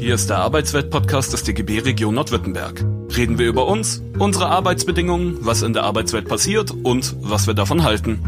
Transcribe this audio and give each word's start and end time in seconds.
Hier 0.00 0.14
ist 0.14 0.30
der 0.30 0.38
Arbeitswelt-Podcast 0.38 1.34
des 1.34 1.42
DGB 1.42 1.80
Region 1.80 2.14
Nordwürttemberg. 2.14 2.82
Reden 3.14 3.38
wir 3.38 3.46
über 3.46 3.66
uns, 3.66 4.02
unsere 4.18 4.46
Arbeitsbedingungen, 4.46 5.36
was 5.42 5.60
in 5.60 5.74
der 5.74 5.82
Arbeitswelt 5.82 6.26
passiert 6.26 6.70
und 6.70 7.14
was 7.20 7.46
wir 7.46 7.52
davon 7.52 7.84
halten. 7.84 8.18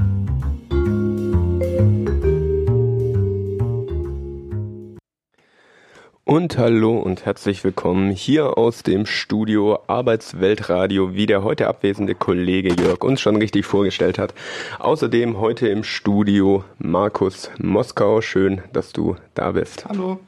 Und 6.25 6.59
hallo 6.59 6.99
und 6.99 7.25
herzlich 7.25 7.65
willkommen 7.65 8.11
hier 8.11 8.59
aus 8.59 8.83
dem 8.83 9.07
Studio 9.07 9.79
Arbeitsweltradio, 9.87 11.15
wie 11.15 11.25
der 11.25 11.43
heute 11.43 11.69
abwesende 11.69 12.15
Kollege 12.15 12.75
Jörg 12.75 13.03
uns 13.03 13.23
schon 13.23 13.37
richtig 13.37 13.65
vorgestellt 13.65 14.19
hat. 14.19 14.35
Außerdem 14.79 15.41
heute 15.41 15.69
im 15.69 15.85
Studio 15.85 16.65
Markus 16.77 17.51
Moskau. 17.57 18.21
Schön, 18.21 18.61
dass 18.75 18.93
du 18.93 19.17
da 19.33 19.53
bist. 19.53 19.87
Hallo. 19.87 20.21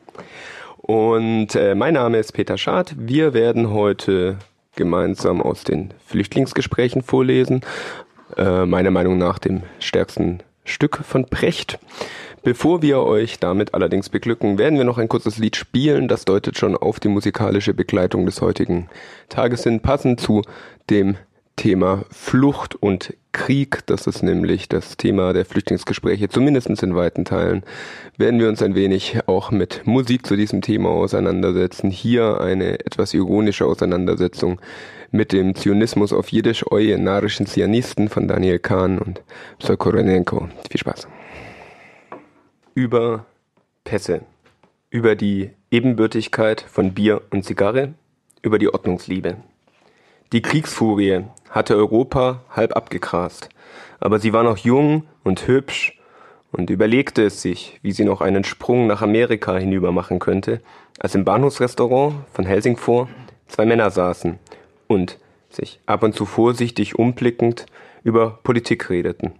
Und 0.86 1.54
äh, 1.54 1.74
mein 1.74 1.94
Name 1.94 2.18
ist 2.18 2.32
Peter 2.32 2.58
Schad. 2.58 2.94
Wir 2.98 3.32
werden 3.32 3.70
heute 3.70 4.36
gemeinsam 4.76 5.40
aus 5.40 5.64
den 5.64 5.94
Flüchtlingsgesprächen 6.04 7.00
vorlesen. 7.00 7.62
Äh, 8.36 8.66
meiner 8.66 8.90
Meinung 8.90 9.16
nach 9.16 9.38
dem 9.38 9.62
stärksten 9.78 10.42
Stück 10.62 10.98
von 10.98 11.24
Precht. 11.24 11.78
Bevor 12.42 12.82
wir 12.82 13.00
euch 13.00 13.38
damit 13.40 13.72
allerdings 13.72 14.10
beglücken, 14.10 14.58
werden 14.58 14.76
wir 14.76 14.84
noch 14.84 14.98
ein 14.98 15.08
kurzes 15.08 15.38
Lied 15.38 15.56
spielen. 15.56 16.06
Das 16.06 16.26
deutet 16.26 16.58
schon 16.58 16.76
auf 16.76 17.00
die 17.00 17.08
musikalische 17.08 17.72
Begleitung 17.72 18.26
des 18.26 18.42
heutigen 18.42 18.90
Tages 19.30 19.62
hin, 19.62 19.80
passend 19.80 20.20
zu 20.20 20.42
dem 20.90 21.16
Thema 21.56 22.04
Flucht 22.10 22.74
und 22.74 23.14
Krieg. 23.32 23.86
Das 23.86 24.06
ist 24.06 24.22
nämlich 24.22 24.68
das 24.68 24.96
Thema 24.96 25.32
der 25.32 25.44
Flüchtlingsgespräche, 25.44 26.28
zumindest 26.28 26.82
in 26.82 26.94
weiten 26.94 27.24
Teilen. 27.24 27.62
Werden 28.16 28.40
wir 28.40 28.48
uns 28.48 28.62
ein 28.62 28.74
wenig 28.74 29.20
auch 29.26 29.50
mit 29.50 29.86
Musik 29.86 30.26
zu 30.26 30.36
diesem 30.36 30.62
Thema 30.62 30.90
auseinandersetzen. 30.90 31.90
Hier 31.90 32.40
eine 32.40 32.80
etwas 32.80 33.14
ironische 33.14 33.66
Auseinandersetzung 33.66 34.60
mit 35.10 35.32
dem 35.32 35.54
Zionismus 35.54 36.12
auf 36.12 36.30
Jiddisch, 36.30 36.64
Oje 36.70 36.98
narischen 36.98 37.46
Zionisten 37.46 38.08
von 38.08 38.28
Daniel 38.28 38.58
Kahn 38.58 38.98
und 38.98 39.22
Sokorenenko. 39.58 40.48
Viel 40.70 40.80
Spaß 40.80 41.08
über 42.74 43.24
Pässe, 43.84 44.22
über 44.90 45.14
die 45.14 45.50
Ebenbürtigkeit 45.70 46.60
von 46.60 46.92
Bier 46.92 47.22
und 47.30 47.44
Zigarre, 47.44 47.94
über 48.42 48.58
die 48.58 48.68
Ordnungsliebe. 48.68 49.36
Die 50.34 50.42
Kriegsfurie 50.42 51.26
hatte 51.48 51.76
Europa 51.76 52.42
halb 52.50 52.74
abgegrast, 52.74 53.50
aber 54.00 54.18
sie 54.18 54.32
war 54.32 54.42
noch 54.42 54.56
jung 54.56 55.04
und 55.22 55.46
hübsch 55.46 55.96
und 56.50 56.70
überlegte 56.70 57.22
es 57.22 57.40
sich, 57.40 57.78
wie 57.82 57.92
sie 57.92 58.04
noch 58.04 58.20
einen 58.20 58.42
Sprung 58.42 58.88
nach 58.88 59.00
Amerika 59.00 59.56
hinüber 59.56 59.92
machen 59.92 60.18
könnte, 60.18 60.60
als 60.98 61.14
im 61.14 61.24
Bahnhofsrestaurant 61.24 62.16
von 62.32 62.46
Helsingfors 62.46 63.08
zwei 63.46 63.64
Männer 63.64 63.92
saßen 63.92 64.40
und 64.88 65.20
sich 65.50 65.78
ab 65.86 66.02
und 66.02 66.16
zu 66.16 66.26
vorsichtig 66.26 66.98
umblickend 66.98 67.66
über 68.02 68.40
Politik 68.42 68.90
redeten. 68.90 69.34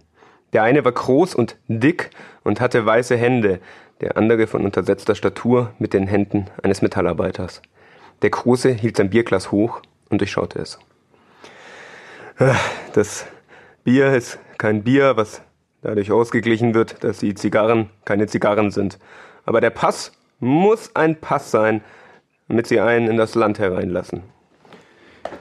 Der 0.53 0.63
eine 0.63 0.85
war 0.85 0.93
groß 0.93 1.35
und 1.35 1.57
dick 1.67 2.11
und 2.45 2.61
hatte 2.61 2.85
weiße 2.85 3.17
Hände, 3.17 3.59
der 3.99 4.15
andere 4.15 4.47
von 4.47 4.63
untersetzter 4.63 5.15
Statur 5.15 5.73
mit 5.77 5.93
den 5.93 6.07
Händen 6.07 6.45
eines 6.63 6.81
Metallarbeiters. 6.81 7.61
Der 8.21 8.29
Große 8.29 8.69
hielt 8.71 8.95
sein 8.95 9.09
Bierglas 9.09 9.51
hoch 9.51 9.81
und 10.09 10.21
durchschaute 10.21 10.59
es. 10.59 10.79
Ah, 12.37 12.55
das 12.93 13.25
Bier 13.83 14.13
ist 14.13 14.39
kein 14.57 14.83
Bier, 14.83 15.15
was 15.15 15.41
dadurch 15.81 16.11
ausgeglichen 16.11 16.73
wird, 16.73 17.03
dass 17.03 17.19
die 17.19 17.35
Zigarren 17.35 17.89
keine 18.03 18.27
Zigarren 18.27 18.71
sind. 18.71 18.99
Aber 19.45 19.61
der 19.61 19.69
Pass 19.69 20.11
muss 20.39 20.95
ein 20.95 21.19
Pass 21.19 21.51
sein, 21.51 21.81
damit 22.47 22.67
sie 22.67 22.79
einen 22.79 23.07
in 23.07 23.17
das 23.17 23.35
Land 23.35 23.59
hereinlassen. 23.59 24.23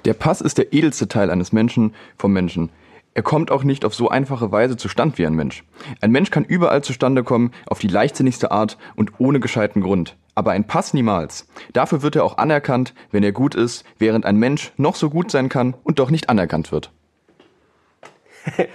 Der 0.05 0.15
Pass 0.15 0.41
ist 0.41 0.59
der 0.59 0.73
edelste 0.73 1.09
Teil 1.09 1.31
eines 1.31 1.53
Menschen 1.53 1.95
vom 2.17 2.33
Menschen. 2.33 2.71
Er 3.15 3.23
kommt 3.23 3.51
auch 3.51 3.65
nicht 3.65 3.85
auf 3.85 3.95
so 3.95 4.09
einfache 4.09 4.51
Weise 4.51 4.77
zustand 4.77 5.19
wie 5.19 5.27
ein 5.27 5.35
Mensch. 5.35 5.65
Ein 6.01 6.11
Mensch 6.11 6.31
kann 6.31 6.45
überall 6.45 6.83
zustande 6.83 7.23
kommen, 7.23 7.53
auf 7.67 7.79
die 7.79 7.89
leichtsinnigste 7.89 8.51
Art 8.51 8.77
und 8.97 9.13
ohne 9.19 9.41
gescheiten 9.41 9.83
Grund. 9.83 10.17
Aber 10.35 10.53
ein 10.53 10.67
Pass 10.67 10.95
niemals. 10.95 11.47
Dafür 11.73 12.03
wird 12.03 12.17
er 12.17 12.25
auch 12.25 12.39
anerkannt, 12.39 12.95
wenn 13.11 13.23
er 13.23 13.33
gut 13.33 13.55
ist, 13.55 13.85
während 13.99 14.27
ein 14.27 14.37
Mensch 14.37 14.73
noch 14.77 14.97
so 14.97 15.11
gut 15.11 15.31
sein 15.31 15.49
kann 15.49 15.75
und 15.85 15.99
doch 15.99 16.11
nicht 16.11 16.29
anerkannt 16.29 16.73
wird. 16.73 16.91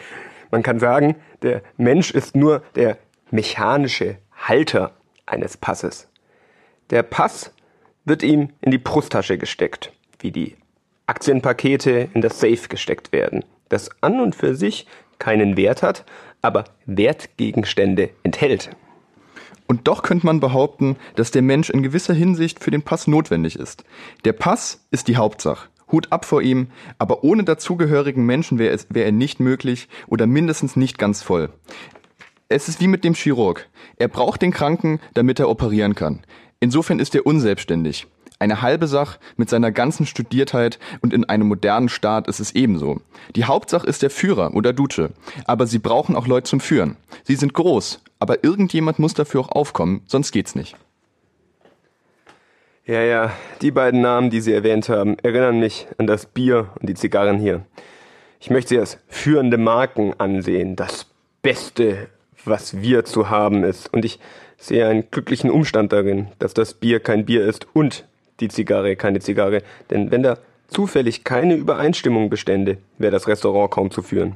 Man 0.52 0.64
kann 0.64 0.80
sagen, 0.80 1.16
der 1.42 1.62
Mensch 1.78 2.12
ist 2.12 2.36
nur 2.36 2.64
der 2.75 2.97
mechanische 3.30 4.18
Halter 4.36 4.94
eines 5.25 5.58
Passes. 5.58 6.08
Der 6.90 7.03
Pass 7.03 7.53
wird 8.06 8.24
ihm 8.24 8.50
in 8.62 8.72
die 8.72 8.78
Brusttasche 8.80 9.38
gesteckt, 9.38 9.91
wie 10.20 10.31
die 10.31 10.56
Aktienpakete 11.06 12.09
in 12.14 12.22
das 12.22 12.40
Safe 12.40 12.68
gesteckt 12.68 13.12
werden 13.12 13.44
das 13.70 13.90
an 14.02 14.20
und 14.20 14.36
für 14.36 14.56
sich 14.56 14.86
keinen 15.20 15.56
Wert 15.56 15.81
hat, 15.81 16.03
aber 16.41 16.66
Wertgegenstände 16.86 18.09
enthält. 18.24 18.72
Und 19.69 19.88
doch 19.88 20.02
könnte 20.02 20.25
man 20.25 20.40
behaupten, 20.40 20.97
dass 21.16 21.30
der 21.30 21.44
Mensch 21.44 21.69
in 21.69 21.84
gewisser 21.84 22.16
Hinsicht 22.16 22.59
für 22.59 22.72
den 22.72 22.81
Pass 22.81 23.06
notwendig 23.06 23.56
ist. 23.56 23.84
Der 24.25 24.34
Pass 24.34 24.84
ist 24.90 25.07
die 25.07 25.16
Hauptsache. 25.16 25.69
Hut 25.91 26.12
ab 26.12 26.25
vor 26.25 26.41
ihm, 26.41 26.69
aber 26.97 27.24
ohne 27.24 27.44
dazugehörigen 27.44 28.25
Menschen 28.25 28.58
wäre 28.58 28.79
wär 28.90 29.06
er 29.06 29.12
nicht 29.12 29.40
möglich 29.40 29.88
oder 30.08 30.25
mindestens 30.25 30.75
nicht 30.75 30.97
ganz 30.97 31.22
voll. 31.22 31.50
Es 32.47 32.68
ist 32.68 32.81
wie 32.81 32.88
mit 32.88 33.03
dem 33.03 33.13
Chirurg. 33.13 33.69
Er 33.97 34.08
braucht 34.08 34.41
den 34.41 34.52
Kranken, 34.52 35.00
damit 35.13 35.40
er 35.40 35.50
operieren 35.50 35.94
kann. 35.94 36.24
Insofern 36.59 36.97
ist 36.97 37.13
er 37.13 37.28
unselbstständig. 37.28 38.08
Eine 38.42 38.62
halbe 38.62 38.88
Sache 38.88 39.20
mit 39.36 39.50
seiner 39.50 39.72
ganzen 39.72 40.06
Studiertheit 40.06 40.80
und 41.02 41.14
in 41.14 41.26
einem 41.26 41.48
modernen 41.50 41.90
Staat 41.90 42.30
ist 42.30 42.40
es 42.40 42.56
ebenso. 42.56 43.02
Die 43.36 43.44
Hauptsache 43.44 43.86
ist 43.86 44.02
der 44.02 44.10
Führer 44.10 44.54
oder 44.56 44.72
Duce. 44.72 45.10
Aber 45.46 45.68
sie 45.68 45.80
brauchen 45.80 46.16
auch 46.16 46.26
Leute 46.26 46.50
zum 46.50 46.62
Führen. 46.62 46.96
Sie 47.26 47.36
sind 47.36 47.54
groß, 47.54 48.02
aber 48.18 48.44
irgendjemand 48.46 48.98
muss 48.98 49.14
dafür 49.14 49.42
auch 49.42 49.52
aufkommen, 49.52 50.02
sonst 50.06 50.32
geht's 50.32 50.56
nicht. 50.56 50.78
Ja, 52.86 53.02
ja, 53.02 53.34
die 53.62 53.72
beiden 53.72 54.02
Namen, 54.02 54.30
die 54.30 54.42
Sie 54.42 54.54
erwähnt 54.54 54.90
haben, 54.90 55.20
erinnern 55.20 55.60
mich 55.60 55.88
an 55.98 56.08
das 56.08 56.26
Bier 56.26 56.70
und 56.80 56.90
die 56.90 56.96
Zigarren 56.96 57.38
hier. 57.40 57.66
Ich 58.40 58.50
möchte 58.50 58.70
sie 58.70 58.80
als 58.80 58.98
führende 59.10 59.58
Marken 59.58 60.14
ansehen, 60.18 60.78
das 60.78 61.08
Beste, 61.42 62.08
was 62.46 62.82
wir 62.82 63.04
zu 63.04 63.30
haben 63.30 63.64
ist. 63.64 63.94
Und 63.94 64.06
ich 64.06 64.18
sehe 64.58 64.88
einen 64.88 65.12
glücklichen 65.12 65.52
Umstand 65.52 65.92
darin, 65.92 66.30
dass 66.40 66.54
das 66.54 66.74
Bier 66.74 67.00
kein 67.02 67.26
Bier 67.26 67.46
ist 67.46 67.68
und 67.74 68.06
die 68.40 68.48
Zigarre 68.48 68.96
keine 68.96 69.20
Zigarre, 69.20 69.64
denn 69.90 70.12
wenn 70.12 70.24
da 70.24 70.38
zufällig 70.68 71.24
keine 71.24 71.56
Übereinstimmung 71.56 72.30
bestände, 72.30 72.78
wäre 72.98 73.12
das 73.12 73.28
Restaurant 73.28 73.72
kaum 73.72 73.92
zu 73.92 74.02
führen. 74.02 74.36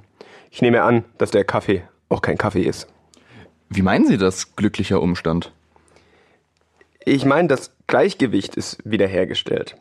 Ich 0.52 0.62
nehme 0.62 0.84
an, 0.84 1.04
dass 1.18 1.32
der 1.32 1.46
Kaffee 1.46 1.84
auch 2.10 2.22
kein 2.22 2.38
Kaffee 2.38 2.64
ist. 2.64 2.88
Wie 3.70 3.82
meinen 3.82 4.06
Sie 4.06 4.18
das, 4.18 4.56
glücklicher 4.56 5.02
Umstand? 5.02 5.52
Ich 7.06 7.26
meine, 7.26 7.48
das 7.48 7.76
Gleichgewicht 7.88 8.56
ist 8.56 8.78
wiederhergestellt. 8.86 9.76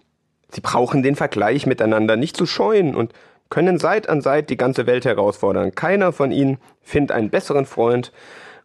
Sie 0.51 0.61
brauchen 0.61 1.03
den 1.03 1.15
Vergleich 1.15 1.67
miteinander 1.67 2.17
nicht 2.17 2.37
zu 2.37 2.47
scheuen 2.47 2.95
und 2.95 3.13
können 3.49 3.79
Seit 3.79 4.09
an 4.09 4.23
Seit 4.23 4.51
die 4.51 4.57
ganze 4.57 4.87
Welt 4.87 5.05
herausfordern. 5.05 5.75
Keiner 5.75 6.13
von 6.13 6.33
ihnen 6.33 6.59
findet 6.81 7.13
einen 7.13 7.31
besseren 7.31 7.67
Freund 7.67 8.13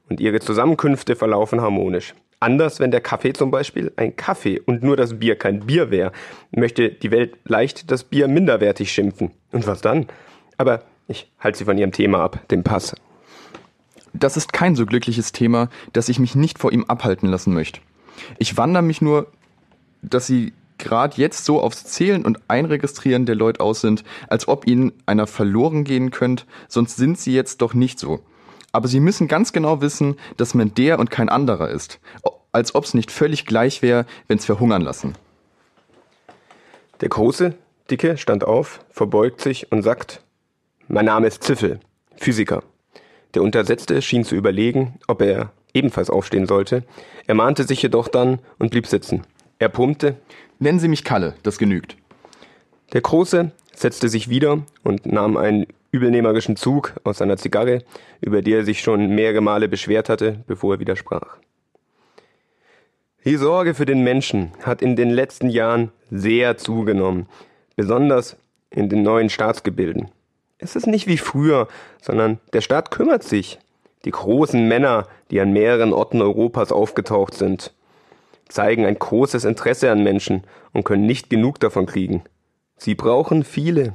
und 0.09 0.19
ihre 0.19 0.39
Zusammenkünfte 0.39 1.15
verlaufen 1.15 1.61
harmonisch. 1.61 2.15
Anders, 2.39 2.79
wenn 2.79 2.91
der 2.91 3.01
Kaffee 3.01 3.33
zum 3.33 3.49
Beispiel 3.49 3.91
ein 3.95 4.15
Kaffee 4.15 4.59
und 4.59 4.83
nur 4.83 4.95
das 4.95 5.17
Bier 5.17 5.37
kein 5.37 5.61
Bier 5.61 5.89
wäre, 5.89 6.11
möchte 6.51 6.89
die 6.89 7.09
Welt 7.09 7.35
leicht 7.45 7.89
das 7.89 8.03
Bier 8.03 8.27
minderwertig 8.27 8.91
schimpfen. 8.91 9.31
Und 9.51 9.65
was 9.65 9.81
dann? 9.81 10.05
Aber 10.57 10.83
ich 11.07 11.31
halte 11.39 11.57
Sie 11.57 11.65
von 11.65 11.77
Ihrem 11.79 11.91
Thema 11.91 12.23
ab, 12.23 12.47
dem 12.49 12.63
Pass. 12.63 12.95
Das 14.13 14.37
ist 14.37 14.53
kein 14.53 14.75
so 14.75 14.85
glückliches 14.85 15.31
Thema, 15.31 15.69
dass 15.93 16.09
ich 16.09 16.19
mich 16.19 16.35
nicht 16.35 16.59
vor 16.59 16.71
ihm 16.71 16.85
abhalten 16.85 17.27
lassen 17.27 17.53
möchte. 17.53 17.81
Ich 18.37 18.55
wundere 18.55 18.83
mich 18.83 19.01
nur, 19.01 19.27
dass 20.03 20.27
Sie 20.27 20.53
gerade 20.77 21.17
jetzt 21.17 21.43
so 21.43 21.59
aufs 21.59 21.85
Zählen 21.85 22.23
und 22.23 22.39
Einregistrieren 22.47 23.25
der 23.25 23.35
Leute 23.35 23.61
aus 23.61 23.81
sind, 23.81 24.03
als 24.27 24.47
ob 24.47 24.67
Ihnen 24.67 24.93
einer 25.07 25.25
verloren 25.25 25.83
gehen 25.83 26.11
könnte, 26.11 26.45
sonst 26.67 26.97
sind 26.97 27.17
Sie 27.17 27.33
jetzt 27.33 27.61
doch 27.61 27.73
nicht 27.73 27.97
so 27.97 28.19
aber 28.77 28.87
sie 28.87 28.99
müssen 28.99 29.27
ganz 29.27 29.53
genau 29.53 29.81
wissen, 29.81 30.17
dass 30.37 30.53
man 30.53 30.71
der 30.75 30.99
und 30.99 31.09
kein 31.09 31.29
anderer 31.29 31.71
ist. 31.71 31.99
Als 32.51 32.75
ob 32.75 32.83
es 32.83 32.93
nicht 32.93 33.09
völlig 33.09 33.47
gleich 33.47 33.81
wäre, 33.81 34.05
wenn 34.27 34.37
es 34.37 34.45
verhungern 34.45 34.83
lassen. 34.83 35.15
Der 37.01 37.09
große, 37.09 37.55
dicke 37.89 38.17
stand 38.17 38.43
auf, 38.43 38.81
verbeugt 38.91 39.41
sich 39.41 39.71
und 39.71 39.81
sagt, 39.81 40.21
mein 40.87 41.05
Name 41.05 41.25
ist 41.25 41.43
Ziffel, 41.43 41.79
Physiker. 42.17 42.61
Der 43.33 43.41
Untersetzte 43.41 43.99
schien 44.03 44.23
zu 44.23 44.35
überlegen, 44.35 44.99
ob 45.07 45.23
er 45.23 45.51
ebenfalls 45.73 46.11
aufstehen 46.11 46.45
sollte. 46.45 46.83
Er 47.25 47.33
mahnte 47.33 47.63
sich 47.63 47.81
jedoch 47.81 48.07
dann 48.09 48.37
und 48.59 48.69
blieb 48.69 48.85
sitzen. 48.85 49.23
Er 49.57 49.69
pumpte, 49.69 50.17
Nennen 50.59 50.79
Sie 50.79 50.87
mich 50.87 51.03
Kalle, 51.03 51.33
das 51.41 51.57
genügt. 51.57 51.97
Der 52.93 53.01
Große 53.01 53.51
setzte 53.73 54.07
sich 54.07 54.29
wieder 54.29 54.59
und 54.83 55.07
nahm 55.07 55.35
einen 55.35 55.65
übelnehmerischen 55.97 56.55
Zug 56.55 56.93
aus 57.03 57.17
seiner 57.17 57.37
Zigarre, 57.37 57.83
über 58.21 58.41
die 58.41 58.53
er 58.53 58.63
sich 58.63 58.81
schon 58.81 59.15
mehrere 59.15 59.41
Male 59.41 59.67
beschwert 59.67 60.09
hatte, 60.09 60.43
bevor 60.45 60.75
er 60.75 60.79
widersprach. 60.79 61.37
Die 63.25 63.35
Sorge 63.35 63.73
für 63.73 63.85
den 63.85 64.03
Menschen 64.03 64.51
hat 64.63 64.81
in 64.81 64.95
den 64.95 65.09
letzten 65.09 65.49
Jahren 65.49 65.91
sehr 66.11 66.57
zugenommen, 66.57 67.25
besonders 67.75 68.37
in 68.69 68.89
den 68.89 69.01
neuen 69.01 69.29
Staatsgebilden. 69.29 70.09
Es 70.59 70.75
ist 70.75 70.87
nicht 70.87 71.07
wie 71.07 71.17
früher, 71.17 71.67
sondern 72.01 72.39
der 72.53 72.61
Staat 72.61 72.91
kümmert 72.91 73.23
sich. 73.23 73.59
Die 74.05 74.11
großen 74.11 74.67
Männer, 74.67 75.07
die 75.31 75.41
an 75.41 75.51
mehreren 75.51 75.93
Orten 75.93 76.21
Europas 76.21 76.71
aufgetaucht 76.71 77.33
sind, 77.33 77.73
zeigen 78.47 78.85
ein 78.85 78.97
großes 78.97 79.45
Interesse 79.45 79.91
an 79.91 80.03
Menschen 80.03 80.43
und 80.71 80.83
können 80.83 81.05
nicht 81.05 81.29
genug 81.29 81.59
davon 81.59 81.85
kriegen. 81.85 82.23
Sie 82.77 82.95
brauchen 82.95 83.43
viele. 83.43 83.93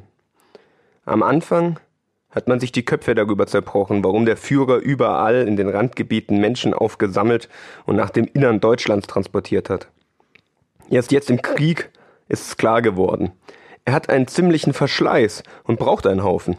Am 1.04 1.22
Anfang 1.22 1.78
hat 2.32 2.48
man 2.48 2.58
sich 2.58 2.72
die 2.72 2.84
Köpfe 2.84 3.14
darüber 3.14 3.46
zerbrochen, 3.46 4.02
warum 4.02 4.24
der 4.24 4.36
Führer 4.36 4.78
überall 4.78 5.46
in 5.46 5.56
den 5.56 5.68
Randgebieten 5.68 6.40
Menschen 6.40 6.74
aufgesammelt 6.74 7.48
und 7.86 7.96
nach 7.96 8.10
dem 8.10 8.24
Innern 8.24 8.60
Deutschlands 8.60 9.06
transportiert 9.06 9.70
hat. 9.70 9.88
Erst 10.90 11.12
jetzt 11.12 11.30
im 11.30 11.40
Krieg 11.40 11.90
ist 12.28 12.48
es 12.48 12.56
klar 12.56 12.82
geworden. 12.82 13.32
Er 13.84 13.92
hat 13.92 14.08
einen 14.08 14.26
ziemlichen 14.26 14.72
Verschleiß 14.72 15.42
und 15.64 15.78
braucht 15.78 16.06
einen 16.06 16.24
Haufen. 16.24 16.56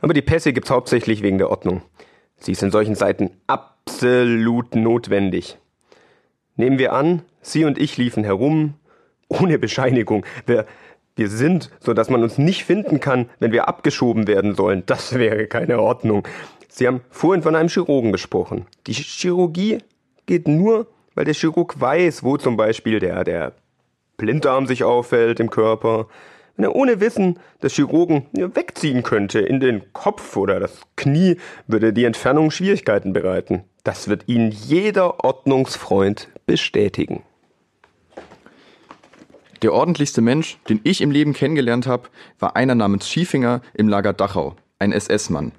Aber 0.00 0.14
die 0.14 0.22
Pässe 0.22 0.52
gibt's 0.52 0.70
hauptsächlich 0.70 1.22
wegen 1.22 1.38
der 1.38 1.50
Ordnung. 1.50 1.82
Sie 2.38 2.52
ist 2.52 2.62
in 2.62 2.70
solchen 2.70 2.94
Zeiten 2.94 3.30
absolut 3.46 4.74
notwendig. 4.74 5.58
Nehmen 6.56 6.78
wir 6.78 6.92
an, 6.92 7.22
Sie 7.40 7.64
und 7.64 7.78
ich 7.78 7.96
liefen 7.96 8.24
herum, 8.24 8.74
ohne 9.28 9.58
Bescheinigung. 9.58 10.24
Wir, 10.46 10.66
wir 11.18 11.28
sind, 11.28 11.70
so 11.80 11.94
dass 11.94 12.08
man 12.08 12.22
uns 12.22 12.38
nicht 12.38 12.64
finden 12.64 13.00
kann, 13.00 13.28
wenn 13.40 13.52
wir 13.52 13.68
abgeschoben 13.68 14.26
werden 14.26 14.54
sollen. 14.54 14.84
Das 14.86 15.14
wäre 15.14 15.46
keine 15.46 15.80
Ordnung. 15.80 16.26
Sie 16.68 16.86
haben 16.86 17.00
vorhin 17.10 17.42
von 17.42 17.56
einem 17.56 17.68
Chirurgen 17.68 18.12
gesprochen. 18.12 18.66
Die 18.86 18.92
Chirurgie 18.92 19.78
geht 20.26 20.46
nur, 20.46 20.86
weil 21.14 21.24
der 21.24 21.34
Chirurg 21.34 21.80
weiß, 21.80 22.22
wo 22.22 22.36
zum 22.36 22.56
Beispiel 22.56 23.00
der, 23.00 23.24
der 23.24 23.52
Blinddarm 24.16 24.66
sich 24.66 24.84
auffällt 24.84 25.40
im 25.40 25.50
Körper. 25.50 26.06
Wenn 26.56 26.64
er 26.64 26.76
ohne 26.76 27.00
Wissen 27.00 27.38
des 27.62 27.74
Chirurgen 27.74 28.26
wegziehen 28.32 29.02
könnte 29.02 29.40
in 29.40 29.60
den 29.60 29.92
Kopf 29.92 30.36
oder 30.36 30.60
das 30.60 30.80
Knie, 30.96 31.36
würde 31.66 31.92
die 31.92 32.04
Entfernung 32.04 32.50
Schwierigkeiten 32.50 33.12
bereiten. 33.12 33.64
Das 33.84 34.08
wird 34.08 34.28
Ihnen 34.28 34.50
jeder 34.50 35.24
Ordnungsfreund 35.24 36.28
bestätigen. 36.46 37.22
Der 39.62 39.72
ordentlichste 39.72 40.20
Mensch, 40.20 40.58
den 40.68 40.80
ich 40.84 41.00
im 41.00 41.10
Leben 41.10 41.32
kennengelernt 41.32 41.86
habe, 41.86 42.08
war 42.38 42.54
einer 42.54 42.74
namens 42.74 43.08
Schiefinger 43.08 43.60
im 43.74 43.88
Lager 43.88 44.12
Dachau, 44.12 44.54
ein 44.78 44.92
SS-Mann. 44.92 45.52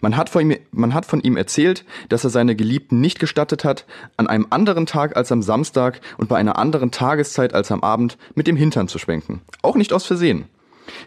Man 0.00 0.16
hat, 0.16 0.28
von 0.28 0.50
ihm, 0.50 0.58
man 0.72 0.92
hat 0.92 1.06
von 1.06 1.20
ihm 1.20 1.36
erzählt, 1.36 1.84
dass 2.08 2.24
er 2.24 2.30
seine 2.30 2.56
Geliebten 2.56 3.00
nicht 3.00 3.20
gestattet 3.20 3.64
hat, 3.64 3.86
an 4.16 4.26
einem 4.26 4.48
anderen 4.50 4.86
Tag 4.86 5.16
als 5.16 5.32
am 5.32 5.40
Samstag 5.40 6.00
und 6.18 6.28
bei 6.28 6.36
einer 6.36 6.58
anderen 6.58 6.90
Tageszeit 6.90 7.54
als 7.54 7.70
am 7.70 7.82
Abend 7.82 8.18
mit 8.34 8.48
dem 8.48 8.56
Hintern 8.56 8.88
zu 8.88 8.98
schwenken. 8.98 9.40
Auch 9.62 9.76
nicht 9.76 9.92
aus 9.92 10.04
Versehen. 10.04 10.46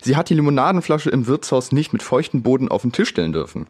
Sie 0.01 0.15
hat 0.15 0.29
die 0.29 0.35
Limonadenflasche 0.35 1.09
im 1.09 1.27
Wirtshaus 1.27 1.71
nicht 1.71 1.91
mit 1.91 2.01
feuchtem 2.01 2.43
Boden 2.43 2.69
auf 2.69 2.83
den 2.83 2.91
Tisch 2.91 3.09
stellen 3.09 3.33
dürfen. 3.33 3.67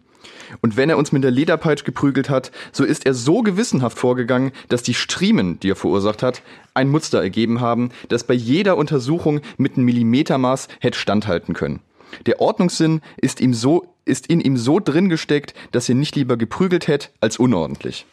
Und 0.62 0.77
wenn 0.77 0.89
er 0.89 0.97
uns 0.97 1.12
mit 1.12 1.23
der 1.23 1.31
Lederpeitsch 1.31 1.83
geprügelt 1.83 2.29
hat, 2.29 2.51
so 2.71 2.83
ist 2.83 3.06
er 3.06 3.13
so 3.13 3.41
gewissenhaft 3.41 3.97
vorgegangen, 3.97 4.51
dass 4.69 4.83
die 4.83 4.94
Striemen, 4.94 5.59
die 5.59 5.71
er 5.71 5.75
verursacht 5.75 6.23
hat, 6.23 6.41
ein 6.73 6.89
Muster 6.89 7.21
ergeben 7.21 7.62
haben, 7.62 7.89
das 8.09 8.23
bei 8.23 8.33
jeder 8.33 8.77
Untersuchung 8.77 9.41
mit 9.57 9.75
einem 9.75 9.85
Millimetermaß 9.85 10.68
hätte 10.79 10.97
standhalten 10.97 11.53
können. 11.53 11.81
Der 12.25 12.41
Ordnungssinn 12.41 13.01
ist 13.18 13.39
ihm 13.39 13.53
so, 13.53 13.88
ist 14.06 14.27
in 14.27 14.41
ihm 14.41 14.57
so 14.57 14.79
drin 14.79 15.09
gesteckt, 15.09 15.53
dass 15.71 15.88
er 15.88 15.95
nicht 15.95 16.15
lieber 16.15 16.38
geprügelt 16.38 16.88
hätte 16.88 17.09
als 17.21 17.38
unordentlich. 17.38 18.06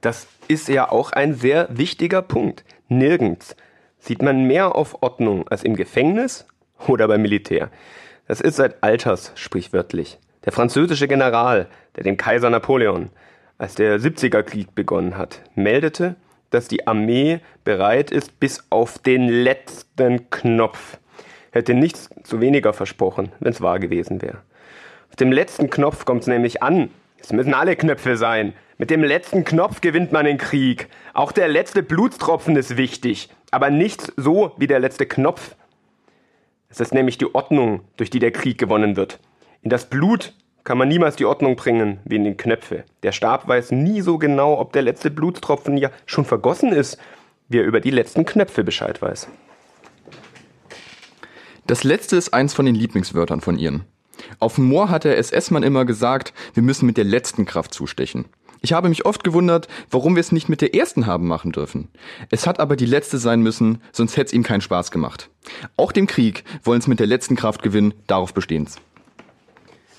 Das 0.00 0.26
ist 0.48 0.68
ja 0.68 0.90
auch 0.90 1.12
ein 1.12 1.34
sehr 1.34 1.68
wichtiger 1.70 2.22
Punkt. 2.22 2.64
Nirgends 2.88 3.56
sieht 3.98 4.20
man 4.20 4.46
mehr 4.46 4.74
auf 4.74 5.02
Ordnung 5.02 5.48
als 5.48 5.62
im 5.62 5.76
Gefängnis 5.76 6.44
oder 6.88 7.06
beim 7.08 7.22
Militär. 7.22 7.70
Das 8.32 8.40
ist 8.40 8.56
seit 8.56 8.82
Alters 8.82 9.30
sprichwörtlich. 9.34 10.18
Der 10.46 10.52
französische 10.52 11.06
General, 11.06 11.66
der 11.96 12.04
dem 12.04 12.16
Kaiser 12.16 12.48
Napoleon, 12.48 13.10
als 13.58 13.74
der 13.74 14.00
70er 14.00 14.42
Krieg 14.42 14.74
begonnen 14.74 15.18
hat, 15.18 15.42
meldete, 15.54 16.16
dass 16.48 16.66
die 16.66 16.86
Armee 16.86 17.40
bereit 17.62 18.10
ist 18.10 18.40
bis 18.40 18.64
auf 18.70 18.98
den 18.98 19.28
letzten 19.28 20.30
Knopf. 20.30 20.96
Hätte 21.50 21.74
nichts 21.74 22.08
zu 22.22 22.40
weniger 22.40 22.72
versprochen, 22.72 23.32
wenn 23.40 23.52
es 23.52 23.60
wahr 23.60 23.78
gewesen 23.78 24.22
wäre. 24.22 24.38
Auf 25.10 25.16
dem 25.16 25.30
letzten 25.30 25.68
Knopf 25.68 26.06
kommt 26.06 26.22
es 26.22 26.26
nämlich 26.26 26.62
an. 26.62 26.88
Es 27.18 27.34
müssen 27.34 27.52
alle 27.52 27.76
Knöpfe 27.76 28.16
sein. 28.16 28.54
Mit 28.78 28.88
dem 28.88 29.04
letzten 29.04 29.44
Knopf 29.44 29.82
gewinnt 29.82 30.10
man 30.10 30.24
den 30.24 30.38
Krieg. 30.38 30.88
Auch 31.12 31.32
der 31.32 31.48
letzte 31.48 31.82
Blutstropfen 31.82 32.56
ist 32.56 32.78
wichtig, 32.78 33.28
aber 33.50 33.68
nicht 33.68 34.10
so 34.16 34.52
wie 34.56 34.68
der 34.68 34.80
letzte 34.80 35.04
Knopf. 35.04 35.54
Es 36.72 36.80
ist 36.80 36.94
nämlich 36.94 37.18
die 37.18 37.34
Ordnung, 37.34 37.82
durch 37.98 38.08
die 38.08 38.18
der 38.18 38.30
Krieg 38.30 38.56
gewonnen 38.56 38.96
wird. 38.96 39.20
In 39.60 39.68
das 39.68 39.90
Blut 39.90 40.32
kann 40.64 40.78
man 40.78 40.88
niemals 40.88 41.16
die 41.16 41.26
Ordnung 41.26 41.54
bringen 41.54 42.00
wie 42.06 42.16
in 42.16 42.24
den 42.24 42.38
Knöpfe. 42.38 42.84
Der 43.02 43.12
Stab 43.12 43.46
weiß 43.46 43.72
nie 43.72 44.00
so 44.00 44.16
genau, 44.16 44.58
ob 44.58 44.72
der 44.72 44.80
letzte 44.80 45.10
Blutstropfen 45.10 45.76
ja 45.76 45.90
schon 46.06 46.24
vergossen 46.24 46.72
ist, 46.72 46.96
wie 47.50 47.58
er 47.58 47.64
über 47.64 47.80
die 47.80 47.90
letzten 47.90 48.24
Knöpfe 48.24 48.64
Bescheid 48.64 49.02
weiß. 49.02 49.28
Das 51.66 51.84
letzte 51.84 52.16
ist 52.16 52.32
eins 52.32 52.54
von 52.54 52.64
den 52.64 52.74
Lieblingswörtern 52.74 53.42
von 53.42 53.58
ihren. 53.58 53.84
Auf 54.38 54.54
dem 54.54 54.64
Moor 54.64 54.88
hat 54.88 55.04
der 55.04 55.18
SS-Mann 55.18 55.62
immer 55.62 55.84
gesagt, 55.84 56.32
wir 56.54 56.62
müssen 56.62 56.86
mit 56.86 56.96
der 56.96 57.04
letzten 57.04 57.44
Kraft 57.44 57.74
zustechen. 57.74 58.24
Ich 58.62 58.72
habe 58.72 58.88
mich 58.88 59.04
oft 59.04 59.24
gewundert, 59.24 59.66
warum 59.90 60.14
wir 60.14 60.20
es 60.20 60.30
nicht 60.30 60.48
mit 60.48 60.60
der 60.60 60.72
ersten 60.72 61.06
haben 61.06 61.26
machen 61.26 61.50
dürfen. 61.50 61.88
Es 62.30 62.46
hat 62.46 62.60
aber 62.60 62.76
die 62.76 62.86
letzte 62.86 63.18
sein 63.18 63.42
müssen, 63.42 63.82
sonst 63.90 64.16
hätte 64.16 64.26
es 64.26 64.32
ihm 64.32 64.44
keinen 64.44 64.60
Spaß 64.60 64.92
gemacht. 64.92 65.30
Auch 65.76 65.90
dem 65.90 66.06
Krieg 66.06 66.44
wollen 66.62 66.78
es 66.78 66.86
mit 66.86 67.00
der 67.00 67.08
letzten 67.08 67.34
Kraft 67.34 67.62
gewinnen, 67.62 67.92
darauf 68.06 68.32
bestehen's. 68.32 68.76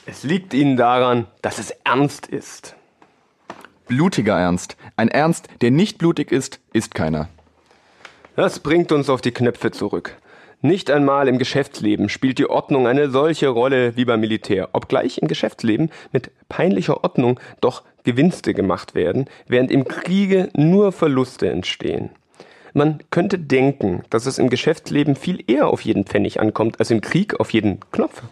Es 0.06 0.24
liegt 0.24 0.54
ihnen 0.54 0.77
daran, 0.77 1.27
dass 1.42 1.60
es 1.60 1.71
ernst 1.83 2.27
ist. 2.27 2.75
Blutiger 3.88 4.39
Ernst. 4.39 4.77
Ein 4.95 5.10
Ernst, 5.10 5.50
der 5.62 5.71
nicht 5.71 5.98
blutig 5.98 6.31
ist, 6.31 6.62
ist 6.71 6.95
keiner. 6.95 7.27
Das 8.38 8.60
bringt 8.60 8.94
uns 8.94 9.10
auf 9.10 9.19
die 9.19 9.31
Knöpfe 9.31 9.71
zurück. 9.71 10.18
Nicht 10.62 10.89
einmal 10.89 11.27
im 11.27 11.38
Geschäftsleben 11.38 12.07
spielt 12.07 12.39
die 12.39 12.50
Ordnung 12.50 12.88
eine 12.88 13.10
solche 13.10 13.50
Rolle 13.50 13.98
wie 13.98 14.06
beim 14.06 14.21
Militär, 14.21 14.69
obgleich 14.71 15.18
im 15.18 15.27
Geschäftsleben 15.27 15.92
mit 16.13 16.31
peinlicher 16.48 17.04
Ordnung 17.04 17.38
doch 17.60 17.83
Gewinnste 18.04 18.54
gemacht 18.54 18.96
werden, 18.96 19.26
während 19.48 19.72
im 19.72 19.88
Kriege 19.88 20.50
nur 20.54 20.92
Verluste 20.92 21.50
entstehen. 21.50 22.10
Man 22.74 23.00
könnte 23.12 23.38
denken, 23.38 24.04
dass 24.10 24.25
es 24.25 24.39
im 24.39 24.50
Geschäftsleben 24.50 25.16
viel 25.16 25.44
eher 25.48 25.68
auf 25.68 25.82
jeden 25.82 26.06
Pfennig 26.06 26.39
ankommt 26.39 26.80
als 26.80 26.89
im 26.89 27.01
Krieg 27.01 27.39
auf 27.39 27.51
jeden 27.51 27.80
Knopf. 27.92 28.24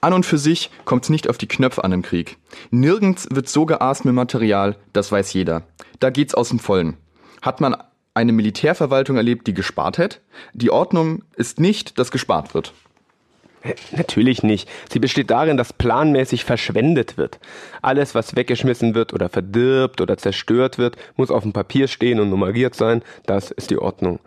An 0.00 0.14
und 0.14 0.24
für 0.24 0.38
sich 0.38 0.70
kommt 0.86 1.04
es 1.04 1.10
nicht 1.10 1.28
auf 1.28 1.36
die 1.36 1.48
Knöpfe 1.48 1.84
an 1.84 1.92
im 1.92 2.02
Krieg. 2.02 2.38
Nirgends 2.70 3.28
wird 3.30 3.50
so 3.50 3.66
geaßt 3.66 4.06
mit 4.06 4.14
Material, 4.14 4.76
das 4.94 5.12
weiß 5.12 5.34
jeder. 5.34 5.62
Da 5.98 6.08
geht's 6.08 6.34
aus 6.34 6.48
dem 6.48 6.58
Vollen. 6.58 6.96
Hat 7.42 7.60
man 7.60 7.76
eine 8.14 8.32
Militärverwaltung 8.32 9.16
erlebt, 9.16 9.46
die 9.46 9.54
gespart 9.54 9.98
hat? 9.98 10.22
Die 10.54 10.70
Ordnung 10.70 11.22
ist 11.36 11.60
nicht, 11.60 11.98
dass 11.98 12.10
gespart 12.10 12.54
wird. 12.54 12.72
Natürlich 13.92 14.42
nicht. 14.42 14.68
Sie 14.90 14.98
besteht 14.98 15.30
darin, 15.30 15.56
dass 15.56 15.72
planmäßig 15.72 16.44
verschwendet 16.44 17.18
wird. 17.18 17.38
Alles, 17.82 18.14
was 18.14 18.36
weggeschmissen 18.36 18.94
wird 18.94 19.12
oder 19.12 19.28
verdirbt 19.28 20.00
oder 20.00 20.16
zerstört 20.16 20.78
wird, 20.78 20.96
muss 21.16 21.30
auf 21.30 21.42
dem 21.42 21.52
Papier 21.52 21.88
stehen 21.88 22.20
und 22.20 22.30
nummeriert 22.30 22.74
sein. 22.74 23.02
Das 23.26 23.50
ist 23.50 23.70
die 23.70 23.78
Ordnung. 23.78 24.18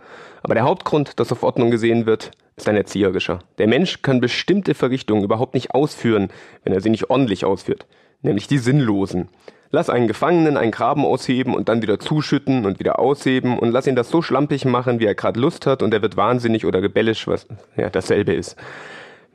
Aber 0.43 0.53
der 0.53 0.63
Hauptgrund, 0.63 1.19
dass 1.19 1.31
auf 1.31 1.43
Ordnung 1.43 1.71
gesehen 1.71 2.05
wird, 2.05 2.31
ist 2.55 2.69
ein 2.69 2.75
erzieherischer. 2.75 3.39
Der 3.57 3.67
Mensch 3.67 4.01
kann 4.01 4.19
bestimmte 4.19 4.75
Verrichtungen 4.75 5.23
überhaupt 5.23 5.55
nicht 5.55 5.71
ausführen, 5.71 6.29
wenn 6.63 6.73
er 6.73 6.81
sie 6.81 6.89
nicht 6.89 7.09
ordentlich 7.09 7.45
ausführt, 7.45 7.87
nämlich 8.21 8.47
die 8.47 8.59
sinnlosen. 8.59 9.29
Lass 9.71 9.89
einen 9.89 10.07
Gefangenen 10.07 10.55
einen 10.55 10.71
Graben 10.71 11.03
ausheben 11.03 11.55
und 11.55 11.67
dann 11.67 11.81
wieder 11.81 11.99
zuschütten 11.99 12.67
und 12.67 12.77
wieder 12.77 12.99
ausheben 12.99 13.57
und 13.57 13.71
lass 13.71 13.87
ihn 13.87 13.95
das 13.95 14.09
so 14.09 14.21
schlampig 14.21 14.65
machen, 14.65 14.99
wie 14.99 15.05
er 15.05 15.15
gerade 15.15 15.39
Lust 15.39 15.65
hat 15.65 15.81
und 15.81 15.91
er 15.95 16.03
wird 16.03 16.15
wahnsinnig 16.15 16.65
oder 16.65 16.83
rebellisch, 16.83 17.27
was 17.27 17.47
ja 17.75 17.89
dasselbe 17.89 18.33
ist. 18.33 18.55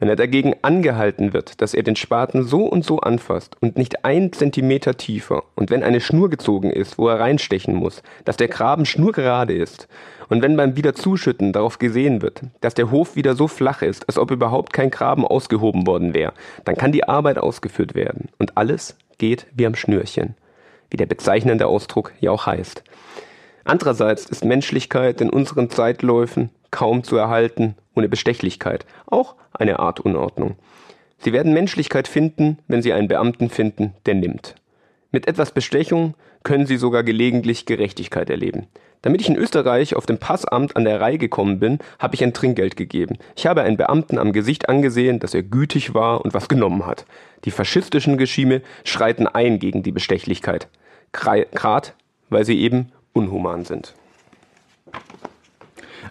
Wenn 0.00 0.08
er 0.08 0.16
dagegen 0.16 0.54
angehalten 0.62 1.32
wird, 1.32 1.60
dass 1.60 1.74
er 1.74 1.82
den 1.82 1.96
Spaten 1.96 2.44
so 2.44 2.64
und 2.66 2.84
so 2.84 3.00
anfasst 3.00 3.56
und 3.60 3.76
nicht 3.76 4.04
ein 4.04 4.32
Zentimeter 4.32 4.96
tiefer 4.96 5.42
und 5.56 5.70
wenn 5.70 5.82
eine 5.82 6.00
Schnur 6.00 6.30
gezogen 6.30 6.70
ist, 6.70 6.98
wo 6.98 7.08
er 7.08 7.18
reinstechen 7.18 7.74
muss, 7.74 8.02
dass 8.24 8.36
der 8.36 8.46
Graben 8.46 8.86
schnurgerade 8.86 9.54
ist 9.54 9.88
und 10.28 10.40
wenn 10.40 10.56
beim 10.56 10.76
Wiederzuschütten 10.76 11.52
darauf 11.52 11.78
gesehen 11.78 12.22
wird, 12.22 12.42
dass 12.60 12.74
der 12.74 12.92
Hof 12.92 13.16
wieder 13.16 13.34
so 13.34 13.48
flach 13.48 13.82
ist, 13.82 14.08
als 14.08 14.18
ob 14.18 14.30
überhaupt 14.30 14.72
kein 14.72 14.90
Graben 14.90 15.26
ausgehoben 15.26 15.86
worden 15.86 16.14
wäre, 16.14 16.32
dann 16.64 16.76
kann 16.76 16.92
die 16.92 17.08
Arbeit 17.08 17.38
ausgeführt 17.38 17.96
werden 17.96 18.28
und 18.38 18.56
alles 18.56 18.96
geht 19.18 19.46
wie 19.52 19.66
am 19.66 19.74
Schnürchen, 19.74 20.36
wie 20.90 20.96
der 20.96 21.06
bezeichnende 21.06 21.66
Ausdruck 21.66 22.12
ja 22.20 22.30
auch 22.30 22.46
heißt. 22.46 22.84
Andererseits 23.68 24.24
ist 24.24 24.46
Menschlichkeit 24.46 25.20
in 25.20 25.28
unseren 25.28 25.68
Zeitläufen 25.68 26.48
kaum 26.70 27.04
zu 27.04 27.18
erhalten 27.18 27.74
ohne 27.94 28.08
Bestechlichkeit, 28.08 28.86
auch 29.04 29.34
eine 29.52 29.78
Art 29.78 30.00
Unordnung. 30.00 30.56
Sie 31.18 31.34
werden 31.34 31.52
Menschlichkeit 31.52 32.08
finden, 32.08 32.56
wenn 32.66 32.80
Sie 32.80 32.94
einen 32.94 33.08
Beamten 33.08 33.50
finden, 33.50 33.92
der 34.06 34.14
nimmt. 34.14 34.54
Mit 35.12 35.28
etwas 35.28 35.50
Bestechung 35.50 36.14
können 36.44 36.64
Sie 36.64 36.78
sogar 36.78 37.02
gelegentlich 37.02 37.66
Gerechtigkeit 37.66 38.30
erleben. 38.30 38.68
Damit 39.02 39.20
ich 39.20 39.28
in 39.28 39.36
Österreich 39.36 39.94
auf 39.94 40.06
dem 40.06 40.16
Passamt 40.16 40.74
an 40.74 40.86
der 40.86 41.02
Reihe 41.02 41.18
gekommen 41.18 41.58
bin, 41.58 41.78
habe 41.98 42.14
ich 42.14 42.24
ein 42.24 42.32
Trinkgeld 42.32 42.74
gegeben. 42.74 43.18
Ich 43.36 43.46
habe 43.46 43.60
einen 43.60 43.76
Beamten 43.76 44.16
am 44.16 44.32
Gesicht 44.32 44.70
angesehen, 44.70 45.18
dass 45.18 45.34
er 45.34 45.42
gütig 45.42 45.92
war 45.92 46.24
und 46.24 46.32
was 46.32 46.48
genommen 46.48 46.86
hat. 46.86 47.04
Die 47.44 47.50
faschistischen 47.50 48.14
Regime 48.14 48.62
schreiten 48.84 49.26
ein 49.26 49.58
gegen 49.58 49.82
die 49.82 49.92
Bestechlichkeit. 49.92 50.68
Grad, 51.12 51.94
weil 52.30 52.46
sie 52.46 52.58
eben 52.60 52.92
unhuman 53.12 53.64
sind. 53.64 53.94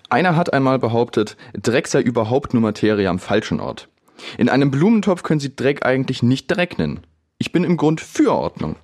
Einer 0.09 0.35
hat 0.35 0.53
einmal 0.53 0.79
behauptet, 0.79 1.35
Dreck 1.53 1.87
sei 1.87 2.01
überhaupt 2.01 2.53
nur 2.53 2.61
Materie 2.61 3.09
am 3.09 3.19
falschen 3.19 3.59
Ort. 3.59 3.89
In 4.37 4.49
einem 4.49 4.71
Blumentopf 4.71 5.23
können 5.23 5.39
Sie 5.39 5.55
Dreck 5.55 5.85
eigentlich 5.85 6.23
nicht 6.23 6.47
Dreck 6.47 6.77
nennen. 6.77 7.01
Ich 7.37 7.51
bin 7.51 7.63
im 7.63 7.77
Grund 7.77 8.01
für 8.01 8.33
Ordnung. 8.33 8.75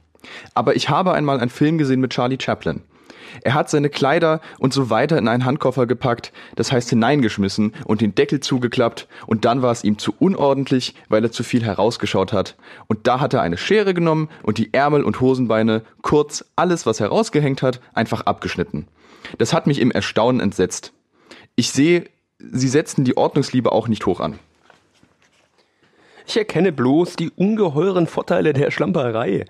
Aber 0.54 0.76
ich 0.76 0.90
habe 0.90 1.14
einmal 1.14 1.40
einen 1.40 1.50
Film 1.50 1.78
gesehen 1.78 2.00
mit 2.00 2.12
Charlie 2.12 2.38
Chaplin. 2.40 2.82
Er 3.42 3.54
hat 3.54 3.70
seine 3.70 3.90
Kleider 3.90 4.42
und 4.60 4.74
so 4.74 4.90
weiter 4.90 5.18
in 5.18 5.28
einen 5.28 5.46
Handkoffer 5.46 5.86
gepackt, 5.86 6.32
das 6.56 6.72
heißt 6.72 6.90
hineingeschmissen 6.90 7.74
und 7.86 8.02
den 8.02 8.16
Deckel 8.16 8.40
zugeklappt 8.40 9.08
und 9.28 9.46
dann 9.46 9.62
war 9.62 9.72
es 9.72 9.84
ihm 9.84 9.98
zu 9.98 10.14
unordentlich, 10.20 10.96
weil 11.10 11.24
er 11.24 11.32
zu 11.32 11.44
viel 11.44 11.64
herausgeschaut 11.64 12.34
hat. 12.34 12.56
Und 12.88 13.08
da 13.08 13.20
hat 13.20 13.34
er 13.34 13.42
eine 13.42 13.58
Schere 13.58 13.94
genommen 13.94 14.30
und 14.44 14.58
die 14.58 14.74
Ärmel 14.74 15.04
und 15.04 15.22
Hosenbeine, 15.22 15.84
kurz 16.02 16.46
alles, 16.56 16.86
was 16.86 17.00
herausgehängt 17.00 17.62
hat, 17.62 17.82
einfach 17.94 18.22
abgeschnitten. 18.22 18.88
Das 19.38 19.54
hat 19.54 19.68
mich 19.68 19.80
im 19.80 19.92
Erstaunen 19.92 20.42
entsetzt. 20.42 20.94
Ich 21.56 21.72
sehe, 21.72 22.06
Sie 22.40 22.68
setzen 22.68 23.06
die 23.06 23.16
Ordnungsliebe 23.16 23.72
auch 23.72 23.88
nicht 23.88 24.06
hoch 24.06 24.20
an. 24.20 24.38
Ich 26.26 26.38
erkenne 26.38 26.72
bloß 26.72 27.16
die 27.16 27.32
ungeheuren 27.32 28.08
Vorteile 28.08 28.54
der 28.54 28.72
Schlamperei. 28.72 29.46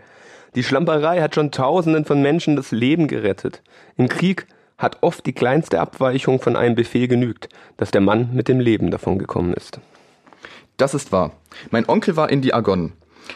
Die 0.55 0.63
Schlamperei 0.63 1.19
hat 1.21 1.33
schon 1.33 1.51
Tausenden 1.51 2.05
von 2.05 2.21
Menschen 2.21 2.55
das 2.55 2.71
Leben 2.71 3.07
gerettet. 3.07 3.63
Im 3.97 4.07
Krieg 4.07 4.45
hat 4.77 4.97
oft 5.01 5.25
die 5.25 5.33
kleinste 5.33 5.79
Abweichung 5.79 6.39
von 6.39 6.55
einem 6.55 6.75
Befehl 6.75 7.07
genügt, 7.07 7.49
dass 7.77 7.89
der 7.89 8.01
Mann 8.01 8.29
mit 8.33 8.47
dem 8.47 8.59
Leben 8.59 8.91
davon 8.91 9.17
gekommen 9.17 9.53
ist. 9.53 9.79
Das 10.77 10.93
ist 10.93 11.11
wahr. 11.11 11.31
Mein 11.71 11.87
Onkel 11.89 12.15
war 12.15 12.29
in 12.29 12.41
die 12.41 12.53
Argonnen. 12.53 12.93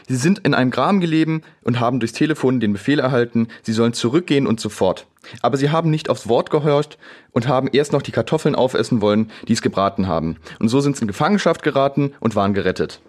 Sie 0.08 0.16
sind 0.16 0.40
in 0.40 0.54
einem 0.54 0.70
Graben 0.70 1.00
gelegen 1.00 1.42
und 1.64 1.80
haben 1.80 2.00
durchs 2.00 2.14
Telefon 2.14 2.60
den 2.60 2.74
Befehl 2.74 3.00
erhalten, 3.00 3.48
sie 3.64 3.74
sollen 3.74 3.94
zurückgehen 3.94 4.46
und 4.46 4.60
sofort. 4.60 5.08
Aber 5.42 5.58
sie 5.58 5.72
haben 5.72 5.90
nicht 5.90 6.10
aufs 6.10 6.28
Wort 6.28 6.50
gehorcht 6.50 6.98
und 7.32 7.48
haben 7.48 7.70
erst 7.72 7.94
noch 7.94 8.02
die 8.02 8.12
Kartoffeln 8.12 8.56
aufessen 8.56 9.02
wollen, 9.02 9.32
die 9.48 9.54
es 9.54 9.62
gebraten 9.62 10.08
haben. 10.08 10.38
Und 10.60 10.68
so 10.68 10.82
sind 10.82 10.98
sie 10.98 11.04
in 11.04 11.08
Gefangenschaft 11.08 11.64
geraten 11.64 12.14
und 12.20 12.36
waren 12.36 12.54
gerettet. 12.54 13.02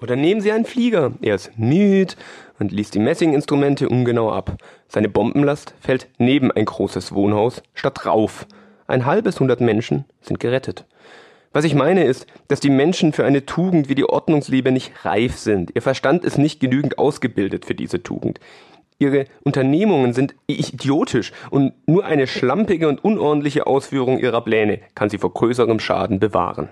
Oder 0.00 0.16
nehmen 0.16 0.40
Sie 0.40 0.50
einen 0.50 0.64
Flieger. 0.64 1.12
Er 1.20 1.34
ist 1.34 1.58
müde 1.58 2.14
und 2.60 2.70
liest 2.70 2.94
die 2.94 3.00
Messinginstrumente 3.00 3.88
ungenau 3.88 4.30
ab. 4.30 4.56
Seine 4.86 5.08
Bombenlast 5.08 5.74
fällt 5.80 6.08
neben 6.18 6.52
ein 6.52 6.66
großes 6.66 7.12
Wohnhaus 7.12 7.62
statt 7.74 7.98
drauf. 8.04 8.46
Ein 8.86 9.06
halbes 9.06 9.40
hundert 9.40 9.60
Menschen 9.60 10.04
sind 10.20 10.38
gerettet. 10.38 10.84
Was 11.52 11.64
ich 11.64 11.74
meine 11.74 12.04
ist, 12.04 12.26
dass 12.46 12.60
die 12.60 12.70
Menschen 12.70 13.12
für 13.12 13.24
eine 13.24 13.44
Tugend 13.44 13.88
wie 13.88 13.96
die 13.96 14.08
Ordnungsliebe 14.08 14.70
nicht 14.70 15.04
reif 15.04 15.36
sind. 15.36 15.72
Ihr 15.74 15.82
Verstand 15.82 16.24
ist 16.24 16.38
nicht 16.38 16.60
genügend 16.60 16.98
ausgebildet 16.98 17.64
für 17.64 17.74
diese 17.74 18.04
Tugend. 18.04 18.38
Ihre 19.00 19.24
Unternehmungen 19.42 20.12
sind 20.12 20.34
idiotisch 20.46 21.32
und 21.50 21.72
nur 21.88 22.04
eine 22.04 22.26
schlampige 22.26 22.86
und 22.86 23.02
unordentliche 23.02 23.66
Ausführung 23.66 24.18
ihrer 24.18 24.42
Pläne 24.42 24.80
kann 24.94 25.08
sie 25.08 25.18
vor 25.18 25.32
größerem 25.32 25.80
Schaden 25.80 26.20
bewahren. 26.20 26.68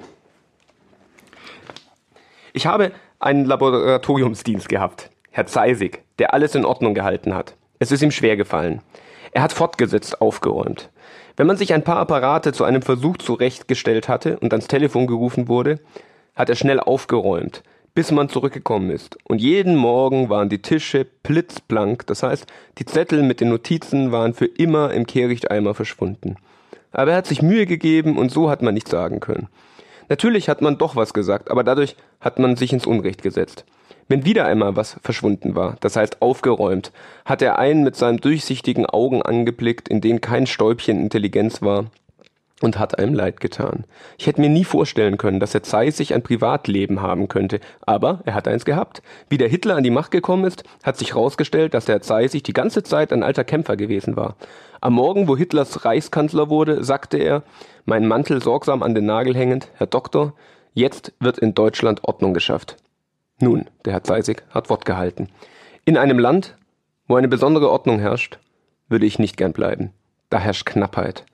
Ich 2.53 2.67
habe 2.67 2.93
einen 3.19 3.47
Laboratoriumsdienst 3.47 4.69
gehabt, 4.69 5.11
Herr 5.39 5.47
Zeisig, 5.47 6.03
der 6.19 6.35
alles 6.35 6.57
in 6.57 6.65
Ordnung 6.65 6.95
gehalten 6.95 7.33
hat. 7.33 7.55
Es 7.79 7.93
ist 7.93 8.03
ihm 8.03 8.11
schwer 8.11 8.37
gefallen. 8.37 8.83
Er 9.31 9.41
hat 9.41 9.53
fortgesetzt 9.53 10.21
aufgeräumt. 10.21 10.91
Wenn 11.37 11.47
man 11.47 11.57
sich 11.57 11.73
ein 11.73 11.85
paar 11.85 11.99
Apparate 11.99 12.53
zu 12.53 12.65
einem 12.65 12.83
Versuch 12.83 13.19
zurechtgestellt 13.19 14.09
hatte 14.09 14.41
und 14.41 14.53
ans 14.53 14.67
Telefon 14.67 15.07
gerufen 15.07 15.47
wurde, 15.47 15.79
hat 16.35 16.49
er 16.49 16.57
schnell 16.57 16.81
aufgeräumt, 16.81 17.63
bis 17.95 18.11
man 18.11 18.29
zurückgekommen 18.29 18.91
ist. 18.91 19.17
Und 19.29 19.41
jeden 19.41 19.77
Morgen 19.77 20.29
waren 20.29 20.49
die 20.49 20.61
Tische 20.61 21.07
blitzblank, 21.23 22.05
das 22.09 22.25
heißt, 22.25 22.47
die 22.79 22.87
Zettel 22.87 23.23
mit 23.23 23.41
den 23.41 23.51
Notizen 23.51 24.11
waren 24.11 24.35
für 24.35 24.47
immer 24.47 24.91
im 24.91 25.07
Kehrichteimer 25.07 25.73
verschwunden. 25.73 26.35
Aber 26.91 27.13
er 27.13 27.19
hat 27.19 27.29
sich 27.29 27.43
Mühe 27.43 27.67
gegeben 27.67 28.19
und 28.19 28.33
so 28.33 28.51
hat 28.51 28.61
man 28.61 28.75
nichts 28.75 28.91
sagen 28.91 29.21
können. 29.21 29.47
Natürlich 30.09 30.49
hat 30.49 30.63
man 30.63 30.79
doch 30.79 30.97
was 30.97 31.15
gesagt, 31.15 31.49
aber 31.49 31.63
dadurch 31.63 31.95
hat 32.21 32.41
man 32.41 32.57
sich 32.57 32.73
ins 32.73 32.87
Unrecht 32.87 33.23
gesetzt. 33.23 33.65
Wenn 34.11 34.25
wieder 34.25 34.47
einmal 34.47 34.75
was 34.75 34.97
verschwunden 35.03 35.55
war, 35.55 35.77
das 35.81 35.95
heißt 35.95 36.23
aufgeräumt, 36.23 36.93
hat 37.27 37.43
er 37.43 37.59
einen 37.59 37.85
mit 37.85 37.95
seinen 37.95 38.17
durchsichtigen 38.17 38.87
Augen 38.87 39.21
angeblickt, 39.21 39.87
in 39.89 40.01
denen 40.01 40.23
kein 40.23 40.47
Stäubchen 40.47 40.99
Intelligenz 40.99 41.61
war, 41.61 41.91
und 42.63 42.79
hat 42.79 42.99
einem 42.99 43.15
leid 43.15 43.41
getan. 43.41 43.85
Ich 44.17 44.27
hätte 44.27 44.41
mir 44.41 44.49
nie 44.49 44.65
vorstellen 44.65 45.19
können, 45.19 45.41
dass 45.41 45.53
Herr 45.53 45.63
Zeiss 45.63 45.99
sich 45.99 46.15
ein 46.15 46.23
Privatleben 46.23 47.03
haben 47.03 47.29
könnte, 47.29 47.61
aber 47.83 48.21
er 48.25 48.35
hat 48.35 48.49
eins 48.49 48.65
gehabt. 48.65 49.03
Wie 49.29 49.39
der 49.39 49.49
Hitler 49.49 49.77
an 49.77 49.85
die 49.85 49.91
Macht 49.91 50.11
gekommen 50.11 50.45
ist, 50.45 50.65
hat 50.83 50.97
sich 50.97 51.15
herausgestellt, 51.15 51.75
dass 51.75 51.85
der 51.85 51.97
Herr 51.97 52.03
Zeiss 52.03 52.33
sich 52.33 52.43
die 52.43 52.55
ganze 52.55 52.83
Zeit 52.83 53.13
ein 53.13 53.23
alter 53.23 53.45
Kämpfer 53.45 53.77
gewesen 53.77 54.17
war. 54.17 54.37
Am 54.81 54.95
Morgen, 54.95 55.29
wo 55.29 55.37
Hitlers 55.37 55.85
Reichskanzler 55.85 56.49
wurde, 56.49 56.83
sagte 56.83 57.19
er, 57.19 57.43
meinen 57.85 58.09
Mantel 58.09 58.43
sorgsam 58.43 58.83
an 58.83 58.95
den 58.95 59.07
Nagel 59.07 59.37
hängend, 59.37 59.69
Herr 59.75 59.87
Doktor, 59.87 60.33
jetzt 60.73 61.13
wird 61.21 61.39
in 61.39 61.55
Deutschland 61.55 62.05
Ordnung 62.05 62.33
geschafft. 62.33 62.77
Nun, 63.41 63.67
der 63.85 63.93
Herr 63.93 64.05
Zeisig 64.05 64.43
hat 64.51 64.69
Wort 64.69 64.85
gehalten. 64.85 65.29
In 65.85 65.97
einem 65.97 66.19
Land, 66.19 66.57
wo 67.07 67.17
eine 67.17 67.29
besondere 67.29 67.71
Ordnung 67.71 68.01
herrscht, 68.01 68.39
würde 68.89 69.07
ich 69.07 69.19
nicht 69.19 69.37
gern 69.37 69.53
bleiben. 69.53 69.93
Da 70.29 70.39
herrscht 70.39 70.67
Knappheit. 70.67 71.25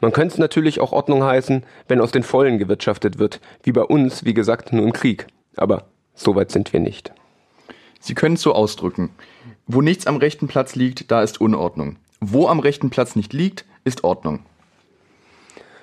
Man 0.00 0.12
könnte 0.12 0.32
es 0.32 0.38
natürlich 0.38 0.80
auch 0.80 0.92
Ordnung 0.92 1.22
heißen, 1.22 1.64
wenn 1.86 2.00
aus 2.00 2.12
den 2.12 2.22
Vollen 2.22 2.58
gewirtschaftet 2.58 3.18
wird, 3.18 3.40
wie 3.62 3.72
bei 3.72 3.82
uns, 3.82 4.24
wie 4.24 4.32
gesagt, 4.32 4.72
nur 4.72 4.84
im 4.84 4.94
Krieg. 4.94 5.26
Aber 5.56 5.84
so 6.14 6.34
weit 6.34 6.50
sind 6.50 6.72
wir 6.72 6.80
nicht. 6.80 7.12
Sie 8.00 8.14
können 8.14 8.36
es 8.36 8.42
so 8.42 8.54
ausdrücken. 8.54 9.10
Wo 9.66 9.82
nichts 9.82 10.06
am 10.06 10.16
rechten 10.16 10.48
Platz 10.48 10.74
liegt, 10.74 11.10
da 11.10 11.22
ist 11.22 11.40
Unordnung. 11.40 11.96
Wo 12.20 12.48
am 12.48 12.60
rechten 12.60 12.88
Platz 12.88 13.14
nicht 13.14 13.34
liegt, 13.34 13.66
ist 13.84 14.04
Ordnung. 14.04 14.40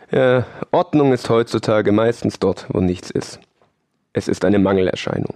Äh, 0.09 0.41
Ordnung 0.71 1.13
ist 1.13 1.29
heutzutage 1.29 1.91
meistens 1.91 2.39
dort, 2.39 2.65
wo 2.69 2.79
nichts 2.79 3.11
ist. 3.11 3.39
Es 4.13 4.27
ist 4.27 4.45
eine 4.45 4.57
Mangelerscheinung. 4.57 5.35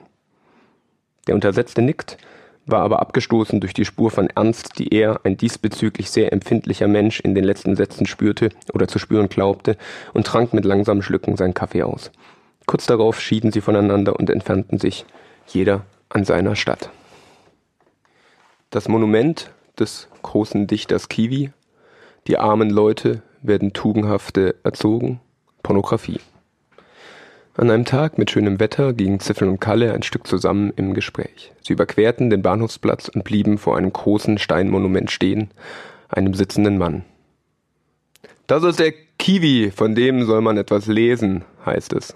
Der 1.31 1.35
Untersetzte 1.35 1.81
nickt, 1.81 2.17
war 2.65 2.81
aber 2.81 2.99
abgestoßen 2.99 3.61
durch 3.61 3.73
die 3.73 3.85
Spur 3.85 4.11
von 4.11 4.27
Ernst, 4.35 4.77
die 4.77 4.93
er, 4.93 5.21
ein 5.23 5.37
diesbezüglich 5.37 6.11
sehr 6.11 6.33
empfindlicher 6.33 6.89
Mensch, 6.89 7.21
in 7.21 7.35
den 7.35 7.45
letzten 7.45 7.77
Sätzen 7.77 8.05
spürte 8.05 8.49
oder 8.73 8.89
zu 8.89 8.99
spüren 8.99 9.29
glaubte, 9.29 9.77
und 10.13 10.27
trank 10.27 10.51
mit 10.51 10.65
langsamen 10.65 11.01
Schlücken 11.01 11.37
seinen 11.37 11.53
Kaffee 11.53 11.83
aus. 11.83 12.11
Kurz 12.65 12.85
darauf 12.85 13.21
schieden 13.21 13.53
sie 13.53 13.61
voneinander 13.61 14.19
und 14.19 14.29
entfernten 14.29 14.77
sich, 14.77 15.05
jeder 15.47 15.85
an 16.09 16.25
seiner 16.25 16.57
Stadt. 16.57 16.89
Das 18.71 18.89
Monument 18.89 19.51
des 19.79 20.09
großen 20.23 20.67
Dichters 20.67 21.07
Kiwi, 21.07 21.51
die 22.27 22.39
armen 22.39 22.69
Leute 22.69 23.21
werden 23.41 23.71
tugendhafte 23.71 24.55
erzogen, 24.65 25.21
Pornografie. 25.63 26.19
An 27.61 27.69
einem 27.69 27.85
Tag 27.85 28.17
mit 28.17 28.31
schönem 28.31 28.59
Wetter 28.59 28.91
gingen 28.91 29.19
Ziffel 29.19 29.47
und 29.47 29.61
Kalle 29.61 29.93
ein 29.93 30.01
Stück 30.01 30.25
zusammen 30.25 30.73
im 30.77 30.95
Gespräch. 30.95 31.51
Sie 31.61 31.73
überquerten 31.73 32.31
den 32.31 32.41
Bahnhofsplatz 32.41 33.07
und 33.07 33.23
blieben 33.23 33.59
vor 33.59 33.77
einem 33.77 33.93
großen 33.93 34.39
Steinmonument 34.39 35.11
stehen, 35.11 35.51
einem 36.09 36.33
sitzenden 36.33 36.79
Mann. 36.79 37.03
Das 38.47 38.63
ist 38.63 38.79
der 38.79 38.91
Kiwi, 39.19 39.69
von 39.69 39.93
dem 39.93 40.25
soll 40.25 40.41
man 40.41 40.57
etwas 40.57 40.87
lesen, 40.87 41.45
heißt 41.63 41.93
es. 41.93 42.15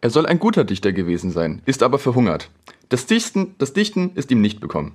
Er 0.00 0.08
soll 0.08 0.24
ein 0.24 0.38
guter 0.38 0.64
Dichter 0.64 0.92
gewesen 0.92 1.32
sein, 1.32 1.60
ist 1.66 1.82
aber 1.82 1.98
verhungert. 1.98 2.48
Das 2.88 3.04
Dichten, 3.04 3.54
das 3.58 3.74
Dichten 3.74 4.12
ist 4.14 4.30
ihm 4.30 4.40
nicht 4.40 4.60
bekommen. 4.60 4.94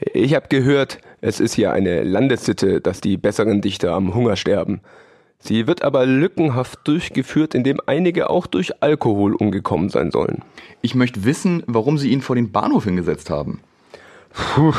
Ich 0.00 0.34
habe 0.34 0.48
gehört, 0.48 0.98
es 1.20 1.38
ist 1.38 1.54
hier 1.54 1.72
eine 1.72 2.02
Landessitte, 2.02 2.80
dass 2.80 3.00
die 3.00 3.18
besseren 3.18 3.60
Dichter 3.60 3.92
am 3.92 4.16
Hunger 4.16 4.34
sterben. 4.34 4.80
Sie 5.40 5.66
wird 5.66 5.82
aber 5.82 6.04
lückenhaft 6.04 6.80
durchgeführt, 6.84 7.54
indem 7.54 7.80
einige 7.86 8.30
auch 8.30 8.46
durch 8.46 8.82
Alkohol 8.82 9.34
umgekommen 9.34 9.88
sein 9.88 10.10
sollen. 10.10 10.42
Ich 10.82 10.94
möchte 10.94 11.24
wissen, 11.24 11.62
warum 11.66 11.98
Sie 11.98 12.10
ihn 12.10 12.20
vor 12.20 12.36
den 12.36 12.52
Bahnhof 12.52 12.84
hingesetzt 12.84 13.30
haben. 13.30 13.60
Puh, 14.32 14.74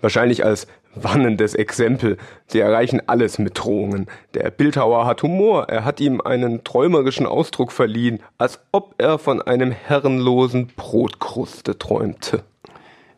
wahrscheinlich 0.00 0.44
als 0.44 0.66
warnendes 0.96 1.54
Exempel. 1.54 2.16
Sie 2.46 2.58
erreichen 2.58 3.00
alles 3.06 3.38
mit 3.38 3.58
Drohungen. 3.58 4.06
Der 4.34 4.50
Bildhauer 4.50 5.06
hat 5.06 5.22
Humor. 5.22 5.68
Er 5.68 5.84
hat 5.84 6.00
ihm 6.00 6.20
einen 6.20 6.64
träumerischen 6.64 7.26
Ausdruck 7.26 7.70
verliehen, 7.70 8.20
als 8.38 8.58
ob 8.72 8.94
er 8.98 9.18
von 9.18 9.40
einem 9.40 9.70
herrenlosen 9.70 10.68
Brotkruste 10.76 11.78
träumte. 11.78 12.42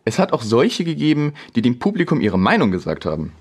Es 0.04 0.18
hat 0.18 0.32
auch 0.32 0.42
solche 0.42 0.84
gegeben, 0.84 1.34
die 1.54 1.62
dem 1.62 1.78
Publikum 1.78 2.20
ihre 2.20 2.38
Meinung 2.38 2.70
gesagt 2.70 3.04
haben. 3.04 3.32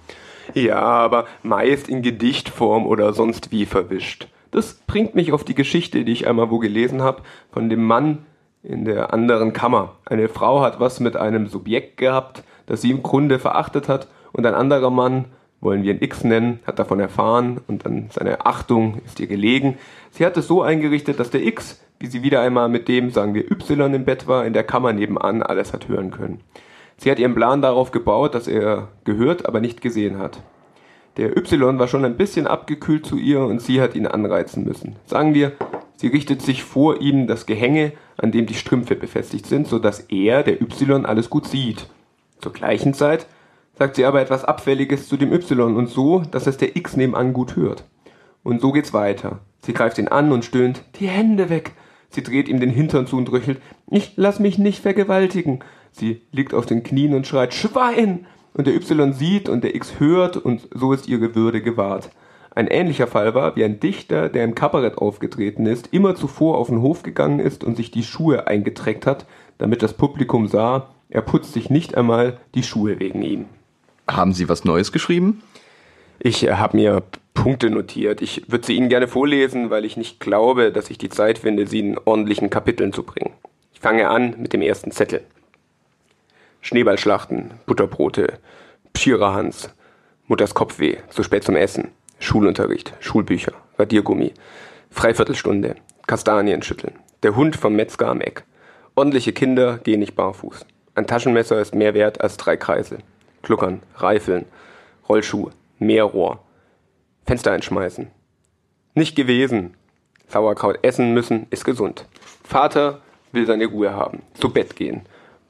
Ja, 0.54 0.82
aber 0.82 1.26
meist 1.44 1.90
in 1.90 2.02
Gedichtform 2.02 2.86
oder 2.86 3.14
sonst 3.14 3.52
wie 3.52 3.66
verwischt. 3.66 4.28
Das 4.52 4.76
bringt 4.88 5.16
mich 5.16 5.34
auf 5.34 5.44
die 5.44 5.56
Geschichte, 5.56 6.06
die 6.06 6.12
ich 6.12 6.28
einmal 6.28 6.50
wo 6.50 6.60
gelesen 6.60 7.02
habe, 7.02 7.22
von 7.52 7.70
dem 7.70 7.84
Mann 7.84 8.26
in 8.64 8.86
der 8.86 9.14
anderen 9.14 9.54
Kammer. 9.54 9.96
Eine 10.06 10.30
Frau 10.30 10.62
hat 10.62 10.80
was 10.80 11.00
mit 11.00 11.16
einem 11.16 11.48
Subjekt 11.48 11.98
gehabt, 11.98 12.44
das 12.66 12.82
sie 12.82 12.92
im 12.92 13.04
Grunde 13.04 13.40
verachtet 13.40 13.88
hat 13.88 14.08
und 14.34 14.46
ein 14.46 14.56
anderer 14.56 14.90
Mann, 14.90 15.26
wollen 15.60 15.84
wir 15.84 15.94
ihn 15.94 16.02
X 16.02 16.24
nennen, 16.24 16.60
hat 16.66 16.80
davon 16.80 17.00
erfahren 17.00 17.60
und 17.68 17.86
dann 17.86 18.10
seine 18.12 18.46
Achtung 18.46 19.02
ist 19.06 19.20
ihr 19.20 19.28
gelegen. 19.28 19.78
Sie 20.12 20.26
hat 20.26 20.38
es 20.38 20.48
so 20.48 20.62
eingerichtet, 20.62 21.20
dass 21.20 21.32
der 21.32 21.46
X, 21.46 21.82
wie 22.00 22.08
sie 22.08 22.22
wieder 22.22 22.42
einmal 22.42 22.70
mit 22.70 22.88
dem, 22.88 23.10
sagen 23.10 23.34
wir, 23.34 23.50
Y 23.52 23.94
im 23.94 24.06
Bett 24.06 24.28
war, 24.28 24.46
in 24.46 24.54
der 24.54 24.64
Kammer 24.64 24.94
nebenan 24.94 25.42
alles 25.42 25.74
hat 25.74 25.88
hören 25.88 26.12
können. 26.12 26.42
Sie 26.98 27.12
hat 27.12 27.20
ihren 27.20 27.36
Plan 27.36 27.62
darauf 27.62 27.92
gebaut, 27.92 28.34
dass 28.34 28.48
er 28.48 28.90
gehört, 29.04 29.46
aber 29.46 29.62
nicht 29.62 29.82
gesehen 29.82 30.18
hat. 30.18 30.42
Der 31.18 31.36
Y 31.36 31.80
war 31.80 31.88
schon 31.88 32.06
ein 32.06 32.18
bisschen 32.18 32.48
abgekühlt 32.48 33.06
zu 33.06 33.18
ihr 33.18 33.42
und 33.42 33.62
sie 33.62 33.82
hat 33.82 33.96
ihn 33.96 34.08
anreizen 34.08 34.64
müssen. 34.64 34.96
Sagen 35.06 35.34
wir, 35.34 35.54
sie 35.96 36.08
richtet 36.08 36.42
sich 36.42 36.64
vor 36.64 37.02
ihm 37.02 37.28
das 37.28 37.46
Gehänge, 37.46 37.94
an 38.18 38.32
dem 38.32 38.46
die 38.46 38.54
Strümpfe 38.54 38.96
befestigt 38.96 39.46
sind, 39.46 39.68
so 39.68 39.80
dass 39.80 40.02
er, 40.02 40.44
der 40.44 40.62
Y, 40.62 41.06
alles 41.06 41.30
gut 41.30 41.48
sieht. 41.48 41.88
Zur 42.40 42.54
gleichen 42.54 42.94
Zeit 42.94 43.28
sagt 43.78 43.96
sie 43.96 44.06
aber 44.06 44.22
etwas 44.22 44.46
Abfälliges 44.46 45.08
zu 45.08 45.18
dem 45.18 45.32
Y 45.34 45.76
und 45.76 45.88
so, 45.88 46.22
dass 46.32 46.48
es 46.48 46.58
der 46.58 46.76
X 46.76 46.96
nebenan 46.96 47.34
gut 47.34 47.56
hört. 47.56 47.84
Und 48.44 48.62
so 48.62 48.72
geht's 48.72 48.94
weiter. 48.94 49.40
Sie 49.62 49.74
greift 49.74 49.98
ihn 49.98 50.08
an 50.08 50.32
und 50.32 50.46
stöhnt, 50.46 50.84
die 51.00 51.08
Hände 51.08 51.50
weg. 51.50 51.74
Sie 52.10 52.24
dreht 52.24 52.48
ihm 52.48 52.60
den 52.60 52.70
Hintern 52.70 53.06
zu 53.06 53.18
und 53.18 53.32
röchelt, 53.32 53.60
ich 53.90 54.14
lass 54.16 54.40
mich 54.40 54.58
nicht 54.58 54.82
vergewaltigen. 54.82 55.60
Sie 55.98 56.22
liegt 56.32 56.54
auf 56.54 56.66
den 56.66 56.84
Knien 56.84 57.14
und 57.14 57.28
schreit, 57.28 57.54
Schwein! 57.54 58.26
und 58.58 58.66
der 58.66 58.76
Y 58.76 59.14
sieht 59.14 59.50
und 59.50 59.64
der 59.64 59.76
X 59.76 60.00
hört 60.00 60.36
und 60.36 60.68
so 60.74 60.92
ist 60.92 61.08
ihre 61.08 61.36
Würde 61.36 61.62
gewahrt. 61.62 62.10
Ein 62.56 62.68
ähnlicher 62.68 63.06
Fall 63.06 63.36
war, 63.36 63.56
wie 63.56 63.64
ein 63.64 63.80
Dichter, 63.80 64.30
der 64.30 64.44
im 64.44 64.56
Kabarett 64.56 64.98
aufgetreten 64.98 65.68
ist, 65.68 65.94
immer 65.94 66.16
zuvor 66.16 66.58
auf 66.58 66.70
den 66.70 66.82
Hof 66.82 67.04
gegangen 67.04 67.40
ist 67.40 67.64
und 67.64 67.78
sich 67.78 67.92
die 67.92 68.02
Schuhe 68.02 68.48
eingetreckt 68.48 69.06
hat, 69.06 69.28
damit 69.60 69.84
das 69.84 69.94
Publikum 69.94 70.48
sah, 70.48 70.90
er 71.10 71.22
putzt 71.22 71.54
sich 71.54 71.70
nicht 71.70 71.96
einmal 71.96 72.40
die 72.56 72.64
Schuhe 72.64 73.00
wegen 73.00 73.22
ihm. 73.22 73.46
Haben 74.10 74.34
Sie 74.34 74.50
was 74.50 74.66
Neues 74.66 74.92
geschrieben? 74.92 75.44
Ich 76.20 76.44
äh, 76.44 76.54
habe 76.54 76.78
mir 76.78 77.04
Punkte 77.36 77.70
notiert. 77.70 78.24
Ich 78.24 78.50
würde 78.52 78.66
sie 78.66 78.76
Ihnen 78.76 78.90
gerne 78.90 79.08
vorlesen, 79.08 79.70
weil 79.70 79.86
ich 79.86 79.96
nicht 79.96 80.20
glaube, 80.20 80.72
dass 80.72 80.90
ich 80.90 80.98
die 80.98 81.10
Zeit 81.10 81.38
finde, 81.38 81.68
sie 81.68 81.80
in 81.80 82.00
ordentlichen 82.04 82.50
Kapiteln 82.50 82.92
zu 82.92 83.04
bringen. 83.04 83.34
Ich 83.74 83.80
fange 83.80 84.10
an 84.10 84.36
mit 84.40 84.54
dem 84.54 84.64
ersten 84.64 84.90
Zettel. 84.92 85.22
Schneeballschlachten, 86.68 87.52
Butterbrote, 87.66 88.40
Pschirahans, 88.92 89.70
Mutters 90.26 90.54
Kopfweh, 90.54 90.98
zu 91.10 91.24
spät 91.24 91.46
zum 91.46 91.56
Essen, 91.56 91.92
Schulunterricht, 92.20 92.92
Schulbücher, 93.00 93.54
Radiergummi, 93.80 94.34
Freiviertelstunde, 94.92 95.76
Kastanien 96.08 96.62
schütteln, 96.62 96.96
der 97.24 97.38
Hund 97.38 97.56
vom 97.56 97.78
Metzger 97.78 98.10
am 98.10 98.20
Eck. 98.20 98.44
Ordentliche 98.96 99.32
Kinder 99.32 99.78
gehen 99.78 100.02
nicht 100.02 100.18
barfuß. 100.18 100.66
Ein 100.94 101.08
Taschenmesser 101.08 101.62
ist 101.62 101.74
mehr 101.74 101.94
wert 101.94 102.20
als 102.20 102.36
drei 102.36 102.58
Kreisel. 102.58 102.98
Kluckern, 103.44 103.82
Reifeln, 103.96 104.44
Rollschuh, 105.08 105.52
Meerrohr, 105.80 106.44
Fenster 107.26 107.54
einschmeißen. 107.54 108.12
Nicht 108.94 109.16
gewesen. 109.16 109.76
Sauerkraut 110.28 110.80
essen 110.82 111.14
müssen 111.14 111.48
ist 111.50 111.64
gesund. 111.64 112.08
Vater 112.44 113.00
will 113.32 113.46
seine 113.46 113.68
Ruhe 113.68 113.94
haben, 113.94 114.24
zu 114.34 114.52
Bett 114.52 114.76
gehen. 114.76 115.04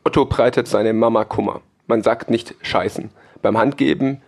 Otto 0.07 0.23
breitet 0.23 0.69
seine 0.69 0.93
Mama 0.93 1.25
Kummer. 1.25 1.59
Man 1.85 2.01
sagt 2.01 2.29
nicht 2.29 2.55
scheißen. 2.61 3.09
Beim 3.41 3.57
Handgeben 3.57 4.21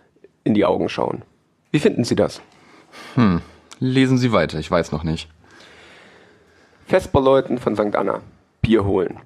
in 0.44 0.52
die 0.52 0.66
Augen 0.66 0.90
schauen. 0.90 1.22
Wie 1.70 1.78
finden 1.78 2.04
Sie 2.04 2.14
das? 2.14 2.42
Hm, 3.14 3.40
lesen 3.78 4.18
Sie 4.18 4.30
weiter, 4.30 4.58
ich 4.58 4.70
weiß 4.70 4.92
noch 4.92 5.04
nicht. 5.04 5.30
Vesperleuten 6.84 7.56
von 7.56 7.76
St. 7.76 7.96
Anna. 7.96 8.20
Bier 8.60 8.84
holen. 8.84 9.20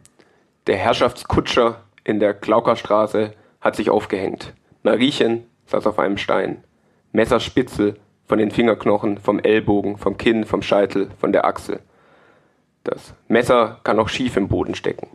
Der 0.69 0.77
Herrschaftskutscher 0.77 1.81
in 2.05 2.21
der 2.21 2.35
Glaukerstraße 2.35 3.33
hat 3.61 3.75
sich 3.75 3.91
aufgehängt. 3.91 4.55
Mariechen 4.85 5.49
saß 5.67 5.89
auf 5.89 5.99
einem 5.99 6.19
Stein. 6.19 6.63
Messerspitzel 7.11 7.97
von 8.27 8.39
den 8.39 8.53
Fingerknochen, 8.53 9.19
vom 9.19 9.41
Ellbogen, 9.41 9.99
vom 9.99 10.19
Kinn, 10.19 10.45
vom 10.45 10.63
Scheitel, 10.63 11.11
von 11.19 11.33
der 11.33 11.47
Achsel. 11.47 11.81
Das 12.85 13.13
Messer 13.27 13.81
kann 13.83 13.99
auch 13.99 14.09
schief 14.09 14.37
im 14.37 14.47
Boden 14.47 14.77
stecken. 14.77 15.09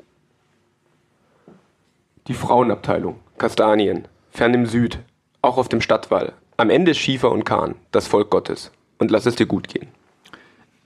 Die 2.30 2.36
Frauenabteilung. 2.36 3.20
Kastanien. 3.40 4.08
Fern 4.30 4.54
im 4.54 4.68
Süd. 4.68 5.00
Auch 5.42 5.58
auf 5.58 5.68
dem 5.68 5.82
Stadtwall. 5.82 6.34
Am 6.58 6.70
Ende 6.70 6.94
Schiefer 6.94 7.32
und 7.32 7.44
Kahn. 7.44 7.74
Das 7.90 8.06
Volk 8.06 8.30
Gottes. 8.30 8.72
Und 9.00 9.10
lass 9.10 9.26
es 9.26 9.34
dir 9.34 9.48
gut 9.48 9.68
gehen. 9.68 9.88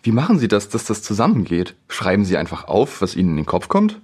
Wie 0.03 0.13
machen 0.13 0.39
Sie 0.39 0.47
das, 0.47 0.69
dass 0.69 0.85
das 0.85 1.03
zusammengeht? 1.03 1.75
Schreiben 1.89 2.23
Sie 2.23 2.37
einfach 2.37 2.69
auf, 2.69 3.01
was 3.01 3.17
Ihnen 3.17 3.31
in 3.31 3.35
den 3.35 3.45
Kopf 3.45 3.67
kommt? 3.67 3.99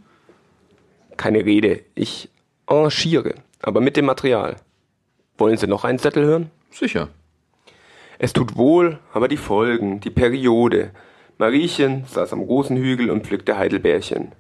Keine 1.15 1.45
Rede. 1.45 1.79
Ich 1.95 2.27
arrangiere. 2.65 3.35
Aber 3.61 3.79
mit 3.79 3.95
dem 3.95 4.05
Material. 4.05 4.57
Wollen 5.37 5.55
Sie 5.55 5.67
noch 5.67 5.85
einen 5.85 5.99
Zettel 5.99 6.25
hören? 6.25 6.51
Sicher. 6.71 7.07
Es 8.17 8.33
tut 8.33 8.57
wohl, 8.57 8.99
aber 9.13 9.29
die 9.29 9.37
Folgen, 9.37 10.01
die 10.01 10.09
Periode. 10.09 10.91
Mariechen 11.37 12.03
saß 12.03 12.33
am 12.33 12.45
großen 12.45 12.75
Hügel 12.75 13.09
und 13.09 13.25
pflückte 13.25 13.57
Heidelbärchen. 13.57 14.33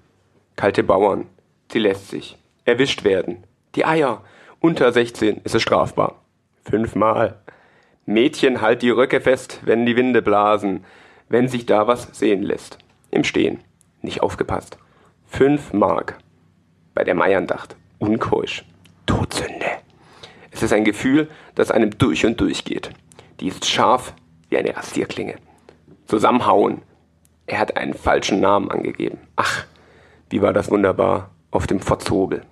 Kalte 0.57 0.83
Bauern. 0.83 1.27
Sie 1.71 1.79
lässt 1.79 2.09
sich 2.09 2.38
erwischt 2.69 3.03
werden. 3.03 3.43
Die 3.75 3.85
Eier. 3.85 4.23
Unter 4.59 4.91
16 4.91 5.41
ist 5.43 5.55
es 5.55 5.61
strafbar. 5.61 6.21
Fünfmal. 6.63 7.39
Mädchen, 8.05 8.61
halt 8.61 8.81
die 8.81 8.89
Röcke 8.89 9.21
fest, 9.21 9.59
wenn 9.63 9.85
die 9.85 9.95
Winde 9.95 10.21
blasen, 10.21 10.85
wenn 11.29 11.47
sich 11.47 11.65
da 11.65 11.87
was 11.87 12.09
sehen 12.17 12.43
lässt. 12.43 12.77
Im 13.11 13.23
Stehen. 13.23 13.59
Nicht 14.01 14.21
aufgepasst. 14.21 14.77
Fünf 15.27 15.73
Mark. 15.73 16.17
Bei 16.93 17.03
der 17.03 17.15
Meierndacht. 17.15 17.75
Unkeusch. 17.99 18.65
Todsünde. 19.05 19.65
Es 20.51 20.63
ist 20.63 20.73
ein 20.73 20.85
Gefühl, 20.85 21.29
das 21.55 21.71
einem 21.71 21.97
durch 21.97 22.25
und 22.25 22.39
durch 22.39 22.65
geht. 22.65 22.91
Die 23.39 23.47
ist 23.47 23.65
scharf 23.65 24.13
wie 24.49 24.57
eine 24.57 24.75
Rasierklinge. 24.75 25.35
Zusammenhauen. 26.05 26.81
Er 27.47 27.59
hat 27.59 27.77
einen 27.77 27.93
falschen 27.93 28.39
Namen 28.39 28.69
angegeben. 28.69 29.19
Ach, 29.35 29.65
wie 30.29 30.41
war 30.41 30.53
das 30.53 30.69
wunderbar 30.69 31.31
auf 31.51 31.65
dem 31.65 31.79
Fotzhobel 31.79 32.43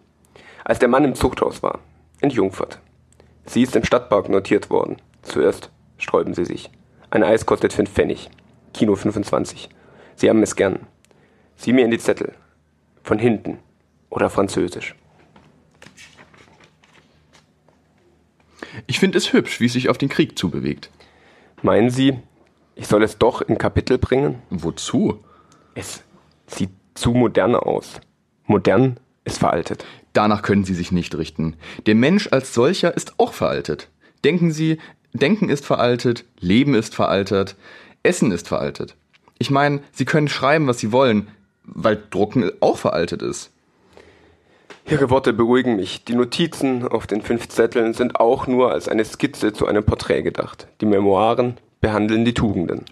als 0.67 0.79
der 0.79 0.89
Mann 0.89 1.05
im 1.05 1.15
Zuchthaus 1.15 1.63
war, 1.63 1.79
entjungfert. 2.19 2.81
Sie 3.45 3.61
ist 3.61 3.77
im 3.77 3.85
Stadtpark 3.85 4.27
notiert 4.27 4.69
worden. 4.69 4.97
Zuerst 5.21 5.71
sträuben 5.97 6.33
sie 6.33 6.43
sich. 6.43 6.69
Ein 7.09 7.23
Eis 7.23 7.45
kostet 7.45 7.71
5 7.71 7.89
Pfennig. 7.89 8.29
Kino 8.73 8.97
25. 8.97 9.69
Sie 10.17 10.29
haben 10.29 10.43
es 10.43 10.57
gern. 10.57 10.79
Sieh 11.55 11.71
mir 11.71 11.85
in 11.85 11.91
die 11.91 11.97
Zettel. 11.97 12.33
Von 13.01 13.17
hinten. 13.17 13.59
Oder 14.09 14.29
Französisch. 14.29 14.93
Ich 18.87 18.99
finde 18.99 19.19
es 19.19 19.31
hübsch, 19.31 19.61
wie 19.61 19.67
es 19.67 19.73
sich 19.73 19.87
auf 19.87 19.97
den 19.97 20.09
Krieg 20.09 20.37
zubewegt. 20.37 20.91
Meinen 21.61 21.89
Sie, 21.89 22.19
ich 22.75 22.87
soll 22.87 23.03
es 23.03 23.17
doch 23.17 23.41
in 23.41 23.57
Kapitel 23.57 23.97
bringen? 23.97 24.41
Wozu? 24.49 25.23
Es 25.75 26.03
sieht 26.45 26.71
zu 26.93 27.11
modern 27.11 27.55
aus. 27.55 28.01
Modern 28.47 28.99
ist 29.23 29.39
veraltet. 29.39 29.85
Danach 30.17 30.41
können 30.41 30.63
Sie 30.63 30.73
sich 30.73 30.91
nicht 30.91 31.13
richten. 31.13 31.53
Der 31.85 31.93
Mensch 31.93 32.29
als 32.31 32.51
solcher 32.51 32.97
ist 32.97 33.19
auch 33.19 33.33
veraltet. 33.33 33.87
Denken 34.23 34.51
Sie, 34.51 34.79
Denken 35.13 35.47
ist 35.47 35.63
veraltet, 35.63 36.25
Leben 36.39 36.73
ist 36.73 36.95
veraltet, 36.95 37.55
Essen 38.01 38.31
ist 38.31 38.47
veraltet. 38.47 38.95
Ich 39.37 39.51
meine, 39.51 39.81
Sie 39.91 40.05
können 40.05 40.27
schreiben, 40.27 40.65
was 40.65 40.79
Sie 40.79 40.91
wollen, 40.91 41.27
weil 41.65 42.01
Drucken 42.09 42.49
auch 42.61 42.79
veraltet 42.79 43.21
ist. 43.21 43.51
Ihre 44.89 45.11
Worte 45.11 45.33
beruhigen 45.33 45.75
mich. 45.75 46.03
Die 46.05 46.15
Notizen 46.15 46.87
auf 46.87 47.05
den 47.05 47.21
fünf 47.21 47.47
Zetteln 47.49 47.93
sind 47.93 48.19
auch 48.19 48.47
nur 48.47 48.71
als 48.71 48.89
eine 48.89 49.05
Skizze 49.05 49.53
zu 49.53 49.67
einem 49.67 49.83
Porträt 49.83 50.23
gedacht. 50.23 50.67
Die 50.81 50.87
Memoiren 50.87 51.57
behandeln 51.79 52.25
die 52.25 52.33
Tugenden. 52.33 52.85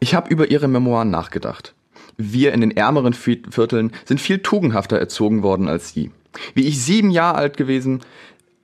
Ich 0.00 0.14
habe 0.14 0.28
über 0.28 0.50
Ihre 0.50 0.68
Memoiren 0.68 1.10
nachgedacht. 1.10 1.72
Wir 2.18 2.52
in 2.52 2.60
den 2.60 2.76
ärmeren 2.76 3.14
Vierteln 3.14 3.92
sind 4.04 4.20
viel 4.20 4.40
tugendhafter 4.40 4.98
erzogen 4.98 5.42
worden 5.42 5.66
als 5.66 5.94
Sie. 5.94 6.10
Wie 6.54 6.66
ich 6.66 6.82
sieben 6.82 7.10
Jahre 7.10 7.38
alt 7.38 7.56
gewesen, 7.56 8.00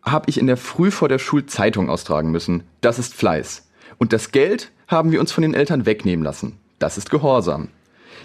habe 0.03 0.29
ich 0.29 0.39
in 0.39 0.47
der 0.47 0.57
Früh 0.57 0.91
vor 0.91 1.09
der 1.09 1.19
Schule 1.19 1.47
Zeitung 1.47 1.89
austragen 1.89 2.31
müssen. 2.31 2.65
Das 2.81 2.99
ist 2.99 3.15
Fleiß. 3.15 3.69
Und 3.99 4.13
das 4.13 4.33
Geld 4.33 4.71
haben 4.89 5.13
wir 5.13 5.21
uns 5.21 5.33
von 5.33 5.43
den 5.43 5.55
Eltern 5.55 5.87
wegnehmen 5.87 6.25
lassen. 6.25 6.59
Das 6.79 6.99
ist 6.99 7.11
Gehorsam. 7.11 7.69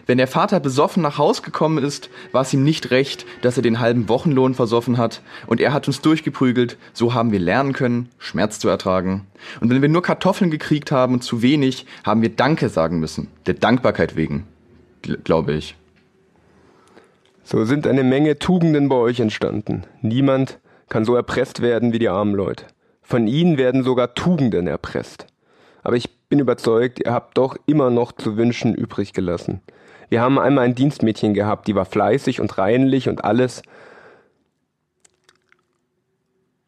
Wenn 0.10 0.18
der 0.18 0.28
Vater 0.28 0.60
besoffen 0.60 1.04
nach 1.04 1.20
Haus 1.20 1.44
gekommen 1.44 1.84
ist, 1.84 2.10
war 2.32 2.42
es 2.42 2.52
ihm 2.52 2.64
nicht 2.64 2.90
recht, 2.90 3.28
dass 3.44 3.58
er 3.58 3.64
den 3.64 3.80
halben 3.80 4.10
Wochenlohn 4.10 4.56
versoffen 4.56 4.98
hat 4.98 5.22
und 5.46 5.62
er 5.62 5.72
hat 5.72 5.88
uns 5.88 6.02
durchgeprügelt, 6.02 6.78
so 6.94 7.14
haben 7.14 7.32
wir 7.32 7.40
lernen 7.40 7.74
können, 7.74 8.10
Schmerz 8.18 8.58
zu 8.58 8.70
ertragen. 8.70 9.28
Und 9.60 9.70
wenn 9.70 9.84
wir 9.84 9.90
nur 9.90 10.02
Kartoffeln 10.02 10.50
gekriegt 10.50 10.92
haben 10.92 11.14
und 11.14 11.24
zu 11.24 11.44
wenig, 11.44 11.86
haben 12.04 12.24
wir 12.24 12.30
Danke 12.30 12.70
sagen 12.70 13.00
müssen, 13.00 13.28
der 13.46 13.54
Dankbarkeit 13.54 14.16
wegen, 14.16 14.48
glaube 15.24 15.54
ich. 15.54 15.76
So 17.52 17.66
sind 17.66 17.88
eine 17.88 18.04
Menge 18.04 18.38
Tugenden 18.38 18.90
bei 18.90 18.96
euch 18.96 19.20
entstanden. 19.20 19.88
Niemand 20.04 20.60
kann 20.88 21.04
so 21.04 21.16
erpresst 21.16 21.64
werden 21.64 21.92
wie 21.92 21.98
die 21.98 22.08
armen 22.08 22.36
Leute. 22.36 22.66
Von 23.02 23.26
ihnen 23.26 23.58
werden 23.58 23.84
sogar 23.84 24.14
Tugenden 24.14 24.68
erpresst. 24.68 25.26
Aber 25.82 25.96
ich 25.96 26.20
bin 26.30 26.38
überzeugt, 26.38 27.00
ihr 27.04 27.12
habt 27.12 27.40
doch 27.40 27.58
immer 27.66 27.90
noch 27.90 28.12
zu 28.12 28.38
wünschen 28.38 28.76
übrig 28.76 29.14
gelassen. 29.14 29.62
Wir 30.10 30.22
haben 30.22 30.38
einmal 30.38 30.66
ein 30.66 30.76
Dienstmädchen 30.76 31.34
gehabt, 31.34 31.68
die 31.68 31.74
war 31.74 31.86
fleißig 31.86 32.40
und 32.40 32.60
reinlich 32.60 33.10
und 33.10 33.24
alles. 33.24 33.64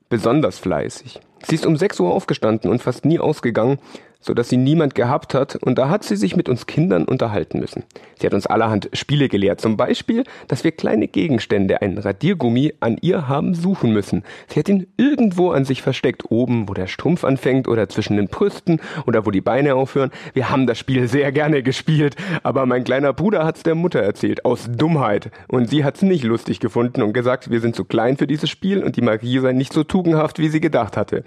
besonders 0.10 0.58
fleißig. 0.58 1.22
Sie 1.44 1.56
ist 1.56 1.66
um 1.68 1.78
6 1.78 2.00
Uhr 2.00 2.12
aufgestanden 2.12 2.72
und 2.72 2.82
fast 2.82 3.06
nie 3.06 3.20
ausgegangen, 3.20 3.78
so 4.22 4.34
dass 4.34 4.50
sie 4.50 4.58
niemand 4.58 4.96
gehabt 4.96 5.34
hat, 5.34 5.56
und 5.56 5.78
da 5.78 5.90
hat 5.90 6.04
sie 6.04 6.16
sich 6.16 6.36
mit 6.36 6.48
uns 6.48 6.68
Kindern 6.68 7.06
unterhalten 7.06 7.60
müssen. 7.60 7.84
Sie 8.20 8.28
hat 8.28 8.34
uns 8.34 8.46
allerhand 8.46 8.90
Spiele 8.94 9.28
gelehrt, 9.28 9.60
zum 9.60 9.78
Beispiel, 9.78 10.24
dass 10.48 10.64
wir 10.64 10.72
kleine 10.72 11.08
Gegenstände, 11.08 11.82
einen 11.82 11.98
Radiergummi, 11.98 12.76
an 12.80 12.98
ihr 13.02 13.28
haben 13.28 13.56
suchen 13.56 13.92
müssen. 13.92 14.24
Sie 14.48 14.60
hat 14.60 14.70
ihn 14.70 14.88
irgendwo 14.98 15.52
an 15.52 15.66
sich 15.66 15.82
versteckt, 15.82 16.30
oben, 16.30 16.70
wo 16.70 16.74
der 16.74 16.88
Strumpf 16.88 17.24
anfängt, 17.24 17.68
oder 17.68 17.90
zwischen 17.90 18.18
den 18.18 18.28
Brüsten, 18.28 18.80
oder 19.06 19.26
wo 19.26 19.32
die 19.32 19.42
Beine 19.42 19.76
aufhören. 19.76 20.12
Wir 20.34 20.50
haben 20.50 20.68
das 20.68 20.78
Spiel 20.78 21.08
sehr 21.08 21.32
gerne 21.32 21.64
gespielt, 21.64 22.16
aber 22.44 22.66
mein 22.66 22.84
kleiner 22.84 23.14
Bruder 23.14 23.44
hat's 23.44 23.64
der 23.64 23.76
Mutter 23.76 24.02
erzählt, 24.02 24.46
aus 24.46 24.70
Dummheit, 24.72 25.32
und 25.48 25.70
sie 25.70 25.84
hat's 25.84 26.04
nicht 26.04 26.24
lustig 26.24 26.60
gefunden 26.60 27.02
und 27.02 27.14
gesagt, 27.14 27.50
wir 27.50 27.60
sind 27.60 27.76
zu 27.76 27.86
klein 27.86 28.18
für 28.18 28.28
dieses 28.28 28.50
Spiel 28.50 28.84
und 28.84 28.96
die 28.96 29.02
Magie 29.02 29.40
sei 29.40 29.54
nicht 29.54 29.74
so 29.74 29.84
tugendhaft, 29.84 30.40
wie 30.40 30.50
sie 30.50 30.62
gedacht 30.62 30.96
hatte. 30.96 31.24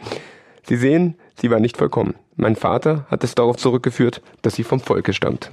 Sie 0.67 0.77
sehen, 0.77 1.17
sie 1.39 1.51
war 1.51 1.61
nicht 1.61 1.77
vollkommen. 1.77 2.15
Mein 2.37 2.57
Vater 2.57 3.07
hat 3.11 3.23
es 3.23 3.35
darauf 3.35 3.57
zurückgeführt, 3.57 4.23
dass 4.43 4.55
sie 4.55 4.65
vom 4.65 4.81
Volke 4.81 5.13
stammt. 5.13 5.51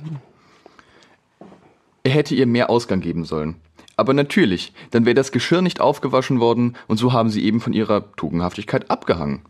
Er 2.04 2.12
hätte 2.12 2.34
ihr 2.34 2.48
mehr 2.48 2.70
Ausgang 2.70 3.02
geben 3.02 3.26
sollen. 3.26 3.56
Aber 3.98 4.14
natürlich, 4.14 4.74
dann 4.90 5.06
wäre 5.06 5.14
das 5.14 5.32
Geschirr 5.32 5.62
nicht 5.62 5.80
aufgewaschen 5.80 6.40
worden 6.40 6.76
und 6.88 6.98
so 6.98 7.14
haben 7.14 7.30
sie 7.30 7.44
eben 7.44 7.60
von 7.60 7.74
ihrer 7.74 8.12
Tugendhaftigkeit 8.16 8.90
abgehangen. 8.90 9.44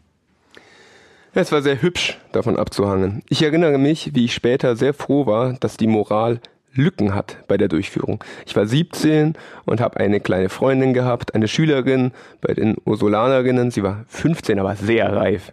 Es 1.34 1.54
war 1.54 1.62
sehr 1.62 1.82
hübsch, 1.82 2.18
davon 2.34 2.58
abzuhangen. 2.58 3.24
Ich 3.30 3.42
erinnere 3.42 3.78
mich, 3.78 4.14
wie 4.14 4.26
ich 4.26 4.34
später 4.34 4.76
sehr 4.76 4.94
froh 4.94 5.26
war, 5.26 5.54
dass 5.54 5.78
die 5.78 5.88
Moral 5.88 6.42
Lücken 6.74 7.14
hat 7.14 7.38
bei 7.48 7.58
der 7.58 7.68
Durchführung. 7.68 8.24
Ich 8.46 8.56
war 8.56 8.66
17 8.66 9.34
und 9.66 9.82
habe 9.82 10.00
eine 10.00 10.20
kleine 10.20 10.50
Freundin 10.50 10.94
gehabt, 10.94 11.36
eine 11.36 11.48
Schülerin 11.48 12.12
bei 12.40 12.54
den 12.54 12.76
Ursulanerinnen. 12.86 13.72
Sie 13.72 13.84
war 13.84 14.06
15, 14.08 14.60
aber 14.60 14.76
sehr 14.76 15.14
reif. 15.14 15.52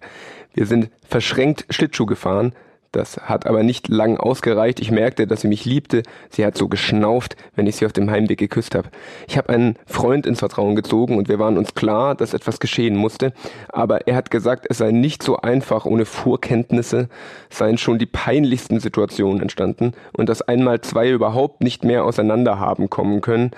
Wir 0.55 0.67
sind 0.67 0.91
verschränkt 1.07 1.67
Schlittschuh 1.71 2.07
gefahren, 2.07 2.53
das 2.93 3.19
hat 3.19 3.47
aber 3.47 3.63
nicht 3.63 3.89
lang 3.89 4.17
ausgereicht. 4.17 4.81
Ich 4.81 4.91
merkte, 4.91 5.27
dass 5.27 5.43
sie 5.43 5.49
mich 5.49 5.65
liebte. 5.65 6.03
Sie 6.31 6.45
hat 6.45 6.57
so 6.57 6.69
geschnauft, 6.69 7.37
wenn 7.55 7.67
ich 7.67 7.77
sie 7.77 7.87
auf 7.87 7.93
dem 7.93 8.11
Heimweg 8.11 8.39
geküsst 8.39 8.75
habe. 8.75 8.89
Ich 9.27 9.37
habe 9.37 9.51
einen 9.51 9.77
Freund 9.87 10.27
ins 10.27 10.39
Vertrauen 10.39 10.75
gezogen 10.75 11.19
und 11.19 11.29
wir 11.29 11.39
waren 11.39 11.59
uns 11.59 11.75
klar, 11.75 12.15
dass 12.15 12.35
etwas 12.35 12.61
geschehen 12.61 12.97
musste. 12.97 13.33
Aber 13.69 14.07
er 14.07 14.17
hat 14.17 14.31
gesagt, 14.31 14.67
es 14.71 14.79
sei 14.79 14.91
nicht 14.91 15.23
so 15.23 15.37
einfach 15.37 15.85
ohne 15.85 16.07
Vorkenntnisse, 16.07 17.09
seien 17.51 17.79
schon 17.79 17.99
die 17.99 18.07
peinlichsten 18.07 18.81
Situationen 18.81 19.43
entstanden 19.43 19.93
und 20.17 20.29
dass 20.29 20.43
einmal 20.43 20.81
zwei 20.81 21.11
überhaupt 21.11 21.63
nicht 21.63 21.85
mehr 21.85 22.05
auseinander 22.05 22.59
haben 22.59 22.89
kommen 22.89 23.21
können. 23.21 23.51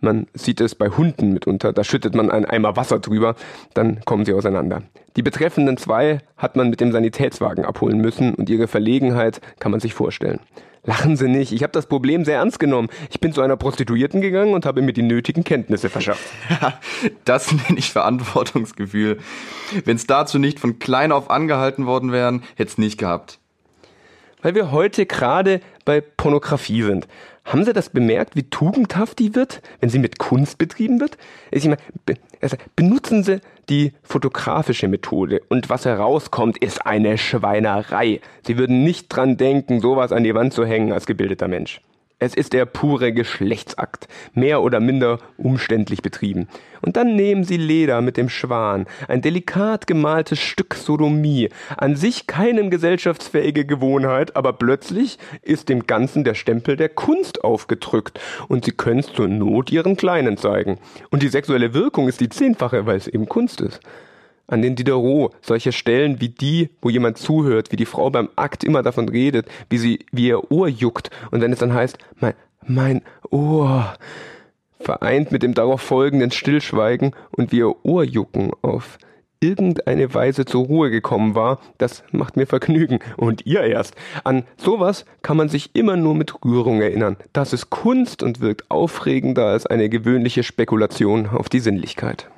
Man 0.00 0.26
sieht 0.34 0.60
es 0.60 0.74
bei 0.74 0.88
Hunden 0.90 1.32
mitunter. 1.32 1.72
Da 1.72 1.82
schüttet 1.82 2.14
man 2.14 2.30
einen 2.30 2.44
Eimer 2.44 2.76
Wasser 2.76 3.00
drüber, 3.00 3.34
dann 3.74 4.00
kommen 4.04 4.24
sie 4.24 4.32
auseinander. 4.32 4.82
Die 5.16 5.22
betreffenden 5.22 5.76
zwei 5.76 6.20
hat 6.36 6.56
man 6.56 6.70
mit 6.70 6.80
dem 6.80 6.92
Sanitätswagen 6.92 7.64
abholen 7.64 7.98
müssen 7.98 8.34
und 8.34 8.48
ihre 8.48 8.68
Verlegenheit 8.68 9.40
kann 9.58 9.72
man 9.72 9.80
sich 9.80 9.94
vorstellen. 9.94 10.40
Lachen 10.84 11.16
Sie 11.16 11.28
nicht, 11.28 11.52
ich 11.52 11.62
habe 11.62 11.72
das 11.72 11.86
Problem 11.86 12.24
sehr 12.24 12.36
ernst 12.36 12.58
genommen. 12.58 12.88
Ich 13.10 13.20
bin 13.20 13.32
zu 13.32 13.42
einer 13.42 13.56
Prostituierten 13.56 14.20
gegangen 14.20 14.54
und 14.54 14.64
habe 14.64 14.80
mir 14.80 14.92
die 14.92 15.02
nötigen 15.02 15.44
Kenntnisse 15.44 15.90
verschafft. 15.90 16.24
das 17.24 17.52
nenne 17.52 17.78
ich 17.78 17.90
Verantwortungsgefühl. 17.90 19.18
Wenn 19.84 19.96
es 19.96 20.06
dazu 20.06 20.38
nicht 20.38 20.60
von 20.60 20.78
klein 20.78 21.12
auf 21.12 21.30
angehalten 21.30 21.84
worden 21.84 22.12
wären, 22.12 22.42
hätte 22.54 22.70
es 22.70 22.78
nicht 22.78 22.96
gehabt. 22.96 23.38
Weil 24.42 24.54
wir 24.54 24.70
heute 24.70 25.06
gerade 25.06 25.60
bei 25.84 26.00
Pornografie 26.00 26.82
sind. 26.82 27.08
Haben 27.44 27.64
Sie 27.64 27.72
das 27.72 27.88
bemerkt, 27.88 28.36
wie 28.36 28.42
tugendhaft 28.42 29.18
die 29.18 29.34
wird, 29.34 29.62
wenn 29.80 29.88
sie 29.88 29.98
mit 29.98 30.18
Kunst 30.18 30.58
betrieben 30.58 31.00
wird? 31.00 31.16
Ich 31.50 31.64
meine, 31.64 31.78
also 32.42 32.56
benutzen 32.76 33.24
Sie 33.24 33.40
die 33.70 33.94
fotografische 34.02 34.86
Methode 34.86 35.40
und 35.48 35.70
was 35.70 35.86
herauskommt, 35.86 36.58
ist 36.58 36.86
eine 36.86 37.16
Schweinerei. 37.16 38.20
Sie 38.46 38.58
würden 38.58 38.84
nicht 38.84 39.08
dran 39.08 39.38
denken, 39.38 39.80
sowas 39.80 40.12
an 40.12 40.24
die 40.24 40.34
Wand 40.34 40.52
zu 40.52 40.66
hängen 40.66 40.92
als 40.92 41.06
gebildeter 41.06 41.48
Mensch. 41.48 41.80
Es 42.20 42.34
ist 42.34 42.52
der 42.52 42.66
pure 42.66 43.12
Geschlechtsakt, 43.12 44.08
mehr 44.34 44.60
oder 44.62 44.80
minder 44.80 45.20
umständlich 45.36 46.02
betrieben. 46.02 46.48
Und 46.82 46.96
dann 46.96 47.14
nehmen 47.14 47.44
sie 47.44 47.56
Leder 47.56 48.00
mit 48.00 48.16
dem 48.16 48.28
Schwan, 48.28 48.86
ein 49.06 49.22
delikat 49.22 49.86
gemaltes 49.86 50.40
Stück 50.40 50.74
Sodomie, 50.74 51.48
an 51.76 51.94
sich 51.94 52.26
keine 52.26 52.68
gesellschaftsfähige 52.70 53.64
Gewohnheit, 53.64 54.34
aber 54.34 54.52
plötzlich 54.52 55.18
ist 55.42 55.68
dem 55.68 55.86
Ganzen 55.86 56.24
der 56.24 56.34
Stempel 56.34 56.74
der 56.74 56.88
Kunst 56.88 57.44
aufgedrückt 57.44 58.18
und 58.48 58.64
sie 58.64 58.72
können 58.72 58.98
es 58.98 59.12
zur 59.12 59.28
Not 59.28 59.70
ihren 59.70 59.96
Kleinen 59.96 60.36
zeigen. 60.36 60.80
Und 61.10 61.22
die 61.22 61.28
sexuelle 61.28 61.72
Wirkung 61.72 62.08
ist 62.08 62.20
die 62.20 62.28
zehnfache, 62.28 62.84
weil 62.84 62.96
es 62.96 63.06
eben 63.06 63.28
Kunst 63.28 63.60
ist 63.60 63.78
an 64.48 64.62
den 64.62 64.74
Diderot, 64.74 65.34
solche 65.40 65.72
Stellen 65.72 66.20
wie 66.20 66.30
die, 66.30 66.70
wo 66.82 66.90
jemand 66.90 67.18
zuhört, 67.18 67.70
wie 67.70 67.76
die 67.76 67.86
Frau 67.86 68.10
beim 68.10 68.30
Akt 68.34 68.64
immer 68.64 68.82
davon 68.82 69.08
redet, 69.08 69.46
wie 69.70 69.78
sie, 69.78 70.00
wie 70.10 70.28
ihr 70.28 70.50
Ohr 70.50 70.68
juckt 70.68 71.10
und 71.30 71.40
wenn 71.40 71.52
es 71.52 71.60
dann 71.60 71.72
heißt, 71.74 71.98
mein, 72.18 72.34
mein 72.66 73.02
Ohr, 73.30 73.94
vereint 74.80 75.32
mit 75.32 75.42
dem 75.42 75.54
darauf 75.54 75.80
folgenden 75.80 76.30
Stillschweigen 76.30 77.12
und 77.30 77.52
wie 77.52 77.58
ihr 77.58 77.84
Ohrjucken 77.84 78.52
auf 78.62 78.98
irgendeine 79.40 80.12
Weise 80.14 80.44
zur 80.44 80.66
Ruhe 80.66 80.90
gekommen 80.90 81.34
war, 81.34 81.60
das 81.78 82.02
macht 82.10 82.36
mir 82.36 82.46
Vergnügen. 82.46 82.98
Und 83.16 83.46
ihr 83.46 83.62
erst. 83.62 83.94
An 84.24 84.44
sowas 84.56 85.04
kann 85.22 85.36
man 85.36 85.48
sich 85.48 85.70
immer 85.74 85.96
nur 85.96 86.14
mit 86.14 86.44
Rührung 86.44 86.80
erinnern. 86.80 87.16
Das 87.32 87.52
ist 87.52 87.70
Kunst 87.70 88.22
und 88.22 88.40
wirkt 88.40 88.70
aufregender 88.70 89.46
als 89.46 89.66
eine 89.66 89.88
gewöhnliche 89.88 90.42
Spekulation 90.42 91.28
auf 91.28 91.48
die 91.48 91.60
Sinnlichkeit. 91.60 92.28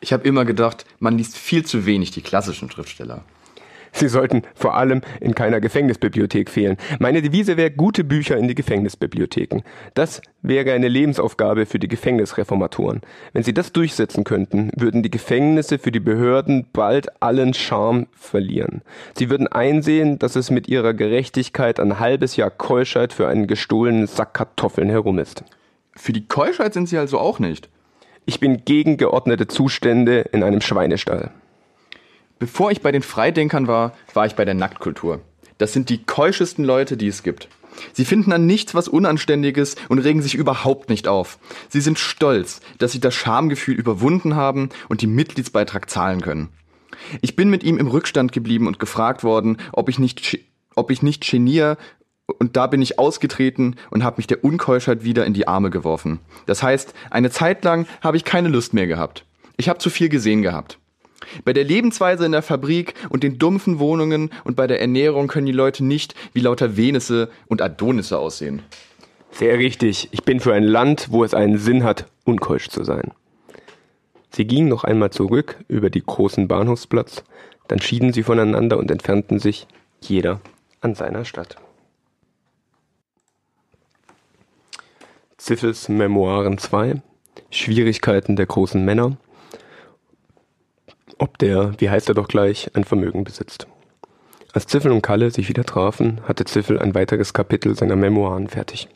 Ich 0.00 0.12
habe 0.12 0.26
immer 0.28 0.44
gedacht, 0.44 0.84
man 1.00 1.18
liest 1.18 1.36
viel 1.36 1.64
zu 1.64 1.86
wenig 1.86 2.10
die 2.12 2.22
klassischen 2.22 2.70
Schriftsteller. 2.70 3.24
Sie 3.92 4.08
sollten 4.08 4.42
vor 4.54 4.76
allem 4.76 5.00
in 5.20 5.34
keiner 5.34 5.60
Gefängnisbibliothek 5.60 6.50
fehlen. 6.50 6.76
Meine 6.98 7.22
Devise 7.22 7.56
wäre 7.56 7.70
gute 7.70 8.04
Bücher 8.04 8.36
in 8.36 8.46
die 8.46 8.54
Gefängnisbibliotheken. 8.54 9.62
Das 9.94 10.20
wäre 10.42 10.72
eine 10.72 10.88
Lebensaufgabe 10.88 11.66
für 11.66 11.78
die 11.78 11.88
Gefängnisreformatoren. 11.88 13.00
Wenn 13.32 13.42
sie 13.42 13.54
das 13.54 13.72
durchsetzen 13.72 14.24
könnten, 14.24 14.70
würden 14.76 15.02
die 15.02 15.10
Gefängnisse 15.10 15.78
für 15.78 15.90
die 15.90 16.00
Behörden 16.00 16.66
bald 16.72 17.22
allen 17.22 17.54
Charme 17.54 18.06
verlieren. 18.12 18.82
Sie 19.16 19.30
würden 19.30 19.48
einsehen, 19.48 20.18
dass 20.18 20.36
es 20.36 20.50
mit 20.50 20.68
ihrer 20.68 20.94
Gerechtigkeit 20.94 21.80
ein 21.80 21.98
halbes 21.98 22.36
Jahr 22.36 22.50
Keuschheit 22.50 23.12
für 23.12 23.28
einen 23.28 23.46
gestohlenen 23.46 24.06
Sack 24.06 24.34
Kartoffeln 24.34 24.90
herum 24.90 25.18
ist. 25.18 25.44
Für 25.96 26.12
die 26.12 26.28
Keuschheit 26.28 26.74
sind 26.74 26.88
sie 26.88 26.98
also 26.98 27.18
auch 27.18 27.38
nicht. 27.38 27.68
Ich 28.28 28.40
bin 28.40 28.66
gegen 28.66 28.98
geordnete 28.98 29.48
Zustände 29.48 30.20
in 30.20 30.42
einem 30.42 30.60
Schweinestall. 30.60 31.30
Bevor 32.38 32.70
ich 32.70 32.82
bei 32.82 32.92
den 32.92 33.00
Freidenkern 33.00 33.66
war, 33.68 33.94
war 34.12 34.26
ich 34.26 34.34
bei 34.34 34.44
der 34.44 34.52
Nacktkultur. 34.52 35.22
Das 35.56 35.72
sind 35.72 35.88
die 35.88 36.04
keuschesten 36.04 36.62
Leute, 36.62 36.98
die 36.98 37.08
es 37.08 37.22
gibt. 37.22 37.48
Sie 37.94 38.04
finden 38.04 38.30
an 38.32 38.44
nichts 38.44 38.74
was 38.74 38.86
Unanständiges 38.86 39.76
und 39.88 40.00
regen 40.00 40.20
sich 40.20 40.34
überhaupt 40.34 40.90
nicht 40.90 41.08
auf. 41.08 41.38
Sie 41.70 41.80
sind 41.80 41.98
stolz, 41.98 42.60
dass 42.76 42.92
sie 42.92 43.00
das 43.00 43.14
Schamgefühl 43.14 43.76
überwunden 43.76 44.36
haben 44.36 44.68
und 44.90 45.00
die 45.00 45.06
Mitgliedsbeitrag 45.06 45.88
zahlen 45.88 46.20
können. 46.20 46.50
Ich 47.22 47.34
bin 47.34 47.48
mit 47.48 47.64
ihm 47.64 47.78
im 47.78 47.86
Rückstand 47.86 48.32
geblieben 48.32 48.66
und 48.66 48.78
gefragt 48.78 49.24
worden, 49.24 49.56
ob 49.72 49.88
ich 49.88 49.98
nicht, 49.98 50.38
ob 50.74 50.90
ich 50.90 51.00
nicht 51.00 51.26
genier 51.26 51.78
und 52.38 52.56
da 52.56 52.66
bin 52.66 52.82
ich 52.82 52.98
ausgetreten 52.98 53.76
und 53.90 54.04
habe 54.04 54.18
mich 54.18 54.26
der 54.26 54.44
Unkeuschheit 54.44 55.04
wieder 55.04 55.24
in 55.24 55.34
die 55.34 55.48
Arme 55.48 55.70
geworfen. 55.70 56.20
Das 56.46 56.62
heißt, 56.62 56.94
eine 57.10 57.30
Zeit 57.30 57.64
lang 57.64 57.86
habe 58.02 58.16
ich 58.16 58.24
keine 58.24 58.48
Lust 58.48 58.74
mehr 58.74 58.86
gehabt. 58.86 59.24
Ich 59.56 59.68
habe 59.68 59.78
zu 59.78 59.90
viel 59.90 60.08
gesehen 60.08 60.42
gehabt. 60.42 60.78
Bei 61.44 61.52
der 61.52 61.64
Lebensweise 61.64 62.24
in 62.24 62.32
der 62.32 62.42
Fabrik 62.42 62.94
und 63.08 63.22
den 63.22 63.38
dumpfen 63.38 63.78
Wohnungen 63.78 64.30
und 64.44 64.56
bei 64.56 64.66
der 64.66 64.80
Ernährung 64.80 65.26
können 65.26 65.46
die 65.46 65.52
Leute 65.52 65.84
nicht 65.84 66.14
wie 66.32 66.40
lauter 66.40 66.76
Venisse 66.76 67.28
und 67.48 67.60
Adonisse 67.60 68.18
aussehen. 68.18 68.62
Sehr 69.32 69.58
richtig. 69.58 70.08
Ich 70.12 70.22
bin 70.22 70.40
für 70.40 70.54
ein 70.54 70.62
Land, 70.62 71.08
wo 71.10 71.24
es 71.24 71.34
einen 71.34 71.58
Sinn 71.58 71.82
hat, 71.82 72.06
unkeusch 72.24 72.68
zu 72.68 72.84
sein. 72.84 73.12
Sie 74.30 74.46
gingen 74.46 74.68
noch 74.68 74.84
einmal 74.84 75.10
zurück 75.10 75.56
über 75.68 75.90
die 75.90 76.04
großen 76.04 76.46
Bahnhofsplatz, 76.46 77.24
dann 77.66 77.80
schieden 77.80 78.12
sie 78.12 78.22
voneinander 78.22 78.78
und 78.78 78.90
entfernten 78.90 79.38
sich, 79.38 79.66
jeder 80.00 80.40
an 80.80 80.94
seiner 80.94 81.24
Stadt. 81.24 81.56
Ziffels 85.38 85.88
Memoiren 85.88 86.58
2, 86.58 87.00
Schwierigkeiten 87.50 88.34
der 88.34 88.46
großen 88.46 88.84
Männer, 88.84 89.16
ob 91.16 91.38
der, 91.38 91.74
wie 91.78 91.88
heißt 91.88 92.08
er 92.08 92.16
doch 92.16 92.26
gleich, 92.26 92.72
ein 92.74 92.82
Vermögen 92.82 93.22
besitzt. 93.22 93.68
Als 94.52 94.66
Ziffel 94.66 94.90
und 94.90 95.00
Kalle 95.00 95.30
sich 95.30 95.48
wieder 95.48 95.62
trafen, 95.62 96.20
hatte 96.24 96.44
Ziffel 96.44 96.80
ein 96.80 96.96
weiteres 96.96 97.32
Kapitel 97.34 97.76
seiner 97.76 97.94
Memoiren 97.94 98.48
fertig. 98.48 98.88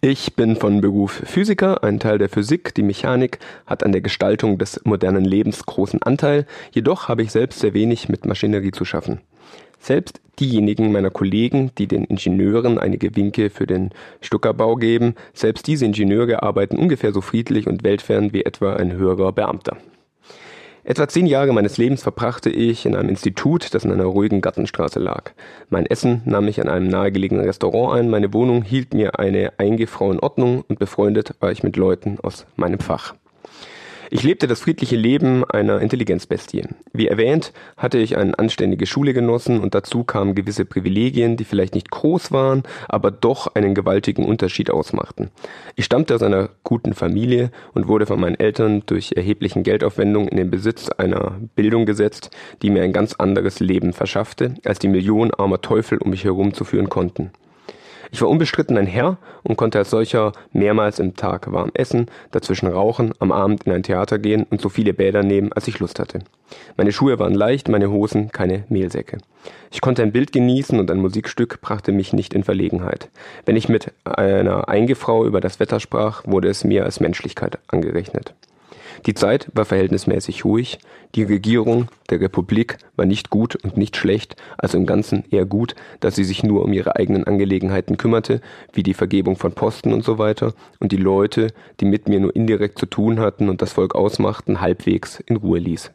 Ich 0.00 0.36
bin 0.36 0.54
von 0.54 0.80
Beruf 0.80 1.20
Physiker, 1.24 1.82
ein 1.82 1.98
Teil 1.98 2.18
der 2.18 2.28
Physik, 2.28 2.72
die 2.72 2.84
Mechanik 2.84 3.40
hat 3.66 3.82
an 3.82 3.90
der 3.90 4.02
Gestaltung 4.02 4.56
des 4.56 4.80
modernen 4.84 5.24
Lebens 5.24 5.66
großen 5.66 6.00
Anteil, 6.04 6.46
jedoch 6.70 7.08
habe 7.08 7.22
ich 7.22 7.32
selbst 7.32 7.58
sehr 7.58 7.74
wenig 7.74 8.08
mit 8.08 8.24
Maschinerie 8.24 8.70
zu 8.70 8.84
schaffen. 8.84 9.20
Selbst 9.78 10.20
diejenigen 10.38 10.92
meiner 10.92 11.10
Kollegen, 11.10 11.70
die 11.78 11.86
den 11.86 12.04
Ingenieuren 12.04 12.78
einige 12.78 13.16
Winke 13.16 13.50
für 13.50 13.66
den 13.66 13.90
Stuckerbau 14.20 14.76
geben, 14.76 15.14
selbst 15.32 15.66
diese 15.66 15.86
Ingenieure 15.86 16.42
arbeiten 16.42 16.76
ungefähr 16.76 17.12
so 17.12 17.20
friedlich 17.20 17.66
und 17.66 17.84
weltfern 17.84 18.32
wie 18.32 18.44
etwa 18.44 18.74
ein 18.74 18.92
höherer 18.92 19.32
Beamter. 19.32 19.76
Etwa 20.88 21.08
zehn 21.08 21.26
Jahre 21.26 21.52
meines 21.52 21.78
Lebens 21.78 22.04
verbrachte 22.04 22.48
ich 22.48 22.86
in 22.86 22.94
einem 22.94 23.08
Institut, 23.08 23.74
das 23.74 23.84
in 23.84 23.90
einer 23.90 24.04
ruhigen 24.04 24.40
Gartenstraße 24.40 25.00
lag. 25.00 25.32
Mein 25.68 25.84
Essen 25.84 26.22
nahm 26.26 26.46
ich 26.46 26.60
an 26.60 26.68
einem 26.68 26.86
nahegelegenen 26.86 27.44
Restaurant 27.44 27.98
ein, 27.98 28.08
meine 28.08 28.32
Wohnung 28.32 28.62
hielt 28.62 28.94
mir 28.94 29.18
eine 29.18 29.58
Eingefrau 29.58 30.12
in 30.12 30.20
Ordnung 30.20 30.64
und 30.68 30.78
befreundet 30.78 31.34
war 31.40 31.50
ich 31.50 31.64
mit 31.64 31.76
Leuten 31.76 32.18
aus 32.22 32.46
meinem 32.54 32.78
Fach. 32.78 33.14
Ich 34.08 34.22
lebte 34.22 34.46
das 34.46 34.60
friedliche 34.60 34.94
Leben 34.94 35.44
einer 35.44 35.80
Intelligenzbestie. 35.80 36.62
Wie 36.92 37.08
erwähnt, 37.08 37.52
hatte 37.76 37.98
ich 37.98 38.16
eine 38.16 38.38
anständige 38.38 38.86
Schule 38.86 39.12
genossen 39.12 39.58
und 39.58 39.74
dazu 39.74 40.04
kamen 40.04 40.36
gewisse 40.36 40.64
Privilegien, 40.64 41.36
die 41.36 41.44
vielleicht 41.44 41.74
nicht 41.74 41.90
groß 41.90 42.30
waren, 42.30 42.62
aber 42.88 43.10
doch 43.10 43.54
einen 43.54 43.74
gewaltigen 43.74 44.24
Unterschied 44.24 44.70
ausmachten. 44.70 45.30
Ich 45.74 45.86
stammte 45.86 46.14
aus 46.14 46.22
einer 46.22 46.50
guten 46.62 46.94
Familie 46.94 47.50
und 47.74 47.88
wurde 47.88 48.06
von 48.06 48.20
meinen 48.20 48.38
Eltern 48.38 48.84
durch 48.86 49.12
erheblichen 49.16 49.64
Geldaufwendungen 49.64 50.28
in 50.28 50.36
den 50.36 50.50
Besitz 50.50 50.88
einer 50.88 51.40
Bildung 51.56 51.84
gesetzt, 51.84 52.30
die 52.62 52.70
mir 52.70 52.82
ein 52.82 52.92
ganz 52.92 53.14
anderes 53.14 53.58
Leben 53.58 53.92
verschaffte, 53.92 54.54
als 54.64 54.78
die 54.78 54.88
Millionen 54.88 55.32
armer 55.34 55.60
Teufel 55.60 55.98
um 55.98 56.10
mich 56.10 56.24
herum 56.24 56.54
zu 56.54 56.64
führen 56.64 56.88
konnten. 56.88 57.32
Ich 58.10 58.20
war 58.20 58.28
unbestritten 58.28 58.76
ein 58.78 58.86
Herr 58.86 59.18
und 59.42 59.56
konnte 59.56 59.78
als 59.78 59.90
solcher 59.90 60.32
mehrmals 60.52 60.98
im 60.98 61.16
Tag 61.16 61.52
warm 61.52 61.70
essen, 61.74 62.06
dazwischen 62.30 62.68
rauchen, 62.68 63.12
am 63.18 63.32
Abend 63.32 63.64
in 63.64 63.72
ein 63.72 63.82
Theater 63.82 64.18
gehen 64.18 64.46
und 64.48 64.60
so 64.60 64.68
viele 64.68 64.94
Bäder 64.94 65.22
nehmen, 65.22 65.52
als 65.52 65.68
ich 65.68 65.78
Lust 65.78 65.98
hatte. 65.98 66.20
Meine 66.76 66.92
Schuhe 66.92 67.18
waren 67.18 67.34
leicht, 67.34 67.68
meine 67.68 67.90
Hosen 67.90 68.30
keine 68.30 68.64
Mehlsäcke. 68.68 69.18
Ich 69.70 69.80
konnte 69.80 70.02
ein 70.02 70.12
Bild 70.12 70.32
genießen 70.32 70.78
und 70.78 70.90
ein 70.90 71.00
Musikstück 71.00 71.60
brachte 71.60 71.92
mich 71.92 72.12
nicht 72.12 72.34
in 72.34 72.44
Verlegenheit. 72.44 73.08
Wenn 73.44 73.56
ich 73.56 73.68
mit 73.68 73.92
einer 74.04 74.68
Eingefrau 74.68 75.24
über 75.24 75.40
das 75.40 75.60
Wetter 75.60 75.80
sprach, 75.80 76.22
wurde 76.26 76.48
es 76.48 76.64
mir 76.64 76.84
als 76.84 77.00
Menschlichkeit 77.00 77.58
angerechnet. 77.68 78.34
Die 79.04 79.14
Zeit 79.14 79.48
war 79.52 79.64
verhältnismäßig 79.64 80.44
ruhig, 80.44 80.78
die 81.14 81.24
Regierung 81.24 81.88
der 82.10 82.20
Republik 82.20 82.78
war 82.96 83.04
nicht 83.04 83.30
gut 83.30 83.56
und 83.56 83.76
nicht 83.76 83.96
schlecht, 83.96 84.36
also 84.58 84.78
im 84.78 84.86
Ganzen 84.86 85.24
eher 85.30 85.44
gut, 85.44 85.74
dass 86.00 86.14
sie 86.14 86.24
sich 86.24 86.42
nur 86.42 86.64
um 86.64 86.72
ihre 86.72 86.96
eigenen 86.96 87.24
Angelegenheiten 87.24 87.96
kümmerte, 87.96 88.40
wie 88.72 88.82
die 88.82 88.94
Vergebung 88.94 89.36
von 89.36 89.52
Posten 89.52 89.92
und 89.92 90.04
so 90.04 90.18
weiter, 90.18 90.54
und 90.80 90.92
die 90.92 90.96
Leute, 90.96 91.48
die 91.80 91.84
mit 91.84 92.08
mir 92.08 92.20
nur 92.20 92.34
indirekt 92.34 92.78
zu 92.78 92.86
tun 92.86 93.20
hatten 93.20 93.48
und 93.48 93.62
das 93.62 93.74
Volk 93.74 93.94
ausmachten, 93.94 94.60
halbwegs 94.60 95.20
in 95.20 95.36
Ruhe 95.36 95.58
ließ. 95.58 95.90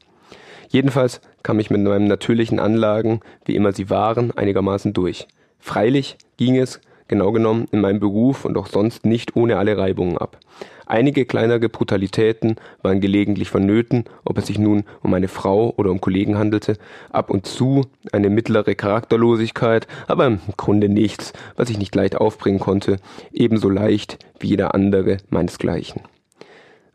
Jedenfalls 0.69 1.21
kam 1.43 1.59
ich 1.59 1.69
mit 1.69 1.81
meinen 1.81 2.07
natürlichen 2.07 2.59
Anlagen, 2.59 3.19
wie 3.45 3.55
immer 3.55 3.73
sie 3.73 3.89
waren, 3.89 4.31
einigermaßen 4.31 4.93
durch. 4.93 5.27
Freilich 5.59 6.17
ging 6.37 6.57
es, 6.57 6.79
genau 7.11 7.31
genommen, 7.31 7.67
in 7.71 7.81
meinem 7.81 7.99
Beruf 7.99 8.45
und 8.45 8.57
auch 8.57 8.67
sonst 8.67 9.05
nicht 9.05 9.35
ohne 9.35 9.57
alle 9.57 9.77
Reibungen 9.77 10.17
ab. 10.17 10.39
Einige 10.87 11.25
kleinere 11.25 11.69
Brutalitäten 11.69 12.55
waren 12.81 12.99
gelegentlich 13.01 13.49
vonnöten, 13.49 14.05
ob 14.25 14.37
es 14.37 14.47
sich 14.47 14.57
nun 14.57 14.83
um 15.03 15.13
eine 15.13 15.27
Frau 15.27 15.73
oder 15.77 15.91
um 15.91 16.01
Kollegen 16.01 16.37
handelte, 16.37 16.77
ab 17.11 17.29
und 17.29 17.45
zu 17.45 17.85
eine 18.11 18.29
mittlere 18.29 18.75
Charakterlosigkeit, 18.75 19.87
aber 20.07 20.25
im 20.25 20.39
Grunde 20.57 20.89
nichts, 20.89 21.33
was 21.55 21.69
ich 21.69 21.77
nicht 21.77 21.95
leicht 21.95 22.15
aufbringen 22.15 22.59
konnte, 22.59 22.97
ebenso 23.31 23.69
leicht 23.69 24.19
wie 24.39 24.47
jeder 24.47 24.73
andere 24.73 25.17
meinesgleichen. 25.29 26.01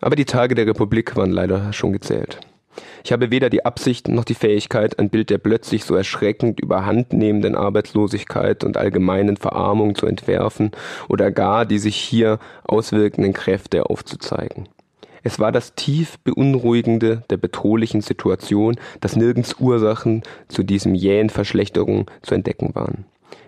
Aber 0.01 0.17
die 0.17 0.25
Tage 0.25 0.55
der 0.55 0.67
Republik 0.67 1.17
waren 1.17 1.31
leider 1.31 1.73
schon 1.73 1.93
gezählt. 1.93 2.41
Ich 3.05 3.13
habe 3.13 3.31
weder 3.31 3.51
die 3.51 3.65
Absicht 3.65 4.09
noch 4.09 4.25
die 4.25 4.35
Fähigkeit, 4.35 4.99
ein 4.99 5.11
Bild 5.11 5.31
der 5.31 5.39
plötzlich 5.39 5.85
so 5.85 5.95
erschreckend 5.95 6.61
überhandnehmenden 6.61 7.55
Arbeitslosigkeit 7.55 8.65
und 8.65 8.77
allgemeinen 8.77 9.37
Verarmung 9.37 9.95
zu 9.95 10.07
entwerfen 10.07 10.73
oder 11.09 11.31
gar 11.31 11.67
die 11.67 11.79
sich 11.79 11.97
hier 11.97 12.39
auswirkenden 12.65 13.33
Kräfte 13.33 13.89
aufzuzeigen. 13.89 14.69
Es 15.23 15.41
war 15.41 15.51
das 15.51 15.75
tief 15.75 16.19
Beunruhigende 16.21 17.25
der 17.31 17.37
bedrohlichen 17.37 18.01
Situation, 18.01 18.77
dass 19.01 19.17
nirgends 19.17 19.57
Ursachen 19.59 20.23
zu 20.47 20.63
diesem 20.63 20.95
jähen 20.95 21.31
Verschlechterung 21.31 22.09
zu 22.23 22.35
entdecken 22.35 22.77
waren. 22.77 23.07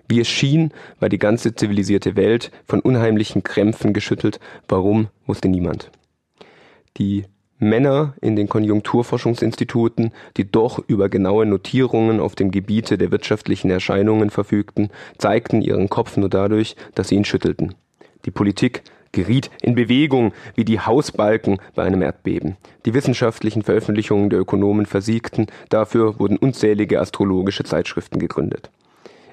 Wie 0.08 0.20
es 0.20 0.26
schien, 0.26 0.72
war 0.98 1.08
die 1.08 1.18
ganze 1.18 1.54
zivilisierte 1.54 2.16
Welt 2.16 2.50
von 2.66 2.80
unheimlichen 2.80 3.44
Krämpfen 3.44 3.92
geschüttelt. 3.92 4.40
Warum, 4.66 5.08
wusste 5.26 5.48
niemand. 5.48 5.92
Die 6.96 7.26
Männer 7.58 8.14
in 8.20 8.36
den 8.36 8.48
Konjunkturforschungsinstituten, 8.48 10.12
die 10.36 10.50
doch 10.50 10.82
über 10.86 11.08
genaue 11.08 11.46
Notierungen 11.46 12.20
auf 12.20 12.34
dem 12.34 12.50
Gebiete 12.50 12.98
der 12.98 13.10
wirtschaftlichen 13.10 13.70
Erscheinungen 13.70 14.30
verfügten, 14.30 14.90
zeigten 15.18 15.60
ihren 15.62 15.88
Kopf 15.88 16.16
nur 16.16 16.28
dadurch, 16.28 16.76
dass 16.94 17.08
sie 17.08 17.16
ihn 17.16 17.24
schüttelten. 17.24 17.74
Die 18.24 18.30
Politik 18.30 18.82
geriet 19.12 19.50
in 19.60 19.74
Bewegung 19.74 20.32
wie 20.54 20.64
die 20.64 20.80
Hausbalken 20.80 21.58
bei 21.74 21.84
einem 21.84 22.02
Erdbeben. 22.02 22.56
Die 22.84 22.94
wissenschaftlichen 22.94 23.62
Veröffentlichungen 23.62 24.30
der 24.30 24.40
Ökonomen 24.40 24.86
versiegten, 24.86 25.46
dafür 25.68 26.18
wurden 26.18 26.36
unzählige 26.36 27.00
astrologische 27.00 27.64
Zeitschriften 27.64 28.18
gegründet. 28.18 28.70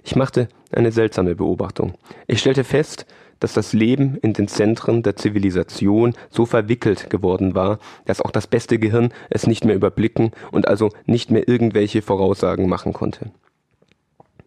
Ich 0.04 0.16
machte 0.16 0.48
eine 0.72 0.92
seltsame 0.92 1.36
Beobachtung. 1.36 1.94
Ich 2.28 2.40
stellte 2.40 2.64
fest, 2.64 3.06
dass 3.40 3.54
das 3.54 3.74
Leben 3.74 4.18
in 4.18 4.34
den 4.34 4.48
Zentren 4.48 5.04
der 5.04 5.16
Zivilisation 5.16 6.14
so 6.30 6.46
verwickelt 6.46 7.10
geworden 7.10 7.56
war, 7.56 7.80
dass 8.06 8.22
auch 8.22 8.32
das 8.32 8.48
beste 8.48 8.80
Gehirn 8.80 9.14
es 9.30 9.48
nicht 9.48 9.66
mehr 9.66 9.76
überblicken 9.76 10.32
und 10.52 10.68
also 10.68 10.90
nicht 11.06 11.32
mehr 11.32 11.48
irgendwelche 11.48 12.02
Voraussagen 12.02 12.68
machen 12.68 12.94
konnte. 12.94 13.32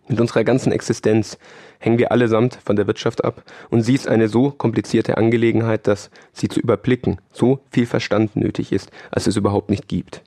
Mit 0.09 0.21
unserer 0.21 0.43
ganzen 0.43 0.73
Existenz 0.73 1.39
hängen 1.79 1.99
wir 1.99 2.13
allesamt 2.13 2.59
von 2.65 2.77
der 2.77 2.87
Wirtschaft 2.87 3.25
ab 3.25 3.45
und 3.69 3.83
sie 3.83 3.95
ist 3.95 4.09
eine 4.09 4.29
so 4.29 4.51
komplizierte 4.51 5.19
Angelegenheit, 5.19 5.87
dass 5.87 6.11
sie 6.33 6.49
zu 6.49 6.61
überblicken 6.61 7.19
so 7.31 7.61
viel 7.71 7.85
Verstand 7.85 8.35
nötig 8.35 8.73
ist, 8.73 8.91
als 9.11 9.27
es 9.27 9.37
überhaupt 9.37 9.69
nicht 9.69 9.87
gibt. 9.87 10.23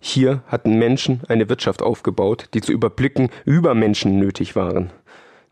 Hier 0.00 0.42
hatten 0.46 0.78
Menschen 0.78 1.20
eine 1.28 1.48
Wirtschaft 1.48 1.82
aufgebaut, 1.82 2.48
die 2.54 2.62
zu 2.62 2.72
überblicken 2.72 3.28
über 3.44 3.74
Menschen 3.74 4.18
nötig 4.18 4.56
waren. 4.56 4.90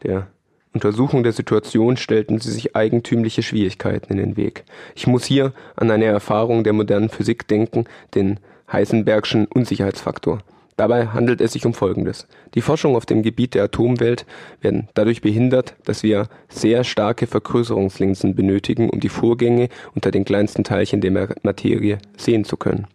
Der 0.03 0.27
Untersuchung 0.75 1.23
der 1.23 1.33
Situation 1.33 1.97
stellten 1.97 2.41
sie 2.41 2.53
sich 2.53 2.77
eigentümliche 2.77 3.43
Schwierigkeiten 3.43 4.13
in 4.13 4.19
den 4.19 4.37
Weg. 4.37 4.65
Ich 4.95 5.07
muss 5.07 5.25
hier 5.25 5.53
an 5.77 5.91
eine 5.91 6.05
Erfahrung 6.05 6.65
der 6.65 6.73
modernen 6.73 7.09
Physik 7.09 7.49
denken, 7.49 7.85
den 8.15 8.39
Heisenbergschen 8.71 9.47
Unsicherheitsfaktor. 9.47 10.41
Dabei 10.77 11.09
handelt 11.09 11.41
es 11.41 11.55
sich 11.55 11.67
um 11.67 11.75
Folgendes. 11.75 12.29
Die 12.55 12.61
Forschung 12.61 12.95
auf 12.95 13.05
dem 13.05 13.23
Gebiet 13.23 13.55
der 13.55 13.65
Atomwelt 13.65 14.27
werden 14.61 14.89
dadurch 14.95 15.23
behindert, 15.23 15.75
dass 15.85 16.05
wir 16.05 16.29
sehr 16.49 16.85
starke 16.85 17.27
Vergrößerungslinsen 17.27 18.37
benötigen, 18.37 18.89
um 18.89 19.01
die 19.01 19.09
Vorgänge 19.09 19.71
unter 19.97 20.13
den 20.13 20.25
kleinsten 20.25 20.63
Teilchen 20.63 21.01
der 21.01 21.35
Materie 21.43 21.99
sehen 22.17 22.45
zu 22.45 22.57
können. 22.57 22.87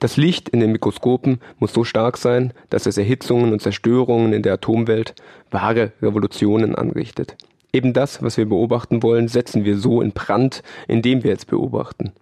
Das 0.00 0.16
Licht 0.16 0.48
in 0.48 0.60
den 0.60 0.70
Mikroskopen 0.70 1.40
muss 1.58 1.72
so 1.72 1.82
stark 1.82 2.18
sein, 2.18 2.52
dass 2.70 2.86
es 2.86 2.98
Erhitzungen 2.98 3.52
und 3.52 3.60
Zerstörungen 3.60 4.32
in 4.32 4.42
der 4.42 4.54
Atomwelt, 4.54 5.14
wahre 5.50 5.92
Revolutionen 6.00 6.76
anrichtet. 6.76 7.36
Eben 7.72 7.92
das, 7.92 8.22
was 8.22 8.36
wir 8.36 8.48
beobachten 8.48 9.02
wollen, 9.02 9.26
setzen 9.26 9.64
wir 9.64 9.76
so 9.76 10.00
in 10.00 10.12
Brand, 10.12 10.62
indem 10.86 11.24
wir 11.24 11.32
es 11.32 11.44
beobachten. 11.44 12.12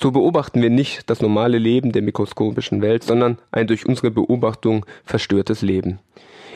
So 0.00 0.10
beobachten 0.10 0.62
wir 0.62 0.70
nicht 0.70 1.08
das 1.08 1.20
normale 1.20 1.58
Leben 1.58 1.92
der 1.92 2.02
mikroskopischen 2.02 2.82
Welt, 2.82 3.04
sondern 3.04 3.38
ein 3.52 3.68
durch 3.68 3.86
unsere 3.86 4.10
Beobachtung 4.10 4.84
verstörtes 5.04 5.62
Leben. 5.62 6.00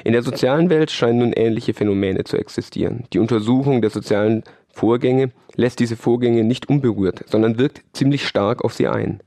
In 0.02 0.12
der 0.14 0.22
sozialen 0.22 0.68
Welt 0.68 0.90
scheinen 0.90 1.20
nun 1.20 1.32
ähnliche 1.32 1.74
Phänomene 1.74 2.24
zu 2.24 2.36
existieren. 2.36 3.04
Die 3.12 3.20
Untersuchung 3.20 3.82
der 3.82 3.90
sozialen 3.90 4.42
Vorgänge 4.68 5.30
lässt 5.54 5.78
diese 5.78 5.96
Vorgänge 5.96 6.42
nicht 6.42 6.68
unberührt, 6.68 7.24
sondern 7.26 7.56
wirkt 7.56 7.82
ziemlich 7.92 8.26
stark 8.26 8.64
auf 8.64 8.74
sie 8.74 8.88
ein. 8.88 9.20